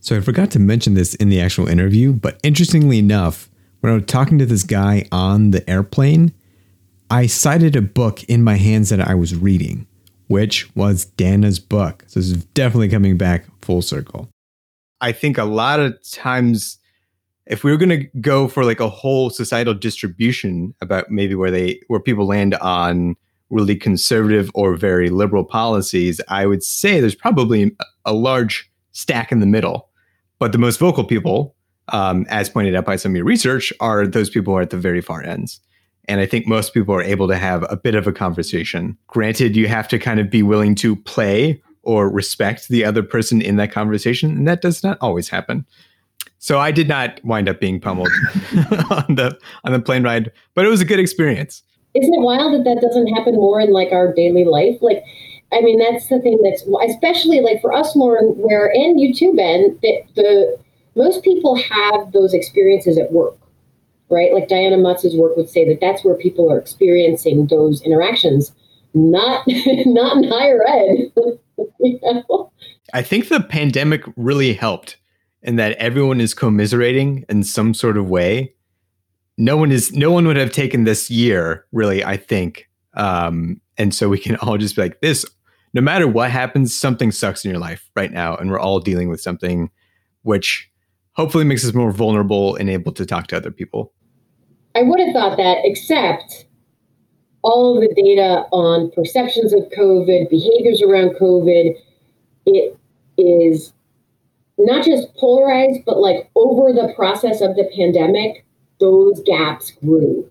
So 0.00 0.16
I 0.16 0.20
forgot 0.20 0.50
to 0.52 0.58
mention 0.58 0.94
this 0.94 1.14
in 1.14 1.28
the 1.28 1.40
actual 1.40 1.68
interview, 1.68 2.12
but 2.12 2.40
interestingly 2.42 2.98
enough, 2.98 3.48
when 3.80 3.92
I 3.92 3.96
was 3.96 4.06
talking 4.06 4.38
to 4.38 4.46
this 4.46 4.64
guy 4.64 5.06
on 5.12 5.50
the 5.52 5.68
airplane, 5.70 6.32
I 7.10 7.26
cited 7.26 7.76
a 7.76 7.82
book 7.82 8.24
in 8.24 8.42
my 8.42 8.56
hands 8.56 8.88
that 8.88 9.00
I 9.00 9.14
was 9.14 9.36
reading, 9.36 9.86
which 10.32 10.74
was 10.74 11.04
Dana's 11.04 11.58
book. 11.58 12.04
So 12.06 12.18
this 12.18 12.30
is 12.30 12.42
definitely 12.54 12.88
coming 12.88 13.18
back 13.18 13.44
full 13.60 13.82
circle. 13.82 14.30
I 15.02 15.12
think 15.12 15.36
a 15.36 15.44
lot 15.44 15.78
of 15.78 15.94
times, 16.10 16.78
if 17.44 17.62
we 17.62 17.70
were 17.70 17.76
going 17.76 17.90
to 17.90 18.04
go 18.18 18.48
for 18.48 18.64
like 18.64 18.80
a 18.80 18.88
whole 18.88 19.28
societal 19.28 19.74
distribution 19.74 20.74
about 20.80 21.10
maybe 21.10 21.34
where 21.34 21.50
they 21.50 21.80
where 21.88 22.00
people 22.00 22.26
land 22.26 22.54
on 22.54 23.14
really 23.50 23.76
conservative 23.76 24.50
or 24.54 24.74
very 24.74 25.10
liberal 25.10 25.44
policies, 25.44 26.18
I 26.28 26.46
would 26.46 26.62
say 26.62 26.98
there's 26.98 27.14
probably 27.14 27.76
a 28.06 28.14
large 28.14 28.70
stack 28.92 29.32
in 29.32 29.40
the 29.40 29.46
middle. 29.46 29.90
But 30.38 30.52
the 30.52 30.58
most 30.58 30.78
vocal 30.78 31.04
people, 31.04 31.54
um, 31.88 32.24
as 32.30 32.48
pointed 32.48 32.74
out 32.74 32.86
by 32.86 32.96
some 32.96 33.12
of 33.12 33.16
your 33.16 33.26
research, 33.26 33.70
are 33.80 34.06
those 34.06 34.30
people 34.30 34.54
who 34.54 34.60
are 34.60 34.62
at 34.62 34.70
the 34.70 34.78
very 34.78 35.02
far 35.02 35.22
ends. 35.22 35.60
And 36.08 36.20
I 36.20 36.26
think 36.26 36.46
most 36.46 36.74
people 36.74 36.94
are 36.94 37.02
able 37.02 37.28
to 37.28 37.36
have 37.36 37.64
a 37.70 37.76
bit 37.76 37.94
of 37.94 38.06
a 38.06 38.12
conversation. 38.12 38.98
Granted, 39.06 39.54
you 39.54 39.68
have 39.68 39.86
to 39.88 39.98
kind 39.98 40.18
of 40.18 40.30
be 40.30 40.42
willing 40.42 40.74
to 40.76 40.96
play 40.96 41.62
or 41.82 42.08
respect 42.08 42.68
the 42.68 42.84
other 42.84 43.02
person 43.02 43.40
in 43.40 43.56
that 43.56 43.72
conversation, 43.72 44.30
and 44.30 44.48
that 44.48 44.62
does 44.62 44.82
not 44.82 44.98
always 45.00 45.28
happen. 45.28 45.66
So 46.38 46.58
I 46.58 46.72
did 46.72 46.88
not 46.88 47.20
wind 47.24 47.48
up 47.48 47.60
being 47.60 47.80
pummeled 47.80 48.08
on 48.90 49.14
the 49.14 49.38
on 49.64 49.72
the 49.72 49.80
plane 49.80 50.02
ride, 50.02 50.32
but 50.54 50.64
it 50.64 50.68
was 50.68 50.80
a 50.80 50.84
good 50.84 50.98
experience. 50.98 51.62
Isn't 51.94 52.14
it 52.14 52.20
wild 52.20 52.54
that 52.54 52.64
that 52.64 52.80
doesn't 52.80 53.08
happen 53.08 53.34
more 53.34 53.60
in 53.60 53.70
like 53.70 53.92
our 53.92 54.12
daily 54.12 54.44
life? 54.44 54.76
Like, 54.80 55.04
I 55.52 55.60
mean, 55.60 55.78
that's 55.78 56.08
the 56.08 56.20
thing 56.20 56.40
that's 56.42 56.64
especially 56.90 57.40
like 57.40 57.60
for 57.60 57.72
us, 57.72 57.94
Lauren, 57.94 58.34
where 58.38 58.72
and 58.72 58.98
you 58.98 59.14
too, 59.14 59.34
Ben. 59.36 59.78
That 59.82 60.02
the 60.16 60.58
most 60.96 61.22
people 61.22 61.54
have 61.56 62.12
those 62.12 62.34
experiences 62.34 62.98
at 62.98 63.12
work, 63.12 63.36
right? 64.12 64.32
Like 64.32 64.48
Diana 64.48 64.76
Mutz's 64.76 65.16
work 65.16 65.36
would 65.36 65.48
say 65.48 65.66
that 65.68 65.80
that's 65.80 66.04
where 66.04 66.14
people 66.14 66.50
are 66.52 66.58
experiencing 66.58 67.46
those 67.48 67.82
interactions, 67.82 68.52
not 68.94 69.44
not 69.48 70.18
in 70.18 70.24
higher 70.24 70.60
ed. 70.66 71.12
you 71.80 71.98
know? 72.02 72.52
I 72.94 73.02
think 73.02 73.28
the 73.28 73.40
pandemic 73.40 74.04
really 74.16 74.52
helped 74.52 74.98
in 75.42 75.56
that 75.56 75.76
everyone 75.78 76.20
is 76.20 76.34
commiserating 76.34 77.24
in 77.28 77.42
some 77.42 77.74
sort 77.74 77.96
of 77.96 78.08
way. 78.08 78.54
No 79.38 79.56
one 79.56 79.72
is 79.72 79.92
no 79.92 80.12
one 80.12 80.26
would 80.26 80.36
have 80.36 80.52
taken 80.52 80.84
this 80.84 81.10
year, 81.10 81.66
really, 81.72 82.04
I 82.04 82.16
think. 82.16 82.68
Um, 82.94 83.60
and 83.78 83.94
so 83.94 84.08
we 84.08 84.18
can 84.18 84.36
all 84.42 84.58
just 84.58 84.76
be 84.76 84.82
like 84.82 85.00
this 85.00 85.24
no 85.74 85.80
matter 85.80 86.06
what 86.06 86.30
happens, 86.30 86.76
something 86.76 87.10
sucks 87.10 87.44
in 87.44 87.50
your 87.50 87.60
life 87.60 87.88
right 87.96 88.12
now, 88.12 88.36
and 88.36 88.50
we're 88.50 88.60
all 88.60 88.78
dealing 88.78 89.08
with 89.08 89.20
something 89.20 89.70
which 90.22 90.70
hopefully 91.14 91.44
makes 91.44 91.64
us 91.64 91.74
more 91.74 91.92
vulnerable 91.92 92.56
and 92.56 92.68
able 92.70 92.92
to 92.92 93.06
talk 93.06 93.26
to 93.28 93.36
other 93.36 93.50
people. 93.50 93.92
I 94.74 94.82
would 94.82 95.00
have 95.00 95.12
thought 95.12 95.36
that, 95.36 95.58
except 95.64 96.46
all 97.42 97.80
the 97.80 97.92
data 97.94 98.46
on 98.52 98.90
perceptions 98.92 99.52
of 99.52 99.68
COVID, 99.76 100.30
behaviors 100.30 100.80
around 100.80 101.16
COVID, 101.20 101.76
it 102.46 102.78
is 103.18 103.72
not 104.58 104.84
just 104.84 105.14
polarized, 105.16 105.80
but 105.84 105.98
like 105.98 106.30
over 106.36 106.72
the 106.72 106.92
process 106.94 107.40
of 107.40 107.56
the 107.56 107.68
pandemic, 107.76 108.44
those 108.80 109.20
gaps 109.24 109.72
grew. 109.72 110.28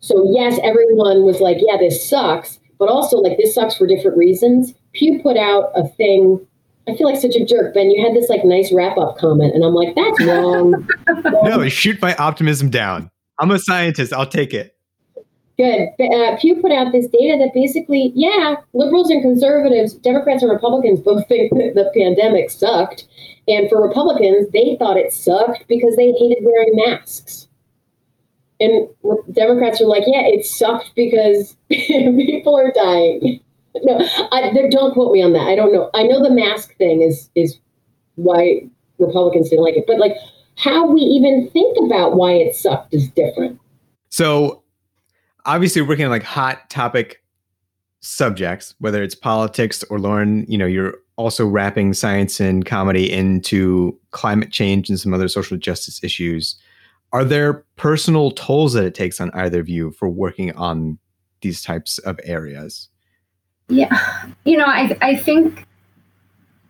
So, 0.00 0.30
yes, 0.32 0.58
everyone 0.62 1.24
was 1.24 1.40
like, 1.40 1.58
yeah, 1.60 1.76
this 1.78 2.08
sucks, 2.08 2.60
but 2.78 2.88
also 2.88 3.18
like 3.18 3.38
this 3.38 3.54
sucks 3.54 3.76
for 3.76 3.86
different 3.86 4.16
reasons. 4.16 4.74
Pew 4.92 5.20
put 5.22 5.36
out 5.36 5.72
a 5.74 5.86
thing. 5.88 6.46
I 6.88 6.94
feel 6.94 7.10
like 7.10 7.20
such 7.20 7.34
a 7.34 7.44
jerk, 7.44 7.74
Ben. 7.74 7.90
You 7.90 8.04
had 8.06 8.14
this 8.14 8.28
like 8.28 8.44
nice 8.44 8.72
wrap 8.72 8.96
up 8.96 9.18
comment, 9.18 9.54
and 9.54 9.64
I'm 9.64 9.74
like, 9.74 9.94
that's 9.96 10.24
wrong. 10.24 10.88
no, 11.24 11.68
shoot 11.68 12.00
my 12.00 12.14
optimism 12.16 12.70
down. 12.70 13.10
I'm 13.38 13.50
a 13.50 13.58
scientist. 13.58 14.12
I'll 14.12 14.26
take 14.26 14.54
it. 14.54 14.76
Good. 15.56 15.88
Uh, 15.98 16.36
Pew 16.38 16.60
put 16.60 16.70
out 16.70 16.92
this 16.92 17.06
data 17.06 17.38
that 17.38 17.54
basically, 17.54 18.12
yeah, 18.14 18.56
liberals 18.74 19.10
and 19.10 19.22
conservatives, 19.22 19.94
Democrats 19.94 20.42
and 20.42 20.52
Republicans 20.52 21.00
both 21.00 21.26
think 21.28 21.50
that 21.52 21.72
the 21.74 21.90
pandemic 21.96 22.50
sucked. 22.50 23.06
And 23.48 23.68
for 23.68 23.80
Republicans, 23.80 24.48
they 24.52 24.76
thought 24.78 24.96
it 24.96 25.12
sucked 25.12 25.66
because 25.68 25.96
they 25.96 26.12
hated 26.12 26.42
wearing 26.42 26.72
masks. 26.74 27.48
And 28.58 28.88
Democrats 29.32 29.80
are 29.80 29.86
like, 29.86 30.04
yeah, 30.06 30.22
it 30.24 30.44
sucked 30.44 30.92
because 30.94 31.56
people 31.68 32.56
are 32.56 32.72
dying. 32.72 33.40
No, 33.82 33.98
I, 34.32 34.50
don't 34.70 34.94
quote 34.94 35.12
me 35.12 35.22
on 35.22 35.34
that. 35.34 35.48
I 35.48 35.54
don't 35.54 35.70
know. 35.70 35.90
I 35.92 36.04
know 36.04 36.22
the 36.22 36.30
mask 36.30 36.74
thing 36.78 37.02
is 37.02 37.28
is 37.34 37.58
why 38.14 38.62
Republicans 38.98 39.50
didn't 39.50 39.64
like 39.64 39.76
it, 39.76 39.84
but 39.86 39.98
like 39.98 40.16
how 40.56 40.90
we 40.90 41.00
even 41.00 41.48
think 41.50 41.76
about 41.84 42.16
why 42.16 42.32
it 42.32 42.54
sucked 42.54 42.92
is 42.92 43.08
different. 43.10 43.60
So 44.08 44.62
obviously 45.44 45.82
working 45.82 46.04
on 46.04 46.10
like 46.10 46.22
hot 46.22 46.68
topic 46.70 47.22
subjects, 48.00 48.74
whether 48.78 49.02
it's 49.02 49.14
politics 49.14 49.84
or 49.84 49.98
Lauren, 49.98 50.44
you 50.48 50.58
know, 50.58 50.66
you're 50.66 50.94
also 51.16 51.46
wrapping 51.46 51.92
science 51.92 52.40
and 52.40 52.64
comedy 52.64 53.10
into 53.10 53.98
climate 54.10 54.50
change 54.50 54.88
and 54.88 54.98
some 54.98 55.14
other 55.14 55.28
social 55.28 55.56
justice 55.56 56.02
issues. 56.02 56.56
Are 57.12 57.24
there 57.24 57.64
personal 57.76 58.30
tolls 58.32 58.72
that 58.72 58.84
it 58.84 58.94
takes 58.94 59.20
on 59.20 59.30
either 59.32 59.60
of 59.60 59.68
you 59.68 59.92
for 59.92 60.08
working 60.08 60.54
on 60.56 60.98
these 61.40 61.62
types 61.62 61.98
of 61.98 62.18
areas? 62.24 62.88
Yeah. 63.68 63.98
You 64.44 64.56
know, 64.56 64.66
I 64.66 64.96
I 65.00 65.16
think 65.16 65.66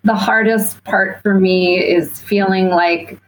the 0.04 0.14
hardest 0.14 0.82
part 0.84 1.20
for 1.22 1.34
me 1.34 1.78
is 1.78 2.20
feeling 2.20 2.68
like 2.68 3.20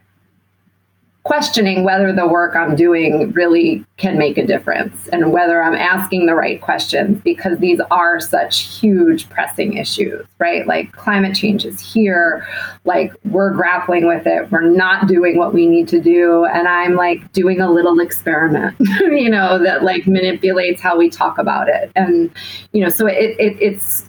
questioning 1.29 1.85
whether 1.85 2.11
the 2.11 2.27
work 2.27 2.57
I'm 2.57 2.75
doing 2.75 3.33
really 3.33 3.85
can 3.99 4.17
make 4.17 4.39
a 4.39 4.47
difference 4.47 5.09
and 5.09 5.31
whether 5.31 5.63
I'm 5.63 5.75
asking 5.75 6.25
the 6.25 6.35
right 6.35 6.59
questions 6.59 7.21
because 7.23 7.59
these 7.59 7.81
are 7.91 8.19
such 8.19 8.61
huge 8.61 9.29
pressing 9.29 9.75
issues, 9.77 10.25
right? 10.39 10.67
Like 10.67 10.91
climate 10.93 11.37
change 11.37 11.67
is 11.67 11.81
here, 11.81 12.49
like 12.87 13.13
we're 13.27 13.53
grappling 13.53 14.07
with 14.07 14.27
it, 14.27 14.51
we're 14.51 14.71
not 14.71 15.07
doing 15.07 15.37
what 15.37 15.53
we 15.53 15.67
need 15.67 15.87
to 15.89 16.01
do. 16.01 16.47
And 16.47 16.67
I'm 16.67 16.95
like 16.95 17.31
doing 17.33 17.61
a 17.61 17.71
little 17.71 18.01
experiment, 18.01 18.75
you 19.01 19.29
know, 19.29 19.63
that 19.63 19.83
like 19.83 20.07
manipulates 20.07 20.81
how 20.81 20.97
we 20.97 21.11
talk 21.11 21.37
about 21.37 21.69
it. 21.69 21.93
And, 21.95 22.31
you 22.73 22.83
know, 22.83 22.89
so 22.89 23.07
it, 23.07 23.39
it 23.39 23.59
it's, 23.61 24.09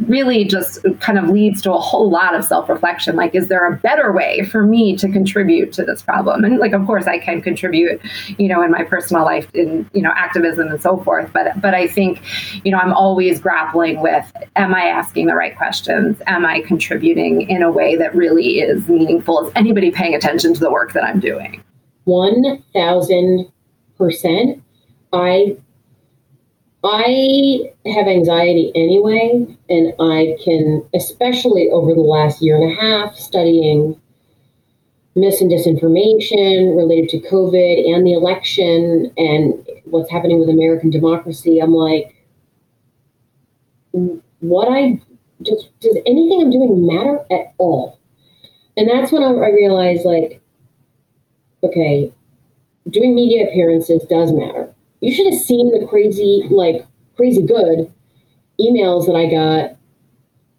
really 0.00 0.44
just 0.44 0.84
kind 1.00 1.18
of 1.18 1.28
leads 1.28 1.62
to 1.62 1.72
a 1.72 1.78
whole 1.78 2.10
lot 2.10 2.34
of 2.34 2.44
self-reflection. 2.44 3.16
Like 3.16 3.34
is 3.34 3.48
there 3.48 3.66
a 3.66 3.76
better 3.76 4.12
way 4.12 4.44
for 4.44 4.62
me 4.62 4.96
to 4.96 5.08
contribute 5.08 5.72
to 5.74 5.84
this 5.84 6.02
problem? 6.02 6.44
And 6.44 6.58
like 6.58 6.72
of 6.72 6.86
course 6.86 7.06
i 7.06 7.18
can 7.18 7.42
contribute 7.42 8.00
you 8.38 8.48
know 8.48 8.62
in 8.62 8.70
my 8.70 8.84
personal 8.84 9.24
life 9.24 9.48
in 9.54 9.88
you 9.92 10.02
know 10.02 10.12
activism 10.14 10.68
and 10.68 10.80
so 10.80 10.98
forth. 10.98 11.32
But 11.32 11.60
but 11.60 11.74
i 11.74 11.86
think 11.86 12.22
you 12.64 12.72
know 12.72 12.78
i'm 12.78 12.92
always 12.92 13.40
grappling 13.40 14.00
with 14.00 14.24
am 14.56 14.74
i 14.74 14.84
asking 14.84 15.26
the 15.26 15.34
right 15.34 15.56
questions? 15.56 16.20
Am 16.26 16.44
i 16.44 16.60
contributing 16.60 17.42
in 17.42 17.62
a 17.62 17.70
way 17.70 17.96
that 17.96 18.14
really 18.14 18.60
is 18.60 18.88
meaningful? 18.88 19.46
Is 19.46 19.52
anybody 19.56 19.90
paying 19.90 20.14
attention 20.14 20.54
to 20.54 20.60
the 20.60 20.70
work 20.70 20.92
that 20.92 21.04
i'm 21.04 21.20
doing? 21.20 21.62
1000% 22.06 24.62
i 25.12 25.56
I 26.88 27.72
have 27.86 28.06
anxiety 28.06 28.70
anyway, 28.74 29.46
and 29.68 29.92
I 29.98 30.36
can, 30.44 30.88
especially 30.94 31.68
over 31.70 31.92
the 31.92 32.00
last 32.00 32.40
year 32.40 32.56
and 32.56 32.70
a 32.70 32.80
half, 32.80 33.16
studying 33.16 34.00
mis 35.16 35.40
and 35.40 35.50
disinformation 35.50 36.76
related 36.76 37.08
to 37.10 37.28
COVID 37.28 37.92
and 37.92 38.06
the 38.06 38.12
election 38.12 39.12
and 39.16 39.66
what's 39.86 40.10
happening 40.10 40.38
with 40.38 40.48
American 40.48 40.90
democracy. 40.90 41.58
I'm 41.58 41.74
like, 41.74 42.14
what 44.40 44.68
I 44.68 45.00
does, 45.42 45.68
does 45.80 45.96
anything 46.06 46.40
I'm 46.40 46.50
doing 46.50 46.86
matter 46.86 47.18
at 47.30 47.52
all? 47.58 47.98
And 48.76 48.88
that's 48.88 49.10
when 49.10 49.22
I, 49.22 49.28
I 49.28 49.50
realized, 49.50 50.04
like, 50.04 50.40
okay, 51.62 52.12
doing 52.90 53.14
media 53.14 53.48
appearances 53.48 54.04
does 54.08 54.32
matter 54.32 54.72
you 55.00 55.12
should 55.12 55.32
have 55.32 55.40
seen 55.40 55.70
the 55.72 55.86
crazy, 55.86 56.44
like 56.50 56.86
crazy 57.16 57.42
good 57.42 57.92
emails 58.60 59.06
that 59.06 59.14
I 59.14 59.26
got 59.30 59.76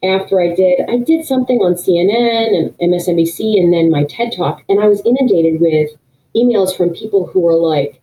after 0.03 0.39
I 0.39 0.53
did. 0.55 0.81
I 0.89 0.97
did 0.97 1.25
something 1.25 1.59
on 1.59 1.73
CNN 1.73 2.57
and 2.57 2.91
MSNBC 2.91 3.59
and 3.59 3.73
then 3.73 3.91
my 3.91 4.03
TED 4.03 4.33
talk, 4.35 4.63
and 4.69 4.79
I 4.79 4.87
was 4.87 5.01
inundated 5.05 5.59
with 5.59 5.91
emails 6.35 6.75
from 6.75 6.91
people 6.91 7.27
who 7.27 7.39
were 7.39 7.55
like 7.55 8.01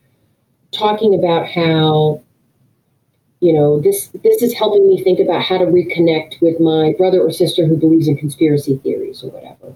talking 0.72 1.14
about 1.14 1.46
how 1.48 2.20
you 3.44 3.52
know, 3.52 3.78
this 3.78 4.08
this 4.22 4.40
is 4.40 4.54
helping 4.54 4.88
me 4.88 5.04
think 5.04 5.20
about 5.20 5.42
how 5.42 5.58
to 5.58 5.66
reconnect 5.66 6.40
with 6.40 6.58
my 6.60 6.94
brother 6.96 7.20
or 7.20 7.30
sister 7.30 7.66
who 7.66 7.76
believes 7.76 8.08
in 8.08 8.16
conspiracy 8.16 8.78
theories 8.78 9.22
or 9.22 9.30
whatever. 9.30 9.74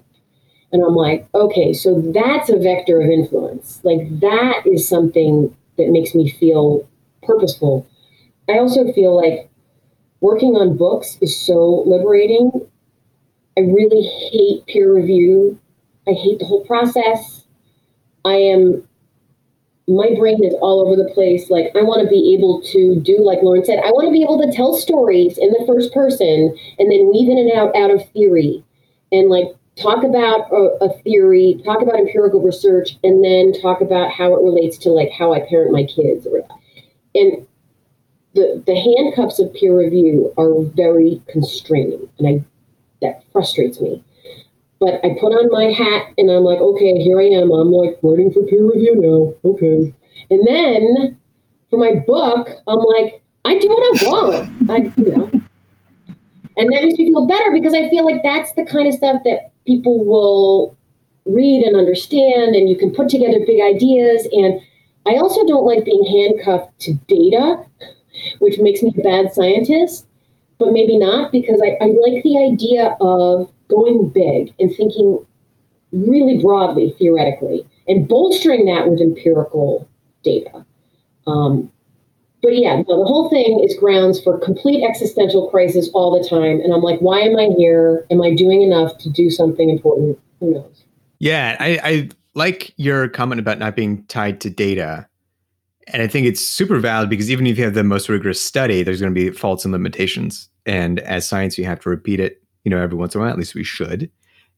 And 0.71 0.83
I'm 0.83 0.95
like, 0.95 1.27
okay, 1.35 1.73
so 1.73 2.01
that's 2.01 2.49
a 2.49 2.57
vector 2.57 2.99
of 2.99 3.11
influence. 3.11 3.79
Like 3.83 4.19
that 4.21 4.63
is 4.65 4.87
something 4.87 5.55
that 5.79 5.89
makes 5.89 6.13
me 6.13 6.29
feel 6.29 6.87
purposeful. 7.23 7.87
I 8.47 8.59
also 8.59 8.91
feel 8.93 9.15
like 9.15 9.49
working 10.21 10.55
on 10.55 10.77
books 10.77 11.17
is 11.21 11.39
so 11.39 11.83
liberating. 11.85 12.51
I 13.57 13.61
really 13.61 14.03
hate 14.31 14.65
peer 14.67 14.93
review. 14.93 15.59
I 16.07 16.11
hate 16.11 16.39
the 16.39 16.45
whole 16.45 16.65
process. 16.65 17.45
I 18.23 18.35
am 18.35 18.87
my 19.89 20.13
brain 20.15 20.43
is 20.43 20.53
all 20.61 20.85
over 20.85 20.95
the 20.95 21.09
place. 21.15 21.49
Like, 21.49 21.71
I 21.75 21.81
want 21.81 22.03
to 22.03 22.07
be 22.07 22.35
able 22.37 22.61
to 22.61 23.01
do, 23.01 23.17
like 23.23 23.41
Lauren 23.41 23.65
said, 23.65 23.79
I 23.79 23.89
want 23.89 24.07
to 24.07 24.13
be 24.13 24.21
able 24.21 24.39
to 24.39 24.51
tell 24.55 24.77
stories 24.77 25.37
in 25.37 25.49
the 25.49 25.63
first 25.65 25.91
person 25.93 26.55
and 26.77 26.91
then 26.91 27.09
weave 27.11 27.27
in 27.27 27.39
and 27.39 27.51
out 27.51 27.75
out 27.75 27.89
of 27.89 28.07
theory 28.11 28.63
and 29.11 29.29
like 29.29 29.47
talk 29.75 30.03
about 30.03 30.51
a, 30.51 30.85
a, 30.85 31.01
theory, 31.03 31.61
talk 31.63 31.81
about 31.81 31.99
empirical 31.99 32.41
research, 32.41 32.97
and 33.03 33.23
then 33.23 33.53
talk 33.61 33.81
about 33.81 34.11
how 34.11 34.33
it 34.33 34.43
relates 34.43 34.77
to 34.79 34.89
like 34.89 35.11
how 35.11 35.33
I 35.33 35.41
parent 35.47 35.71
my 35.71 35.83
kids. 35.83 36.27
And 37.15 37.47
the 38.35 38.63
the 38.65 38.75
handcuffs 38.75 39.39
of 39.39 39.53
peer 39.53 39.77
review 39.77 40.33
are 40.37 40.61
very 40.75 41.21
constraining, 41.27 42.09
and 42.17 42.27
I 42.27 42.45
that 43.01 43.23
frustrates 43.31 43.79
me. 43.79 44.03
But 44.79 45.03
I 45.03 45.09
put 45.19 45.33
on 45.33 45.51
my 45.51 45.73
hat 45.73 46.13
and 46.17 46.31
I'm 46.31 46.43
like, 46.43 46.59
okay, 46.59 47.01
here 47.01 47.19
I 47.19 47.25
am. 47.25 47.51
I'm 47.51 47.71
like 47.71 47.99
waiting 48.01 48.31
for 48.31 48.43
peer 48.43 48.65
review 48.65 48.95
now. 48.95 49.49
Okay. 49.49 49.93
And 50.29 50.47
then 50.47 51.17
for 51.69 51.77
my 51.77 51.95
book, 52.07 52.49
I'm 52.65 52.79
like, 52.79 53.21
I 53.43 53.59
do 53.59 53.67
what 53.67 54.03
I 54.03 54.09
want. 54.09 54.71
I, 54.71 55.01
you 55.01 55.15
know. 55.15 55.31
And 56.59 56.73
that 56.73 56.83
makes 56.83 56.99
me 56.99 57.07
feel 57.07 57.25
better 57.25 57.51
because 57.53 57.73
I 57.73 57.89
feel 57.89 58.03
like 58.03 58.21
that's 58.21 58.51
the 58.51 58.65
kind 58.65 58.85
of 58.85 58.93
stuff 58.93 59.23
that 59.23 59.51
people 59.65 60.03
will 60.03 60.77
read 61.25 61.65
and 61.65 61.77
understand, 61.77 62.53
and 62.53 62.69
you 62.69 62.77
can 62.77 62.91
put 62.91 63.07
together 63.07 63.39
big 63.45 63.61
ideas. 63.61 64.27
And 64.33 64.59
I 65.05 65.15
also 65.15 65.47
don't 65.47 65.65
like 65.65 65.85
being 65.85 66.03
handcuffed 66.03 66.77
to 66.81 66.93
data, 67.07 67.63
which 68.39 68.59
makes 68.59 68.83
me 68.83 68.93
a 68.97 69.01
bad 69.01 69.33
scientist, 69.33 70.05
but 70.57 70.73
maybe 70.73 70.97
not 70.97 71.31
because 71.31 71.61
I, 71.61 71.77
I 71.81 71.87
like 71.87 72.23
the 72.23 72.37
idea 72.51 72.97
of 72.99 73.49
going 73.69 74.09
big 74.09 74.53
and 74.59 74.75
thinking 74.75 75.25
really 75.93 76.39
broadly, 76.41 76.93
theoretically, 76.99 77.65
and 77.87 78.05
bolstering 78.05 78.65
that 78.65 78.89
with 78.89 78.99
empirical 78.99 79.87
data. 80.23 80.65
Um, 81.25 81.71
but 82.41 82.57
yeah, 82.57 82.75
no, 82.87 82.99
the 82.99 83.05
whole 83.05 83.29
thing 83.29 83.59
is 83.63 83.75
grounds 83.77 84.21
for 84.21 84.37
complete 84.39 84.83
existential 84.83 85.49
crisis 85.49 85.89
all 85.93 86.17
the 86.17 86.27
time. 86.27 86.59
And 86.61 86.73
I'm 86.73 86.81
like, 86.81 86.99
why 86.99 87.19
am 87.19 87.37
I 87.37 87.53
here? 87.57 88.05
Am 88.11 88.21
I 88.21 88.33
doing 88.33 88.61
enough 88.61 88.97
to 88.99 89.09
do 89.09 89.29
something 89.29 89.69
important? 89.69 90.19
Who 90.39 90.53
knows? 90.53 90.83
Yeah, 91.19 91.57
I, 91.59 91.79
I 91.83 92.09
like 92.35 92.73
your 92.77 93.09
comment 93.09 93.39
about 93.39 93.59
not 93.59 93.75
being 93.75 94.03
tied 94.05 94.39
to 94.41 94.49
data. 94.49 95.07
And 95.87 96.01
I 96.01 96.07
think 96.07 96.27
it's 96.27 96.45
super 96.45 96.79
valid 96.79 97.09
because 97.09 97.31
even 97.31 97.47
if 97.47 97.57
you 97.57 97.63
have 97.63 97.73
the 97.73 97.83
most 97.83 98.09
rigorous 98.09 98.41
study, 98.41 98.83
there's 98.83 99.01
going 99.01 99.13
to 99.13 99.19
be 99.19 99.31
faults 99.31 99.65
and 99.65 99.71
limitations. 99.71 100.49
And 100.65 100.99
as 101.01 101.27
science, 101.27 101.57
you 101.57 101.65
have 101.65 101.79
to 101.81 101.89
repeat 101.89 102.19
it 102.19 102.41
you 102.63 102.75
know, 102.75 102.81
every 102.81 102.97
once 102.97 103.15
in 103.15 103.21
a 103.21 103.23
while, 103.23 103.31
at 103.31 103.37
least 103.37 103.55
we 103.55 103.63
should. 103.63 104.11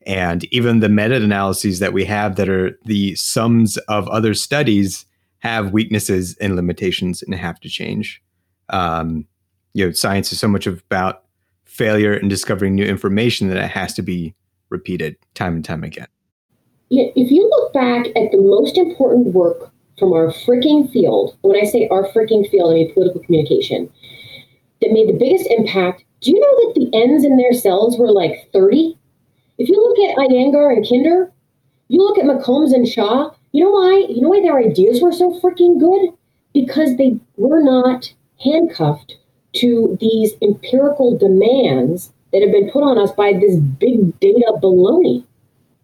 And 0.06 0.44
even 0.46 0.80
the 0.80 0.90
meta 0.90 1.16
analyses 1.16 1.80
that 1.80 1.94
we 1.94 2.04
have 2.06 2.36
that 2.36 2.50
are 2.50 2.78
the 2.86 3.16
sums 3.16 3.78
of 3.88 4.08
other 4.10 4.34
studies 4.34 5.06
have 5.42 5.72
weaknesses 5.72 6.36
and 6.38 6.56
limitations 6.56 7.22
and 7.22 7.36
have 7.36 7.60
to 7.60 7.70
change. 7.70 8.22
Um, 8.70 9.28
you 9.74 9.86
know, 9.86 9.92
science 9.92 10.32
is 10.32 10.39
so 10.39 10.48
much 10.48 10.66
about 10.66 11.24
failure 11.66 12.14
and 12.14 12.30
discovering 12.30 12.76
new 12.76 12.86
information 12.86 13.48
that 13.50 13.58
it 13.58 13.70
has 13.70 13.94
to 13.94 14.02
be 14.02 14.34
repeated 14.70 15.18
time 15.36 15.56
and 15.56 15.66
time 15.66 15.84
again. 15.84 16.08
If 16.89 17.32
you 17.32 17.48
look 17.50 17.74
back 17.74 18.08
at 18.08 18.32
the 18.32 18.38
most 18.38 18.78
important 18.78 19.28
work 19.28 19.72
from 19.98 20.12
our 20.14 20.28
freaking 20.28 20.92
field, 20.92 21.38
when 21.42 21.56
I 21.56 21.66
say 21.66 21.88
our 21.89 22.08
freaking 22.10 22.50
field, 22.50 22.72
I 22.72 22.76
mean 22.76 22.94
political 22.94 23.22
communication, 23.22 23.89
that 24.82 24.92
made 24.92 25.08
the 25.08 25.18
biggest 25.18 25.50
impact 25.50 26.04
do 26.22 26.30
you 26.30 26.39
know 26.39 26.68
that 26.68 26.74
the 26.76 26.98
Ns 26.98 27.26
in 27.26 27.38
their 27.38 27.54
cells 27.54 27.98
were 27.98 28.12
like 28.12 28.48
30? 28.54 28.96
If 29.58 29.70
you 29.70 29.76
look 29.76 29.98
at 30.10 30.18
Iyengar 30.18 30.72
and 30.72 30.88
Kinder, 30.88 31.32
you 31.88 32.00
look 32.00 32.20
at 32.20 32.26
McCombs 32.26 32.74
and 32.74 32.88
Shaw, 32.88 33.32
you 33.52 33.64
know 33.64 33.72
why? 33.72 34.06
You 34.10 34.22
know 34.22 34.30
why 34.30 34.41
their 34.41 34.60
ideas 34.60 35.02
were 35.02 35.12
so 35.12 35.39
freaking 35.39 35.80
good? 35.80 36.10
Because 36.54 36.97
they 36.97 37.18
were 37.38 37.62
not 37.62 38.14
handcuffed 38.43 39.18
to 39.54 39.97
these 39.99 40.34
empirical 40.41 41.18
demands 41.18 42.12
that 42.32 42.41
have 42.41 42.52
been 42.52 42.70
put 42.72 42.84
on 42.84 42.97
us 42.97 43.12
by 43.12 43.34
this 43.34 43.56
big 43.58 44.18
data 44.20 44.54
baloney. 44.62 45.24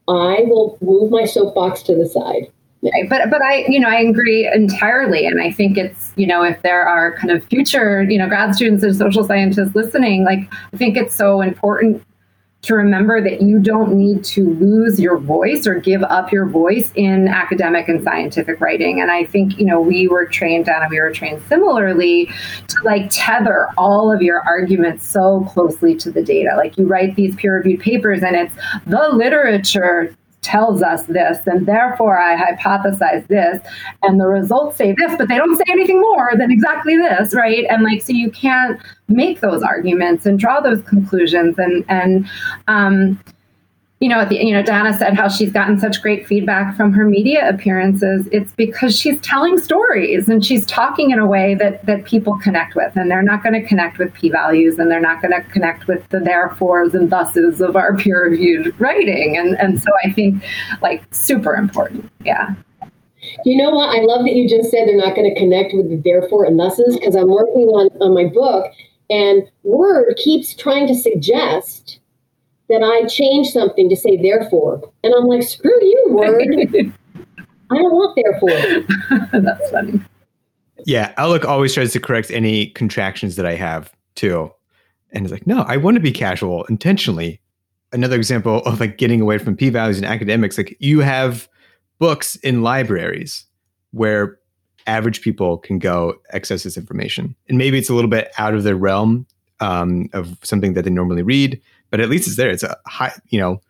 I 0.07 0.43
will 0.47 0.77
move 0.81 1.11
my 1.11 1.25
soapbox 1.25 1.83
to 1.83 1.95
the 1.95 2.07
side. 2.07 2.49
But 3.09 3.29
but 3.29 3.41
I 3.41 3.65
you 3.67 3.79
know 3.79 3.89
I 3.89 3.99
agree 3.99 4.49
entirely, 4.53 5.25
and 5.25 5.41
I 5.41 5.51
think 5.51 5.77
it's 5.77 6.13
you 6.15 6.27
know 6.27 6.43
if 6.43 6.61
there 6.61 6.87
are 6.87 7.17
kind 7.17 7.31
of 7.31 7.43
future 7.45 8.03
you 8.03 8.17
know 8.17 8.27
grad 8.27 8.55
students 8.55 8.83
and 8.83 8.95
social 8.95 9.23
scientists 9.23 9.75
listening, 9.75 10.23
like 10.23 10.47
I 10.73 10.77
think 10.77 10.95
it's 10.95 11.15
so 11.15 11.41
important 11.41 12.03
to 12.67 12.75
remember 12.75 13.21
that 13.21 13.41
you 13.41 13.59
don't 13.59 13.93
need 13.93 14.23
to 14.25 14.49
lose 14.55 14.99
your 14.99 15.17
voice 15.17 15.65
or 15.65 15.75
give 15.75 16.03
up 16.03 16.33
your 16.33 16.45
voice 16.45 16.91
in 16.95 17.29
academic 17.29 17.87
and 17.87 18.03
scientific 18.03 18.59
writing. 18.59 18.99
And 18.99 19.09
I 19.09 19.23
think, 19.23 19.57
you 19.57 19.65
know, 19.65 19.79
we 19.79 20.07
were 20.09 20.25
trained, 20.25 20.65
Dana, 20.65 20.87
we 20.89 20.99
were 20.99 21.11
trained 21.11 21.41
similarly 21.47 22.29
to 22.67 22.75
like 22.83 23.07
tether 23.09 23.69
all 23.77 24.11
of 24.11 24.21
your 24.21 24.41
arguments 24.41 25.07
so 25.07 25.45
closely 25.53 25.95
to 25.95 26.11
the 26.11 26.21
data. 26.21 26.55
Like 26.57 26.77
you 26.77 26.85
write 26.85 27.15
these 27.15 27.35
peer 27.35 27.55
reviewed 27.55 27.79
papers 27.79 28.21
and 28.21 28.35
it's 28.35 28.53
the 28.85 29.09
literature 29.13 30.13
tells 30.41 30.81
us 30.81 31.03
this, 31.03 31.39
and 31.45 31.65
therefore 31.65 32.19
I 32.19 32.35
hypothesize 32.35 33.27
this, 33.27 33.59
and 34.03 34.19
the 34.19 34.27
results 34.27 34.77
say 34.77 34.93
this, 34.97 35.15
but 35.17 35.27
they 35.27 35.37
don't 35.37 35.57
say 35.57 35.65
anything 35.69 35.99
more 35.99 36.31
than 36.37 36.51
exactly 36.51 36.95
this, 36.95 37.33
right? 37.33 37.65
And 37.69 37.83
like, 37.83 38.01
so 38.01 38.13
you 38.13 38.31
can't 38.31 38.79
make 39.07 39.41
those 39.41 39.61
arguments 39.61 40.25
and 40.25 40.39
draw 40.39 40.59
those 40.59 40.81
conclusions, 40.83 41.57
and 41.57 41.83
and 41.89 42.29
um, 42.67 43.19
you 43.99 44.09
know, 44.09 44.23
the, 44.25 44.35
you 44.35 44.53
know, 44.53 44.61
Dana 44.61 44.95
said 44.95 45.15
how 45.15 45.27
she's 45.27 45.51
gotten 45.51 45.79
such 45.79 46.03
great 46.03 46.27
feedback 46.27 46.77
from 46.77 46.93
her 46.93 47.03
media 47.03 47.49
appearances. 47.49 48.27
It's 48.31 48.51
because 48.51 48.97
she's 48.97 49.19
telling 49.21 49.57
stories 49.57 50.29
and 50.29 50.45
she's 50.45 50.67
talking 50.67 51.09
in 51.09 51.17
a 51.17 51.25
way 51.25 51.55
that 51.55 51.83
that 51.87 52.05
people 52.05 52.37
connect 52.37 52.75
with, 52.75 52.95
and 52.95 53.09
they're 53.09 53.23
not 53.23 53.41
going 53.41 53.59
to 53.59 53.67
connect 53.67 53.97
with 53.97 54.13
p-values, 54.13 54.77
and 54.77 54.91
they're 54.91 55.01
not 55.01 55.21
going 55.21 55.33
to 55.33 55.41
connect 55.49 55.87
with 55.87 56.07
the 56.09 56.19
therefores 56.19 56.93
and 56.93 57.09
thuses 57.09 57.59
of 57.59 57.75
our 57.75 57.95
peer-reviewed 57.97 58.79
writing. 58.79 59.35
And 59.35 59.57
and 59.57 59.81
so 59.81 59.89
I 60.05 60.13
think 60.13 60.43
like 60.83 61.03
super 61.11 61.55
important. 61.55 62.07
Yeah. 62.23 62.53
You 63.45 63.57
know 63.57 63.71
what? 63.71 63.89
I 63.97 64.01
love 64.03 64.25
that 64.25 64.35
you 64.35 64.47
just 64.47 64.69
said 64.69 64.87
they're 64.87 64.95
not 64.95 65.15
going 65.15 65.33
to 65.33 65.39
connect 65.39 65.73
with 65.73 65.89
the 65.89 65.97
therefore 65.97 66.45
and 66.45 66.59
thuses 66.59 66.99
because 66.99 67.15
I'm 67.15 67.29
working 67.29 67.67
on 67.69 67.89
on 67.99 68.13
my 68.13 68.25
book, 68.25 68.71
and 69.09 69.41
Word 69.63 70.15
keeps 70.17 70.53
trying 70.53 70.85
to 70.85 70.93
suggest 70.93 71.96
that 72.69 72.83
I 72.83 73.07
change 73.07 73.49
something 73.49 73.89
to 73.89 73.95
say 73.95 74.17
therefore. 74.17 74.81
And 75.03 75.13
I'm 75.13 75.25
like, 75.25 75.43
screw 75.43 75.71
you, 75.81 76.07
word. 76.09 76.41
I 77.69 77.75
don't 77.75 77.93
want 77.93 78.15
therefore. 78.15 79.29
That's 79.41 79.71
funny. 79.71 80.01
Yeah, 80.85 81.13
Outlook 81.17 81.45
always 81.45 81.73
tries 81.73 81.93
to 81.93 81.99
correct 81.99 82.31
any 82.31 82.67
contractions 82.67 83.35
that 83.35 83.45
I 83.45 83.55
have 83.55 83.91
too. 84.15 84.51
And 85.11 85.25
it's 85.25 85.31
like, 85.31 85.47
no, 85.47 85.61
I 85.61 85.77
want 85.77 85.95
to 85.95 86.01
be 86.01 86.11
casual 86.11 86.65
intentionally. 86.65 87.41
Another 87.93 88.15
example 88.15 88.59
of 88.59 88.79
like 88.79 88.97
getting 88.97 89.21
away 89.21 89.37
from 89.37 89.55
p 89.55 89.69
values 89.69 89.97
in 89.97 90.05
academics, 90.05 90.57
like 90.57 90.75
you 90.79 90.99
have 90.99 91.47
books 91.99 92.35
in 92.37 92.61
libraries 92.61 93.45
where 93.91 94.37
average 94.85 95.21
people 95.21 95.57
can 95.57 95.79
go 95.79 96.15
access 96.31 96.63
this 96.63 96.77
information. 96.77 97.35
And 97.47 97.57
maybe 97.57 97.77
it's 97.77 97.89
a 97.89 97.93
little 97.93 98.09
bit 98.09 98.31
out 98.37 98.53
of 98.53 98.63
their 98.63 98.75
realm 98.75 99.25
um, 99.59 100.09
of 100.13 100.37
something 100.43 100.73
that 100.73 100.83
they 100.83 100.89
normally 100.89 101.23
read, 101.23 101.61
but 101.89 101.99
at 101.99 102.09
least 102.09 102.27
it's 102.27 102.37
there. 102.37 102.49
It's 102.49 102.63
a 102.63 102.77
high, 102.85 103.13
you 103.29 103.39
know, 103.39 103.61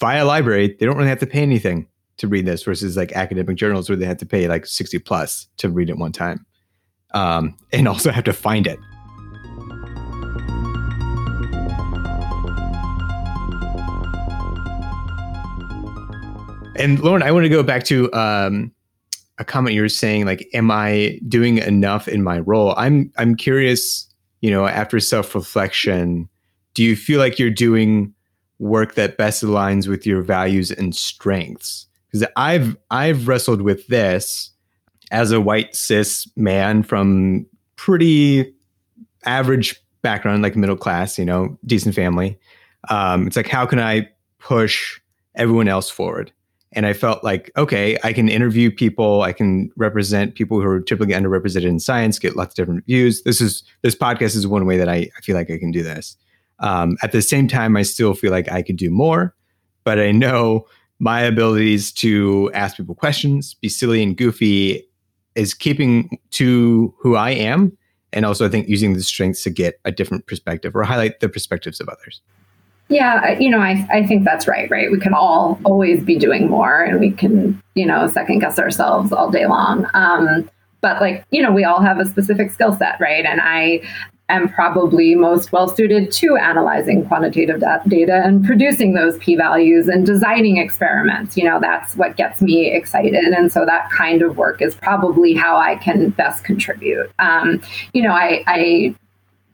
via 0.00 0.24
library. 0.24 0.76
They 0.78 0.86
don't 0.86 0.96
really 0.96 1.08
have 1.08 1.18
to 1.20 1.26
pay 1.26 1.42
anything 1.42 1.86
to 2.18 2.28
read 2.28 2.46
this 2.46 2.62
versus 2.62 2.96
like 2.96 3.12
academic 3.12 3.56
journals 3.56 3.88
where 3.88 3.96
they 3.96 4.06
have 4.06 4.18
to 4.18 4.26
pay 4.26 4.46
like 4.46 4.66
60 4.66 4.98
plus 5.00 5.48
to 5.56 5.68
read 5.70 5.88
it 5.88 5.96
one 5.96 6.12
time 6.12 6.44
um, 7.12 7.56
and 7.72 7.88
also 7.88 8.10
have 8.10 8.24
to 8.24 8.32
find 8.32 8.66
it. 8.66 8.78
And 16.76 16.98
Lauren, 17.00 17.22
I 17.22 17.30
want 17.30 17.44
to 17.44 17.50
go 17.50 17.62
back 17.62 17.84
to 17.84 18.10
um, 18.14 18.72
a 19.38 19.44
comment 19.44 19.74
you 19.74 19.82
were 19.82 19.88
saying, 19.90 20.24
like, 20.24 20.48
am 20.54 20.70
I 20.70 21.20
doing 21.28 21.58
enough 21.58 22.08
in 22.08 22.22
my 22.22 22.38
role? 22.38 22.72
I'm 22.78 23.12
I'm 23.18 23.34
curious, 23.34 24.08
you 24.40 24.50
know, 24.50 24.66
after 24.66 24.98
self 24.98 25.34
reflection, 25.34 26.29
do 26.80 26.86
you 26.86 26.96
feel 26.96 27.18
like 27.18 27.38
you're 27.38 27.50
doing 27.50 28.14
work 28.58 28.94
that 28.94 29.18
best 29.18 29.44
aligns 29.44 29.86
with 29.86 30.06
your 30.06 30.22
values 30.22 30.70
and 30.70 30.96
strengths? 30.96 31.86
Because 32.06 32.26
I've 32.36 32.74
I've 32.90 33.28
wrestled 33.28 33.60
with 33.60 33.86
this 33.88 34.50
as 35.10 35.30
a 35.30 35.42
white 35.42 35.76
cis 35.76 36.26
man 36.36 36.82
from 36.82 37.44
pretty 37.76 38.54
average 39.26 39.78
background, 40.00 40.42
like 40.42 40.56
middle 40.56 40.74
class, 40.74 41.18
you 41.18 41.24
know, 41.26 41.58
decent 41.66 41.94
family. 41.94 42.38
Um, 42.88 43.26
it's 43.26 43.36
like, 43.36 43.48
how 43.48 43.66
can 43.66 43.78
I 43.78 44.08
push 44.38 44.98
everyone 45.34 45.68
else 45.68 45.90
forward? 45.90 46.32
And 46.72 46.86
I 46.86 46.94
felt 46.94 47.22
like, 47.22 47.50
okay, 47.58 47.98
I 48.02 48.14
can 48.14 48.30
interview 48.30 48.70
people, 48.70 49.20
I 49.20 49.34
can 49.34 49.70
represent 49.76 50.34
people 50.34 50.62
who 50.62 50.66
are 50.68 50.80
typically 50.80 51.12
underrepresented 51.12 51.66
in 51.66 51.78
science, 51.78 52.18
get 52.18 52.36
lots 52.36 52.52
of 52.52 52.56
different 52.56 52.86
views. 52.86 53.22
This 53.24 53.42
is 53.42 53.64
this 53.82 53.94
podcast 53.94 54.34
is 54.34 54.46
one 54.46 54.64
way 54.64 54.78
that 54.78 54.88
I, 54.88 55.10
I 55.14 55.20
feel 55.20 55.36
like 55.36 55.50
I 55.50 55.58
can 55.58 55.72
do 55.72 55.82
this. 55.82 56.16
Um, 56.60 56.96
at 57.02 57.12
the 57.12 57.22
same 57.22 57.48
time, 57.48 57.76
I 57.76 57.82
still 57.82 58.14
feel 58.14 58.30
like 58.30 58.50
I 58.50 58.62
could 58.62 58.76
do 58.76 58.90
more, 58.90 59.34
but 59.84 59.98
I 59.98 60.12
know 60.12 60.66
my 60.98 61.20
abilities 61.22 61.92
to 61.92 62.50
ask 62.52 62.76
people 62.76 62.94
questions, 62.94 63.54
be 63.54 63.68
silly 63.68 64.02
and 64.02 64.16
goofy, 64.16 64.86
is 65.34 65.54
keeping 65.54 66.18
to 66.32 66.94
who 66.98 67.16
I 67.16 67.30
am, 67.30 67.76
and 68.12 68.26
also 68.26 68.44
I 68.46 68.48
think 68.50 68.68
using 68.68 68.92
the 68.92 69.02
strengths 69.02 69.42
to 69.44 69.50
get 69.50 69.80
a 69.84 69.92
different 69.92 70.26
perspective 70.26 70.76
or 70.76 70.82
highlight 70.82 71.20
the 71.20 71.28
perspectives 71.28 71.80
of 71.80 71.88
others. 71.88 72.20
Yeah, 72.88 73.38
you 73.38 73.48
know, 73.48 73.60
I, 73.60 73.86
I 73.90 74.04
think 74.04 74.24
that's 74.24 74.48
right, 74.48 74.68
right? 74.68 74.90
We 74.90 74.98
can 74.98 75.14
all 75.14 75.60
always 75.64 76.02
be 76.02 76.18
doing 76.18 76.48
more 76.48 76.82
and 76.82 76.98
we 76.98 77.12
can, 77.12 77.62
you 77.74 77.86
know, 77.86 78.08
second 78.08 78.40
guess 78.40 78.58
ourselves 78.58 79.12
all 79.12 79.30
day 79.30 79.46
long. 79.46 79.86
Um, 79.94 80.50
but 80.80 81.00
like, 81.00 81.24
you 81.30 81.40
know, 81.40 81.52
we 81.52 81.62
all 81.62 81.80
have 81.80 82.00
a 82.00 82.04
specific 82.04 82.50
skill 82.50 82.72
set, 82.72 82.98
right? 83.00 83.24
And 83.24 83.40
I 83.40 83.82
am 84.30 84.48
probably 84.48 85.14
most 85.14 85.52
well 85.52 85.68
suited 85.68 86.10
to 86.12 86.36
analyzing 86.36 87.06
quantitative 87.06 87.62
data 87.88 88.22
and 88.24 88.44
producing 88.44 88.94
those 88.94 89.18
p 89.18 89.36
values 89.36 89.88
and 89.88 90.06
designing 90.06 90.56
experiments. 90.58 91.36
You 91.36 91.44
know, 91.44 91.60
that's 91.60 91.96
what 91.96 92.16
gets 92.16 92.40
me 92.40 92.72
excited. 92.72 93.14
And 93.14 93.52
so 93.52 93.64
that 93.66 93.90
kind 93.90 94.22
of 94.22 94.36
work 94.36 94.62
is 94.62 94.74
probably 94.74 95.34
how 95.34 95.56
I 95.56 95.76
can 95.76 96.10
best 96.10 96.44
contribute. 96.44 97.10
Um, 97.18 97.62
you 97.92 98.02
know, 98.02 98.12
I, 98.12 98.42
I 98.46 98.94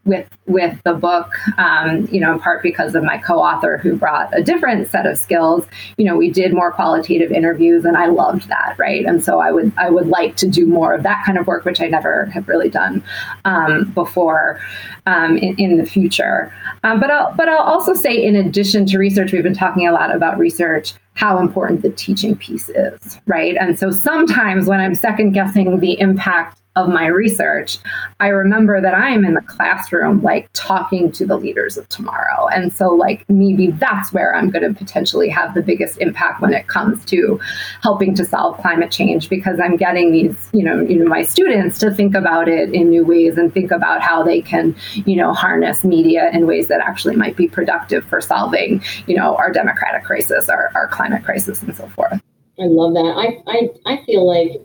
with 0.06 0.28
with 0.46 0.80
the 0.84 0.94
book, 0.94 1.32
um, 1.58 2.06
you 2.10 2.20
know, 2.20 2.32
in 2.32 2.38
part 2.38 2.62
because 2.62 2.94
of 2.94 3.02
my 3.02 3.18
co-author 3.18 3.78
who 3.78 3.96
brought 3.96 4.36
a 4.38 4.42
different 4.42 4.88
set 4.88 5.04
of 5.04 5.18
skills. 5.18 5.66
You 5.98 6.04
know, 6.06 6.16
we 6.16 6.30
did 6.30 6.54
more 6.54 6.72
qualitative 6.72 7.32
interviews, 7.32 7.84
and 7.84 7.96
I 7.96 8.06
loved 8.06 8.48
that, 8.48 8.76
right? 8.78 9.04
And 9.04 9.22
so 9.22 9.40
I 9.40 9.50
would 9.50 9.72
I 9.76 9.90
would 9.90 10.06
like 10.06 10.36
to 10.36 10.48
do 10.48 10.66
more 10.66 10.94
of 10.94 11.02
that 11.02 11.24
kind 11.26 11.36
of 11.36 11.46
work, 11.46 11.64
which 11.64 11.80
I 11.80 11.88
never 11.88 12.26
have 12.26 12.48
really 12.48 12.70
done 12.70 13.02
um, 13.44 13.90
before 13.92 14.60
um, 15.06 15.36
in, 15.36 15.56
in, 15.58 15.78
the 15.78 15.86
future. 15.86 16.52
Um, 16.84 17.00
but 17.00 17.10
I'll 17.10 17.34
but 17.34 17.48
I'll 17.48 17.58
also 17.58 17.92
say, 17.92 18.24
in 18.24 18.36
addition 18.36 18.86
to 18.86 18.98
research, 18.98 19.32
we've 19.32 19.42
been 19.42 19.54
talking 19.54 19.86
a 19.86 19.92
lot 19.92 20.14
about 20.14 20.38
research 20.38 20.94
how 21.14 21.38
important 21.38 21.80
the 21.80 21.90
teaching 21.90 22.36
piece 22.36 22.68
is, 22.68 23.18
right? 23.26 23.56
And 23.58 23.78
so 23.78 23.90
sometimes 23.90 24.66
when 24.66 24.80
I'm 24.80 24.94
second 24.94 25.32
guessing 25.32 25.80
the 25.80 25.98
impact 25.98 26.60
of 26.76 26.88
my 26.88 27.06
research, 27.06 27.78
I 28.20 28.28
remember 28.28 28.80
that 28.80 28.94
I'm 28.94 29.24
in 29.24 29.34
the 29.34 29.40
classroom, 29.40 30.22
like 30.22 30.48
talking 30.52 31.10
to 31.12 31.26
the 31.26 31.36
leaders 31.36 31.76
of 31.76 31.88
tomorrow. 31.88 32.46
And 32.48 32.72
so, 32.72 32.90
like, 32.90 33.24
maybe 33.28 33.72
that's 33.72 34.12
where 34.12 34.34
I'm 34.34 34.50
going 34.50 34.62
to 34.62 34.78
potentially 34.78 35.28
have 35.30 35.54
the 35.54 35.62
biggest 35.62 35.98
impact 35.98 36.42
when 36.42 36.52
it 36.52 36.68
comes 36.68 37.04
to 37.06 37.40
helping 37.82 38.14
to 38.14 38.24
solve 38.24 38.58
climate 38.58 38.90
change 38.90 39.28
because 39.28 39.58
I'm 39.58 39.76
getting 39.76 40.12
these, 40.12 40.50
you 40.52 40.62
know, 40.62 40.80
you 40.80 40.98
know, 40.98 41.06
my 41.06 41.22
students 41.22 41.78
to 41.78 41.90
think 41.90 42.14
about 42.14 42.48
it 42.48 42.74
in 42.74 42.90
new 42.90 43.04
ways 43.04 43.38
and 43.38 43.52
think 43.52 43.70
about 43.70 44.02
how 44.02 44.22
they 44.22 44.42
can, 44.42 44.76
you 44.94 45.16
know, 45.16 45.32
harness 45.32 45.82
media 45.82 46.30
in 46.32 46.46
ways 46.46 46.68
that 46.68 46.80
actually 46.80 47.16
might 47.16 47.36
be 47.36 47.48
productive 47.48 48.04
for 48.04 48.20
solving, 48.20 48.82
you 49.06 49.16
know, 49.16 49.34
our 49.36 49.50
democratic 49.50 50.04
crisis, 50.04 50.48
our, 50.48 50.70
our 50.74 50.88
climate 50.88 51.24
crisis, 51.24 51.62
and 51.62 51.74
so 51.74 51.88
forth. 51.88 52.20
I 52.58 52.64
love 52.64 52.94
that. 52.94 53.14
I, 53.16 53.50
I, 53.50 53.94
I 53.94 54.04
feel 54.04 54.26
like 54.26 54.60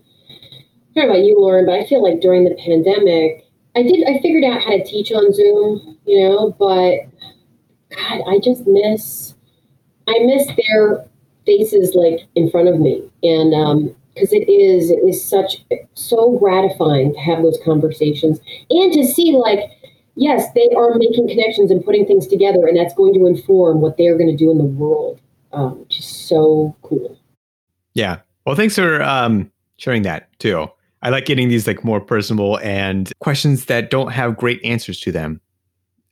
I 0.96 1.00
don't 1.00 1.08
know 1.08 1.14
about 1.14 1.26
you, 1.26 1.40
Lauren, 1.40 1.66
but 1.66 1.76
I 1.76 1.86
feel 1.86 2.04
like 2.04 2.20
during 2.20 2.44
the 2.44 2.56
pandemic, 2.56 3.46
I 3.76 3.84
did 3.84 4.06
I 4.08 4.20
figured 4.22 4.44
out 4.44 4.62
how 4.62 4.72
to 4.72 4.84
teach 4.84 5.12
on 5.12 5.34
Zoom, 5.34 5.98
you 6.06 6.20
know, 6.20 6.52
but 6.60 7.08
God, 7.96 8.22
I 8.28 8.40
just 8.40 8.68
miss 8.68 9.36
I 10.08 10.20
miss 10.20 10.48
their 10.48 11.06
faces 11.46 11.96
like 11.96 12.28
in 12.36 12.50
front 12.50 12.68
of 12.68 12.80
me. 12.80 13.10
And 13.24 13.54
um 13.54 13.96
because 14.14 14.34
it 14.34 14.50
is 14.50 14.92
it 14.92 15.00
is 15.08 15.24
such 15.24 15.64
so 15.94 16.38
gratifying 16.38 17.14
to 17.14 17.20
have 17.20 17.42
those 17.42 17.60
conversations 17.64 18.42
and 18.70 18.92
to 18.92 19.06
see 19.06 19.38
like 19.38 19.60
yes 20.16 20.48
they 20.54 20.70
are 20.76 20.96
making 20.96 21.30
connections 21.30 21.72
and 21.72 21.86
putting 21.86 22.06
things 22.06 22.28
together 22.28 22.68
and 22.68 22.78
that's 22.78 22.94
going 22.94 23.14
to 23.14 23.26
inform 23.26 23.80
what 23.80 23.96
they're 23.96 24.18
going 24.18 24.30
to 24.30 24.36
do 24.36 24.52
in 24.52 24.58
the 24.58 24.66
world 24.66 25.22
um, 25.54 25.80
which 25.80 26.00
is 26.00 26.06
so 26.06 26.76
cool. 26.82 27.18
Yeah. 27.94 28.20
Well 28.46 28.56
thanks 28.56 28.76
for 28.76 29.02
um, 29.02 29.50
sharing 29.78 30.02
that 30.02 30.28
too 30.40 30.70
I 31.02 31.10
like 31.10 31.26
getting 31.26 31.50
these 31.50 31.68
like 31.68 31.84
more 31.84 32.00
personal 32.00 32.58
and 32.60 33.12
questions 33.20 33.66
that 33.66 33.90
don't 33.90 34.12
have 34.12 34.38
great 34.38 34.64
answers 34.64 35.00
to 35.02 35.12
them. 35.12 35.42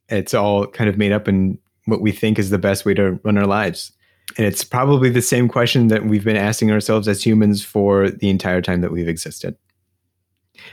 It's 0.10 0.34
all 0.34 0.66
kind 0.68 0.90
of 0.90 0.98
made 0.98 1.12
up 1.12 1.28
in 1.28 1.60
what 1.86 2.02
we 2.02 2.12
think 2.12 2.40
is 2.40 2.50
the 2.50 2.58
best 2.58 2.86
way 2.86 2.94
to 2.96 3.20
run 3.24 3.38
our 3.38 3.46
lives. 3.46 3.92
And 4.38 4.46
it's 4.46 4.64
probably 4.64 5.10
the 5.10 5.22
same 5.22 5.48
question 5.48 5.88
that 5.88 6.06
we've 6.06 6.24
been 6.24 6.36
asking 6.36 6.72
ourselves 6.72 7.08
as 7.08 7.24
humans 7.24 7.64
for 7.64 8.10
the 8.10 8.30
entire 8.30 8.62
time 8.62 8.82
that 8.82 8.92
we've 8.92 9.08
existed. 9.08 9.56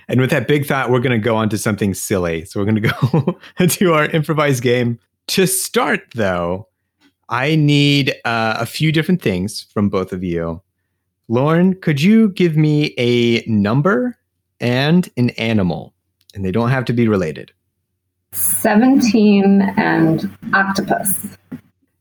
And 0.08 0.20
with 0.20 0.30
that 0.30 0.48
big 0.48 0.66
thought, 0.66 0.90
we're 0.90 1.00
going 1.00 1.18
to 1.18 1.24
go 1.24 1.36
on 1.36 1.48
to 1.50 1.58
something 1.58 1.94
silly. 1.94 2.44
So 2.44 2.60
we're 2.60 2.66
going 2.66 2.82
to 2.82 3.38
go 3.58 3.66
to 3.66 3.92
our 3.92 4.06
improvised 4.06 4.62
game. 4.62 4.98
To 5.28 5.46
start, 5.46 6.02
though, 6.14 6.68
I 7.28 7.56
need 7.56 8.14
uh, 8.24 8.56
a 8.58 8.66
few 8.66 8.92
different 8.92 9.22
things 9.22 9.66
from 9.72 9.88
both 9.88 10.12
of 10.12 10.22
you. 10.22 10.62
Lauren, 11.28 11.74
could 11.74 12.00
you 12.00 12.30
give 12.30 12.56
me 12.56 12.94
a 12.98 13.44
number 13.46 14.16
and 14.60 15.08
an 15.16 15.30
animal? 15.30 15.94
And 16.34 16.44
they 16.44 16.52
don't 16.52 16.70
have 16.70 16.84
to 16.86 16.92
be 16.92 17.08
related. 17.08 17.52
17 18.32 19.62
and 19.76 20.30
octopus. 20.52 21.36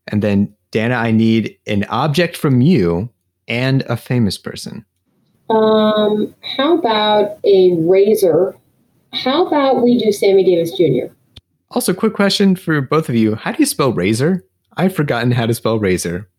And 0.08 0.22
then, 0.22 0.54
Dana, 0.72 0.96
I 0.96 1.12
need 1.12 1.58
an 1.66 1.86
object 1.86 2.36
from 2.38 2.62
you 2.62 3.10
and 3.48 3.82
a 3.84 3.98
famous 3.98 4.38
person. 4.38 4.86
Um, 5.50 6.36
how 6.58 6.78
about 6.78 7.38
a 7.44 7.74
razor? 7.76 8.56
How 9.14 9.48
about 9.48 9.82
we 9.82 9.98
do 9.98 10.12
Sammy 10.12 10.44
Davis 10.44 10.76
Jr.? 10.76 11.14
Also, 11.72 11.94
quick 11.94 12.14
question 12.14 12.56
for 12.56 12.82
both 12.82 13.10
of 13.10 13.16
you. 13.16 13.36
How 13.36 13.52
do 13.52 13.58
you 13.60 13.66
spell 13.66 13.94
razor? 13.94 14.46
I've 14.78 14.96
forgotten 14.96 15.32
how 15.32 15.46
to 15.46 15.54
spell 15.54 15.80
razor. 15.80 16.30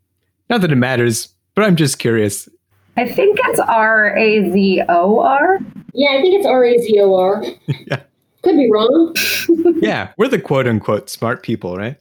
Not 0.51 0.61
that 0.61 0.73
it 0.73 0.77
matters, 0.77 1.35
but 1.55 1.65
I'm 1.65 1.77
just 1.77 1.99
curious. 1.99 2.49
I 2.97 3.07
think 3.09 3.39
it's 3.45 3.61
R 3.61 4.17
A 4.17 4.51
Z 4.53 4.83
O 4.89 5.21
R. 5.21 5.59
Yeah, 5.93 6.11
I 6.11 6.23
think 6.23 6.35
it's 6.35 6.47
R 6.47 6.65
A 6.65 6.79
Z 6.79 7.01
O 7.01 7.15
R. 7.15 7.45
Yeah. 7.87 8.03
Could 8.43 8.57
be 8.57 8.71
wrong. 8.71 9.13
yeah, 9.81 10.13
we're 10.19 10.29
the 10.29 10.41
quote 10.41 10.69
unquote 10.69 11.11
smart 11.11 11.43
people, 11.43 11.77
right? 11.77 11.97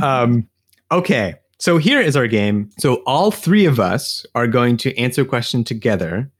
um, 0.00 0.48
okay, 0.90 1.34
so 1.58 1.76
here 1.76 2.00
is 2.00 2.16
our 2.16 2.26
game. 2.26 2.70
So 2.78 3.02
all 3.06 3.30
three 3.30 3.66
of 3.66 3.78
us 3.78 4.24
are 4.34 4.46
going 4.46 4.78
to 4.78 4.96
answer 4.98 5.20
a 5.20 5.26
question 5.26 5.64
together 5.64 6.30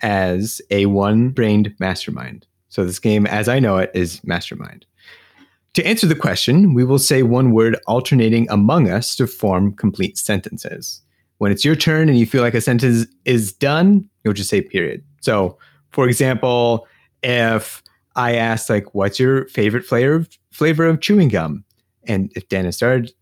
as 0.00 0.62
a 0.70 0.86
one 0.86 1.30
brained 1.30 1.74
mastermind. 1.78 2.46
So 2.70 2.84
this 2.84 2.98
game, 2.98 3.26
as 3.26 3.46
I 3.46 3.58
know 3.58 3.76
it, 3.76 3.90
is 3.92 4.24
mastermind. 4.24 4.86
To 5.74 5.86
answer 5.86 6.06
the 6.06 6.14
question, 6.14 6.72
we 6.72 6.84
will 6.84 6.98
say 6.98 7.22
one 7.22 7.52
word 7.52 7.78
alternating 7.86 8.48
among 8.50 8.88
us 8.88 9.14
to 9.16 9.26
form 9.26 9.74
complete 9.74 10.16
sentences 10.16 11.02
when 11.38 11.50
it's 11.50 11.64
your 11.64 11.76
turn 11.76 12.08
and 12.08 12.18
you 12.18 12.26
feel 12.26 12.42
like 12.42 12.54
a 12.54 12.60
sentence 12.60 13.06
is 13.24 13.52
done, 13.52 14.08
you'll 14.22 14.34
just 14.34 14.50
say 14.50 14.60
period. 14.60 15.02
So, 15.20 15.58
for 15.90 16.08
example, 16.08 16.86
if 17.22 17.82
I 18.16 18.34
asked 18.34 18.68
like, 18.68 18.94
"What's 18.94 19.18
your 19.18 19.46
favorite 19.48 19.84
flavor 19.84 20.14
of, 20.14 20.28
flavor 20.52 20.86
of 20.86 21.00
chewing 21.00 21.28
gum?" 21.28 21.64
and 22.06 22.32
if 22.34 22.48
Dana 22.48 22.72
started, 22.72 23.12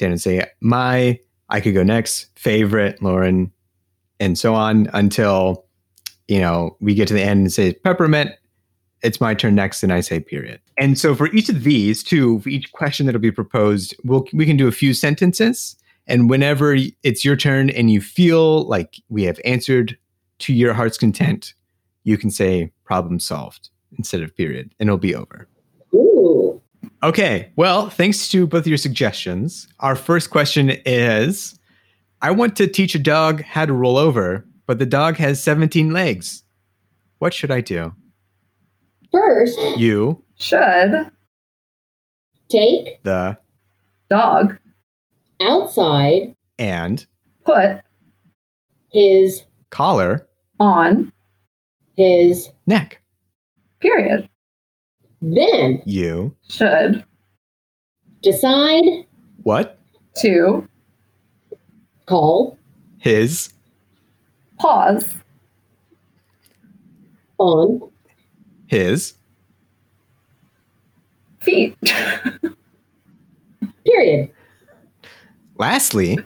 would 0.00 0.20
say 0.20 0.44
my. 0.60 1.18
I 1.50 1.60
could 1.60 1.72
go 1.72 1.82
next, 1.82 2.28
favorite, 2.38 3.02
Lauren, 3.02 3.50
and 4.20 4.38
so 4.38 4.54
on 4.54 4.90
until 4.92 5.64
you 6.28 6.40
know 6.40 6.76
we 6.80 6.94
get 6.94 7.08
to 7.08 7.14
the 7.14 7.22
end 7.22 7.40
and 7.40 7.52
say 7.52 7.72
peppermint. 7.72 8.32
It's 9.02 9.20
my 9.20 9.32
turn 9.32 9.54
next, 9.54 9.82
and 9.82 9.92
I 9.92 10.00
say 10.00 10.20
period. 10.20 10.60
And 10.76 10.98
so 10.98 11.14
for 11.14 11.28
each 11.28 11.48
of 11.48 11.62
these, 11.62 12.02
too, 12.02 12.40
for 12.40 12.48
each 12.48 12.72
question 12.72 13.06
that'll 13.06 13.20
be 13.20 13.30
proposed, 13.30 13.94
we'll 14.04 14.26
we 14.32 14.44
can 14.44 14.56
do 14.56 14.68
a 14.68 14.72
few 14.72 14.92
sentences 14.92 15.76
and 16.08 16.28
whenever 16.28 16.76
it's 17.02 17.24
your 17.24 17.36
turn 17.36 17.70
and 17.70 17.90
you 17.90 18.00
feel 18.00 18.64
like 18.64 18.96
we 19.08 19.24
have 19.24 19.38
answered 19.44 19.96
to 20.40 20.52
your 20.52 20.72
heart's 20.72 20.98
content, 20.98 21.54
you 22.04 22.16
can 22.16 22.30
say 22.30 22.72
problem 22.84 23.20
solved 23.20 23.68
instead 23.96 24.22
of 24.22 24.34
period, 24.34 24.74
and 24.80 24.88
it'll 24.88 24.98
be 24.98 25.14
over. 25.14 25.46
Ooh. 25.94 26.60
Okay. 27.02 27.52
Well, 27.56 27.90
thanks 27.90 28.28
to 28.30 28.46
both 28.46 28.62
of 28.62 28.66
your 28.66 28.78
suggestions. 28.78 29.68
Our 29.80 29.94
first 29.94 30.30
question 30.30 30.70
is 30.86 31.58
I 32.22 32.30
want 32.30 32.56
to 32.56 32.66
teach 32.66 32.94
a 32.94 32.98
dog 32.98 33.42
how 33.42 33.66
to 33.66 33.72
roll 33.72 33.98
over, 33.98 34.44
but 34.66 34.78
the 34.78 34.86
dog 34.86 35.16
has 35.18 35.42
17 35.42 35.92
legs. 35.92 36.42
What 37.18 37.34
should 37.34 37.50
I 37.50 37.60
do? 37.60 37.94
First, 39.12 39.58
you 39.76 40.22
should 40.36 41.10
take 42.48 43.02
the 43.02 43.36
dog 44.10 44.58
outside 45.40 46.34
and 46.58 47.04
put 47.44 47.80
his 48.90 49.44
collar 49.70 50.26
on 50.60 51.12
his 51.96 52.50
neck. 52.66 53.00
Period. 53.80 54.28
Then 55.20 55.82
You. 55.84 56.34
should 56.48 57.04
decide, 58.22 58.84
What? 59.42 59.78
to 60.18 60.66
call 62.06 62.56
His. 62.98 63.52
pause 64.58 65.04
on 67.38 67.90
His. 68.66 69.14
feet. 71.40 71.76
period. 73.84 74.30
Lastly, 75.58 76.18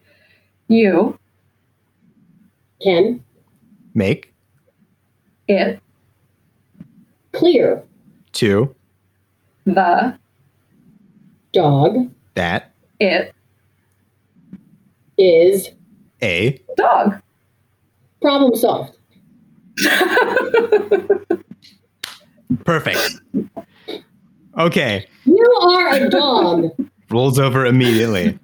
you 0.69 1.19
Can 2.83 3.23
make. 3.95 4.33
it 5.49 5.81
clear 7.33 7.83
To. 8.33 8.75
the 9.65 10.19
dog 11.53 12.11
That. 12.35 12.73
it 13.01 13.33
is 15.19 15.71
A. 16.23 16.61
dog. 16.77 17.21
problem 18.21 18.55
solved. 18.55 18.97
Perfect. 22.65 23.21
Okay. 24.59 25.07
You 25.25 25.59
are 25.63 25.95
a 25.95 26.11
dog. 26.11 26.71
Rolls 27.11 27.39
over 27.39 27.65
immediately. 27.67 28.39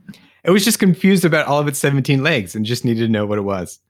It 0.45 0.51
was 0.51 0.64
just 0.64 0.78
confused 0.78 1.24
about 1.24 1.47
all 1.47 1.59
of 1.59 1.68
its 1.68 1.78
17 1.78 2.22
legs 2.22 2.55
and 2.55 2.64
just 2.64 2.84
needed 2.84 3.07
to 3.07 3.12
know 3.12 3.26
what 3.26 3.39
it 3.39 3.43
was. 3.43 3.80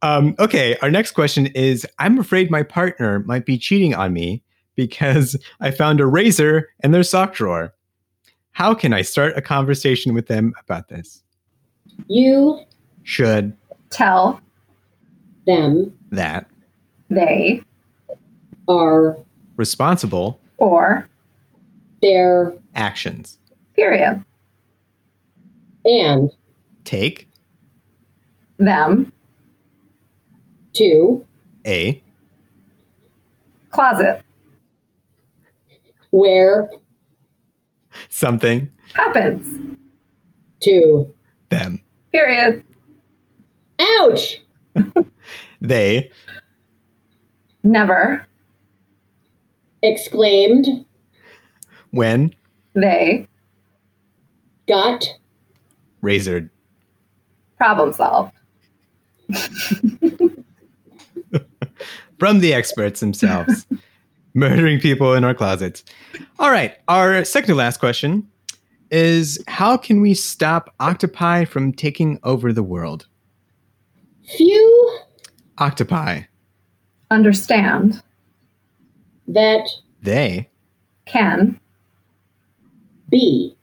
Um, 0.00 0.34
okay, 0.38 0.76
our 0.80 0.90
next 0.90 1.12
question 1.12 1.46
is 1.46 1.86
I'm 1.98 2.18
afraid 2.18 2.50
my 2.50 2.62
partner 2.62 3.20
might 3.20 3.44
be 3.44 3.58
cheating 3.58 3.94
on 3.94 4.12
me 4.12 4.42
because 4.74 5.36
I 5.60 5.70
found 5.72 6.00
a 6.00 6.06
razor 6.06 6.70
in 6.84 6.92
their 6.92 7.02
sock 7.02 7.34
drawer. 7.34 7.74
How 8.52 8.74
can 8.74 8.92
I 8.92 9.02
start 9.02 9.36
a 9.36 9.42
conversation 9.42 10.14
with 10.14 10.28
them 10.28 10.54
about 10.60 10.88
this? 10.88 11.22
You 12.06 12.60
Should 13.02 13.56
Tell 13.90 14.40
them 15.46 15.96
that 16.10 16.46
they 17.08 17.62
are 18.68 19.16
responsible 19.56 20.40
for 20.58 21.08
their 22.02 22.52
actions 22.74 23.38
period. 23.78 24.24
And 25.88 26.30
take 26.84 27.28
Them 28.58 29.12
to 30.74 31.24
a 31.66 32.02
closet 33.70 34.22
where 36.10 36.70
something 38.10 38.70
happens. 38.94 39.76
to 40.60 41.14
them. 41.50 41.80
Period. 42.12 42.64
ouch 43.80 44.42
They 45.60 46.10
Never 47.62 48.26
exclaimed 49.82 50.84
when 51.90 52.34
they 52.74 53.26
got 54.68 55.17
razored. 56.00 56.50
problem 57.56 57.92
solved. 57.92 58.32
from 62.18 62.40
the 62.40 62.52
experts 62.54 63.00
themselves, 63.00 63.66
murdering 64.34 64.80
people 64.80 65.14
in 65.14 65.24
our 65.24 65.34
closets. 65.34 65.84
All 66.38 66.50
right, 66.50 66.76
our 66.88 67.24
second 67.24 67.48
to 67.48 67.54
last 67.54 67.78
question 67.78 68.28
is 68.90 69.42
how 69.48 69.76
can 69.76 70.00
we 70.00 70.14
stop 70.14 70.74
octopi 70.80 71.44
from 71.44 71.72
taking 71.72 72.18
over 72.22 72.52
the 72.52 72.62
world? 72.62 73.06
few 74.36 74.98
Octopi, 75.58 76.22
Understand 77.10 78.02
that 79.26 79.68
they 80.02 80.48
can 81.06 81.58
be 83.08 83.56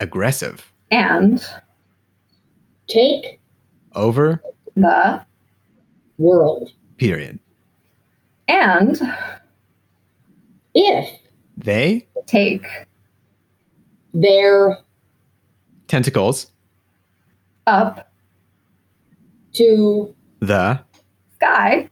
aggressive 0.00 0.72
and 0.90 1.44
take 2.88 3.40
over 3.94 4.42
the 4.74 5.24
world 6.18 6.72
period. 6.98 7.38
and 8.48 9.00
if 10.74 11.08
They 11.56 12.06
take 12.26 12.66
their 14.14 14.78
tentacles 15.88 16.50
up 17.66 18.10
to 19.54 20.14
the 20.40 20.80
sky 21.34 21.88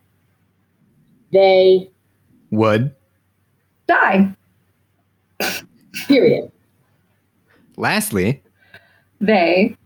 they 1.33 1.91
would 2.51 2.95
die. 3.87 4.35
period 6.07 6.51
lastly 7.77 8.43
They 9.21 9.77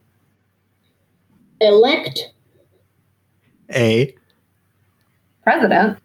elect 1.61 2.33
a 3.75 4.15
president 5.43 5.99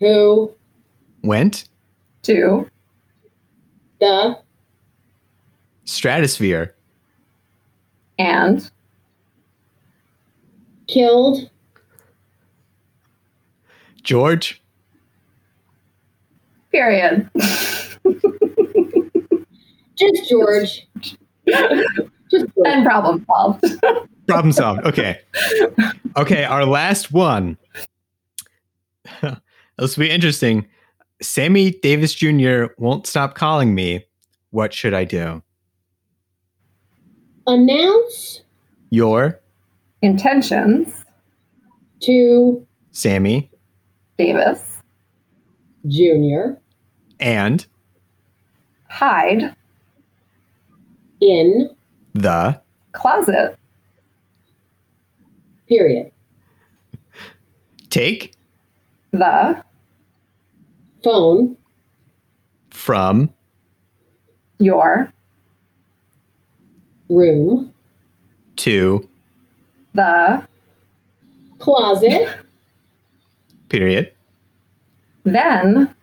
who 0.00 0.52
went 1.22 1.68
to 2.22 2.68
the 4.00 4.38
stratosphere 5.84 6.74
and 8.18 8.70
killed 10.86 11.50
George 14.02 14.62
period. 16.70 17.28
just 19.96 20.28
George 20.28 20.86
just 22.30 22.46
George. 22.54 22.66
and 22.66 22.84
problem 22.84 23.24
solved. 23.26 23.64
problem 24.26 24.52
solved. 24.52 24.84
Okay. 24.84 25.20
Okay, 26.16 26.44
our 26.44 26.64
last 26.64 27.12
one. 27.12 27.56
this 29.22 29.96
will 29.96 30.04
be 30.04 30.10
interesting. 30.10 30.66
Sammy 31.20 31.72
Davis 31.72 32.14
Jr. 32.14 32.66
won't 32.78 33.06
stop 33.06 33.34
calling 33.34 33.74
me. 33.74 34.04
What 34.50 34.72
should 34.72 34.94
I 34.94 35.04
do? 35.04 35.42
announce 37.48 38.42
Your 38.90 39.40
Intentions, 40.02 41.04
to 42.02 42.64
Sammy 42.92 43.50
Davis, 44.16 44.76
Junior 45.86 46.60
and 47.18 47.66
hide 48.88 49.54
in 51.20 51.70
the 52.22 52.60
closet, 52.92 53.56
period. 55.68 56.10
Take 57.90 58.34
the 59.12 59.62
phone. 61.02 61.56
from 62.70 63.30
your 64.58 65.12
room. 67.08 67.72
to 68.56 69.08
the 69.94 70.42
closet. 71.58 72.28
Period. 73.68 74.12
Then 75.24 75.94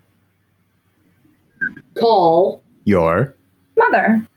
call. 1.95 2.61
Your 2.85 3.35
mother. 3.77 4.27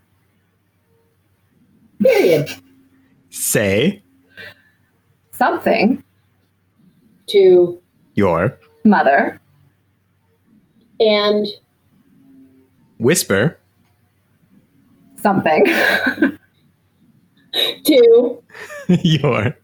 Period. 2.01 2.49
Say 3.30 4.03
Something 5.32 6.03
to 7.28 7.80
your 8.14 8.59
mother 8.84 9.40
and 10.99 11.46
whisper 12.99 13.57
something 15.22 15.64
to 17.84 18.42
your 18.88 19.57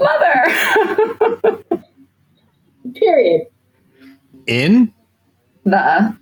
mother. 0.00 0.44
Period. 2.94 3.46
In 4.46 4.92
the 5.64 6.16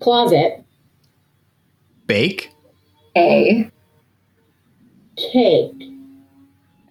closet. 0.00 0.64
Bake. 2.06 2.50
A 3.16 3.70
cake 5.16 5.90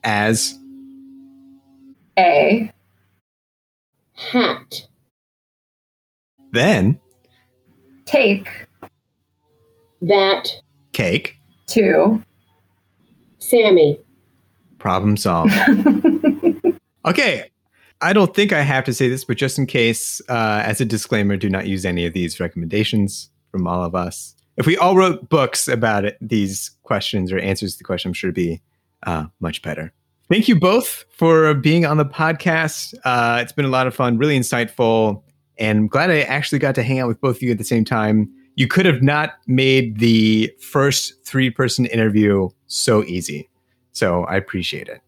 as 0.03 0.57
a 2.17 2.71
hat 4.13 4.87
Then 6.51 6.99
Take 8.05 8.47
That 10.01 10.47
cake. 10.93 11.35
To. 11.67 12.23
Sammy. 13.39 13.99
Problem 14.77 15.17
solved. 15.17 15.53
okay. 17.05 17.49
I 18.01 18.13
don't 18.13 18.35
think 18.35 18.53
I 18.53 18.61
have 18.61 18.83
to 18.85 18.93
say 18.93 19.09
this, 19.09 19.25
but 19.25 19.37
just 19.37 19.57
in 19.57 19.65
case, 19.65 20.21
uh, 20.29 20.61
as 20.63 20.79
a 20.81 20.85
disclaimer, 20.85 21.37
do 21.37 21.49
not 21.49 21.65
use 21.65 21.85
any 21.85 22.05
of 22.05 22.13
these 22.13 22.39
recommendations 22.39 23.29
from 23.51 23.67
all 23.67 23.83
of 23.83 23.95
us. 23.95 24.34
If 24.57 24.65
we 24.65 24.77
all 24.77 24.95
wrote 24.95 25.27
books 25.29 25.67
about 25.67 26.05
it, 26.05 26.17
these 26.21 26.71
questions 26.83 27.31
or 27.31 27.39
answers 27.39 27.73
to 27.73 27.77
the 27.79 27.83
question, 27.83 28.09
I'm 28.09 28.13
sure 28.13 28.29
it'd 28.29 28.35
be 28.35 28.61
uh, 29.03 29.25
much 29.39 29.61
better. 29.61 29.91
Thank 30.29 30.47
you 30.47 30.59
both 30.59 31.05
for 31.09 31.53
being 31.53 31.85
on 31.85 31.97
the 31.97 32.05
podcast. 32.05 32.95
Uh, 33.03 33.39
it's 33.41 33.51
been 33.51 33.65
a 33.65 33.69
lot 33.69 33.85
of 33.85 33.93
fun, 33.93 34.17
really 34.17 34.39
insightful, 34.39 35.21
and 35.57 35.79
I'm 35.79 35.87
glad 35.87 36.09
I 36.09 36.21
actually 36.21 36.59
got 36.59 36.73
to 36.75 36.83
hang 36.83 36.99
out 36.99 37.07
with 37.07 37.21
both 37.21 37.37
of 37.37 37.41
you 37.43 37.51
at 37.51 37.57
the 37.57 37.63
same 37.63 37.85
time. 37.85 38.31
You 38.55 38.67
could 38.67 38.85
have 38.85 39.03
not 39.03 39.33
made 39.45 39.99
the 39.99 40.51
first 40.59 41.25
three 41.25 41.49
person 41.49 41.85
interview 41.87 42.49
so 42.67 43.03
easy. 43.03 43.49
So 43.91 44.23
I 44.23 44.35
appreciate 44.35 44.87
it. 44.87 45.01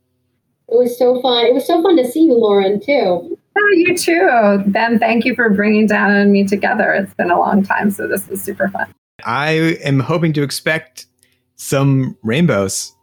It 0.69 0.77
was 0.77 0.97
so 0.97 1.21
fun. 1.21 1.45
It 1.45 1.53
was 1.53 1.65
so 1.65 1.81
fun 1.81 1.95
to 1.95 2.05
see 2.05 2.23
you, 2.23 2.33
Lauren, 2.33 2.81
too. 2.81 3.37
Oh, 3.57 3.73
you 3.73 3.97
too. 3.97 4.63
Ben, 4.67 4.99
thank 4.99 5.23
you 5.25 5.33
for 5.33 5.49
bringing 5.49 5.87
Dan 5.87 6.11
and 6.11 6.31
me 6.31 6.45
together. 6.45 6.91
It's 6.91 7.13
been 7.13 7.31
a 7.31 7.39
long 7.39 7.63
time, 7.63 7.89
so 7.89 8.07
this 8.07 8.27
was 8.27 8.41
super 8.41 8.67
fun. 8.67 8.93
I 9.25 9.77
am 9.83 9.99
hoping 9.99 10.33
to 10.33 10.43
expect 10.43 11.07
some 11.55 12.17
rainbows. 12.23 12.93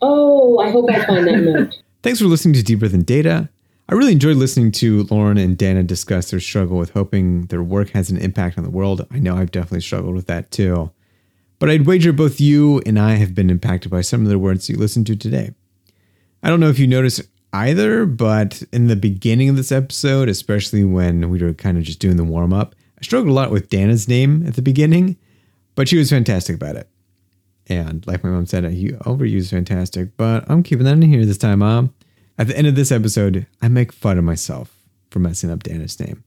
Oh, 0.00 0.58
I 0.58 0.70
hope 0.70 0.90
I 0.90 1.04
find 1.04 1.26
that 1.26 1.40
note. 1.40 1.82
Thanks 2.02 2.20
for 2.20 2.24
listening 2.24 2.54
to 2.54 2.62
Deeper 2.62 2.88
Than 2.88 3.02
Data. 3.02 3.50
I 3.88 3.94
really 3.94 4.12
enjoyed 4.12 4.36
listening 4.36 4.72
to 4.72 5.02
Lauren 5.10 5.36
and 5.36 5.58
Dana 5.58 5.82
discuss 5.82 6.30
their 6.30 6.40
struggle 6.40 6.78
with 6.78 6.90
hoping 6.90 7.46
their 7.46 7.62
work 7.62 7.90
has 7.90 8.08
an 8.08 8.16
impact 8.16 8.56
on 8.56 8.64
the 8.64 8.70
world. 8.70 9.06
I 9.10 9.18
know 9.18 9.36
I've 9.36 9.50
definitely 9.50 9.82
struggled 9.82 10.14
with 10.14 10.26
that 10.28 10.50
too. 10.50 10.90
But 11.58 11.68
I'd 11.68 11.86
wager 11.86 12.12
both 12.12 12.40
you 12.40 12.80
and 12.86 12.98
I 12.98 13.16
have 13.16 13.34
been 13.34 13.50
impacted 13.50 13.90
by 13.90 14.00
some 14.00 14.22
of 14.22 14.28
the 14.28 14.38
words 14.38 14.70
you 14.70 14.76
listened 14.76 15.06
to 15.08 15.16
today. 15.16 15.52
I 16.42 16.48
don't 16.48 16.60
know 16.60 16.70
if 16.70 16.78
you 16.78 16.86
noticed 16.86 17.22
either, 17.52 18.06
but 18.06 18.62
in 18.72 18.86
the 18.86 18.96
beginning 18.96 19.50
of 19.50 19.56
this 19.56 19.72
episode, 19.72 20.30
especially 20.30 20.84
when 20.84 21.28
we 21.28 21.42
were 21.42 21.52
kind 21.52 21.76
of 21.76 21.82
just 21.82 21.98
doing 21.98 22.16
the 22.16 22.24
warm 22.24 22.54
up, 22.54 22.74
I 23.00 23.04
struggled 23.04 23.30
a 23.30 23.34
lot 23.34 23.50
with 23.50 23.70
Dana's 23.70 24.08
name 24.08 24.46
at 24.46 24.54
the 24.54 24.62
beginning, 24.62 25.16
but 25.74 25.88
she 25.88 25.96
was 25.96 26.10
fantastic 26.10 26.56
about 26.56 26.76
it. 26.76 26.88
And 27.66 28.06
like 28.06 28.22
my 28.22 28.30
mom 28.30 28.46
said, 28.46 28.70
you 28.74 28.92
overuse 29.04 29.50
fantastic, 29.50 30.16
but 30.16 30.44
I'm 30.50 30.62
keeping 30.62 30.84
that 30.84 30.92
in 30.94 31.02
here 31.02 31.24
this 31.24 31.38
time, 31.38 31.60
Mom. 31.60 31.94
At 32.36 32.48
the 32.48 32.56
end 32.56 32.66
of 32.66 32.74
this 32.74 32.90
episode, 32.90 33.46
I 33.62 33.68
make 33.68 33.92
fun 33.92 34.18
of 34.18 34.24
myself 34.24 34.76
for 35.10 35.18
messing 35.18 35.50
up 35.50 35.62
Dana's 35.62 35.98
name. 36.00 36.24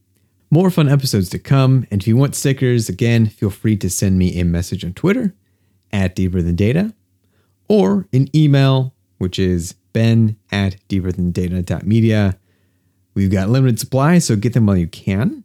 More 0.49 0.69
fun 0.69 0.87
episodes 0.87 1.29
to 1.29 1.39
come, 1.39 1.87
and 1.91 2.01
if 2.01 2.07
you 2.07 2.15
want 2.15 2.35
stickers, 2.35 2.87
again, 2.87 3.27
feel 3.27 3.49
free 3.49 3.75
to 3.77 3.89
send 3.89 4.17
me 4.17 4.39
a 4.39 4.45
message 4.45 4.85
on 4.85 4.93
Twitter 4.93 5.33
at 5.91 6.15
Deeper 6.15 6.41
Than 6.41 6.55
Data 6.55 6.93
or 7.67 8.07
an 8.13 8.29
email, 8.35 8.93
which 9.17 9.39
is 9.39 9.73
ben 9.93 10.37
at 10.51 10.77
deeperthandata.media. 10.89 12.37
We've 13.15 13.31
got 13.31 13.49
limited 13.49 13.79
supply, 13.79 14.19
so 14.19 14.35
get 14.35 14.53
them 14.53 14.65
while 14.65 14.77
you 14.77 14.87
can. 14.87 15.43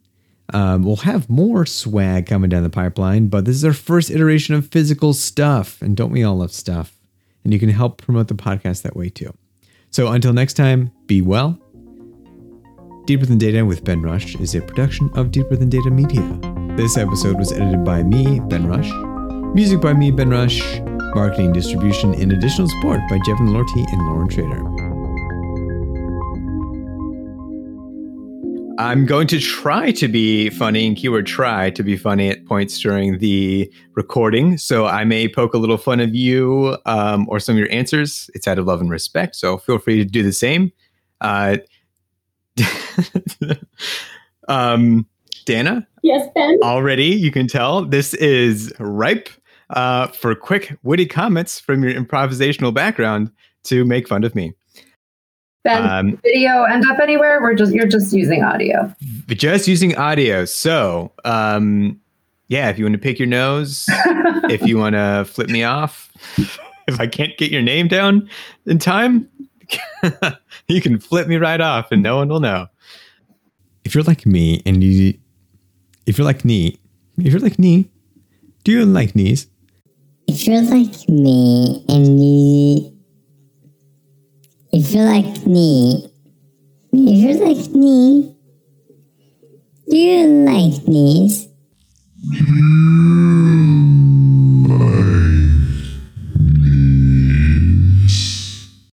Um, 0.53 0.83
we'll 0.83 0.97
have 0.97 1.29
more 1.29 1.65
swag 1.65 2.25
coming 2.25 2.49
down 2.49 2.63
the 2.63 2.69
pipeline, 2.69 3.27
but 3.27 3.45
this 3.45 3.55
is 3.55 3.65
our 3.65 3.73
first 3.73 4.09
iteration 4.09 4.55
of 4.55 4.67
physical 4.67 5.13
stuff. 5.13 5.81
And 5.81 5.95
don't 5.95 6.11
we 6.11 6.23
all 6.23 6.37
love 6.37 6.51
stuff? 6.51 6.97
And 7.43 7.53
you 7.53 7.59
can 7.59 7.69
help 7.69 8.01
promote 8.01 8.27
the 8.27 8.33
podcast 8.33 8.81
that 8.81 8.95
way 8.95 9.09
too. 9.09 9.33
So 9.91 10.07
until 10.07 10.33
next 10.33 10.53
time, 10.53 10.91
be 11.07 11.21
well. 11.21 11.59
Deeper 13.05 13.25
Than 13.25 13.39
Data 13.39 13.65
with 13.65 13.83
Ben 13.83 14.01
Rush 14.01 14.35
is 14.35 14.53
a 14.53 14.61
production 14.61 15.09
of 15.15 15.31
Deeper 15.31 15.55
Than 15.55 15.69
Data 15.69 15.89
Media. 15.89 16.21
This 16.75 16.95
episode 16.95 17.37
was 17.37 17.51
edited 17.51 17.83
by 17.83 18.03
me, 18.03 18.39
Ben 18.39 18.67
Rush. 18.67 18.91
Music 19.55 19.81
by 19.81 19.93
me, 19.93 20.11
Ben 20.11 20.29
Rush. 20.29 20.79
Marketing, 21.15 21.51
distribution, 21.51 22.13
and 22.13 22.31
additional 22.31 22.69
support 22.69 22.99
by 23.09 23.17
Jevin 23.19 23.51
Lorty 23.51 23.83
and 23.91 24.05
Lauren 24.05 24.29
Trader. 24.29 24.78
I'm 28.79 29.05
going 29.05 29.27
to 29.27 29.39
try 29.41 29.91
to 29.91 30.07
be 30.07 30.49
funny, 30.49 30.87
and 30.87 30.95
keyword 30.95 31.25
try 31.25 31.69
to 31.71 31.83
be 31.83 31.97
funny 31.97 32.29
at 32.29 32.45
points 32.45 32.79
during 32.79 33.17
the 33.19 33.69
recording. 33.95 34.57
So 34.57 34.85
I 34.85 35.03
may 35.03 35.27
poke 35.27 35.53
a 35.53 35.57
little 35.57 35.77
fun 35.77 35.99
of 35.99 36.15
you 36.15 36.77
um, 36.85 37.27
or 37.29 37.41
some 37.41 37.55
of 37.55 37.59
your 37.59 37.69
answers. 37.71 38.29
It's 38.33 38.47
out 38.47 38.57
of 38.57 38.65
love 38.65 38.79
and 38.79 38.89
respect. 38.89 39.35
So 39.35 39.57
feel 39.57 39.79
free 39.79 39.97
to 39.97 40.05
do 40.05 40.23
the 40.23 40.31
same. 40.31 40.71
Uh, 41.19 41.57
um, 44.47 45.05
Dana, 45.45 45.85
Yes, 46.01 46.29
Ben. 46.33 46.57
already 46.63 47.07
you 47.07 47.31
can 47.31 47.47
tell 47.47 47.83
this 47.83 48.13
is 48.13 48.71
ripe 48.79 49.27
uh, 49.71 50.07
for 50.07 50.33
quick, 50.35 50.77
witty 50.83 51.05
comments 51.05 51.59
from 51.59 51.83
your 51.83 51.93
improvisational 51.93 52.73
background 52.73 53.29
to 53.63 53.83
make 53.83 54.07
fun 54.07 54.23
of 54.23 54.35
me. 54.35 54.53
Ben, 55.63 55.85
Um, 55.85 56.19
video 56.23 56.63
end 56.63 56.83
up 56.89 56.99
anywhere? 56.99 57.41
We're 57.41 57.53
just 57.53 57.73
you're 57.73 57.87
just 57.87 58.13
using 58.13 58.43
audio. 58.43 58.93
but 59.27 59.37
just 59.37 59.67
using 59.67 59.95
audio. 59.97 60.45
So, 60.45 61.11
um, 61.25 61.99
yeah, 62.47 62.69
if 62.69 62.79
you 62.79 62.85
want 62.85 62.93
to 62.93 62.99
pick 62.99 63.19
your 63.19 63.27
nose, 63.27 63.85
if 64.49 64.61
you 64.61 64.77
want 64.77 64.93
to 64.95 65.25
flip 65.27 65.49
me 65.49 65.63
off, 65.63 66.11
if 66.87 66.99
I 66.99 67.07
can't 67.07 67.37
get 67.37 67.51
your 67.51 67.61
name 67.61 67.87
down 67.87 68.29
in 68.65 68.79
time, 68.79 69.27
you 70.67 70.81
can 70.81 70.97
flip 70.99 71.27
me 71.27 71.35
right 71.37 71.61
off 71.61 71.91
and 71.91 72.01
no 72.01 72.15
one 72.17 72.29
will 72.29 72.39
know. 72.39 72.67
If 73.83 73.93
you're 73.95 74.03
like 74.03 74.25
me 74.25 74.61
and 74.65 74.83
you, 74.83 75.13
if 76.05 76.17
you're 76.17 76.25
like 76.25 76.45
me, 76.45 76.79
if 77.17 77.31
you're 77.33 77.41
like 77.41 77.59
me, 77.59 77.89
do 78.63 78.71
you 78.71 78.85
like 78.85 79.15
knees? 79.15 79.47
If 80.27 80.47
you're 80.47 80.61
like 80.61 81.07
me 81.09 81.83
and 81.89 82.23
you, 82.23 82.95
if 84.71 84.91
you're 84.91 85.05
like 85.05 85.45
me, 85.47 86.11
if 86.93 87.39
you're 87.39 87.47
like 87.47 87.69
me, 87.71 88.35
do 89.89 89.97
you 89.97 90.27
like 90.45 90.87
knees? 90.87 91.47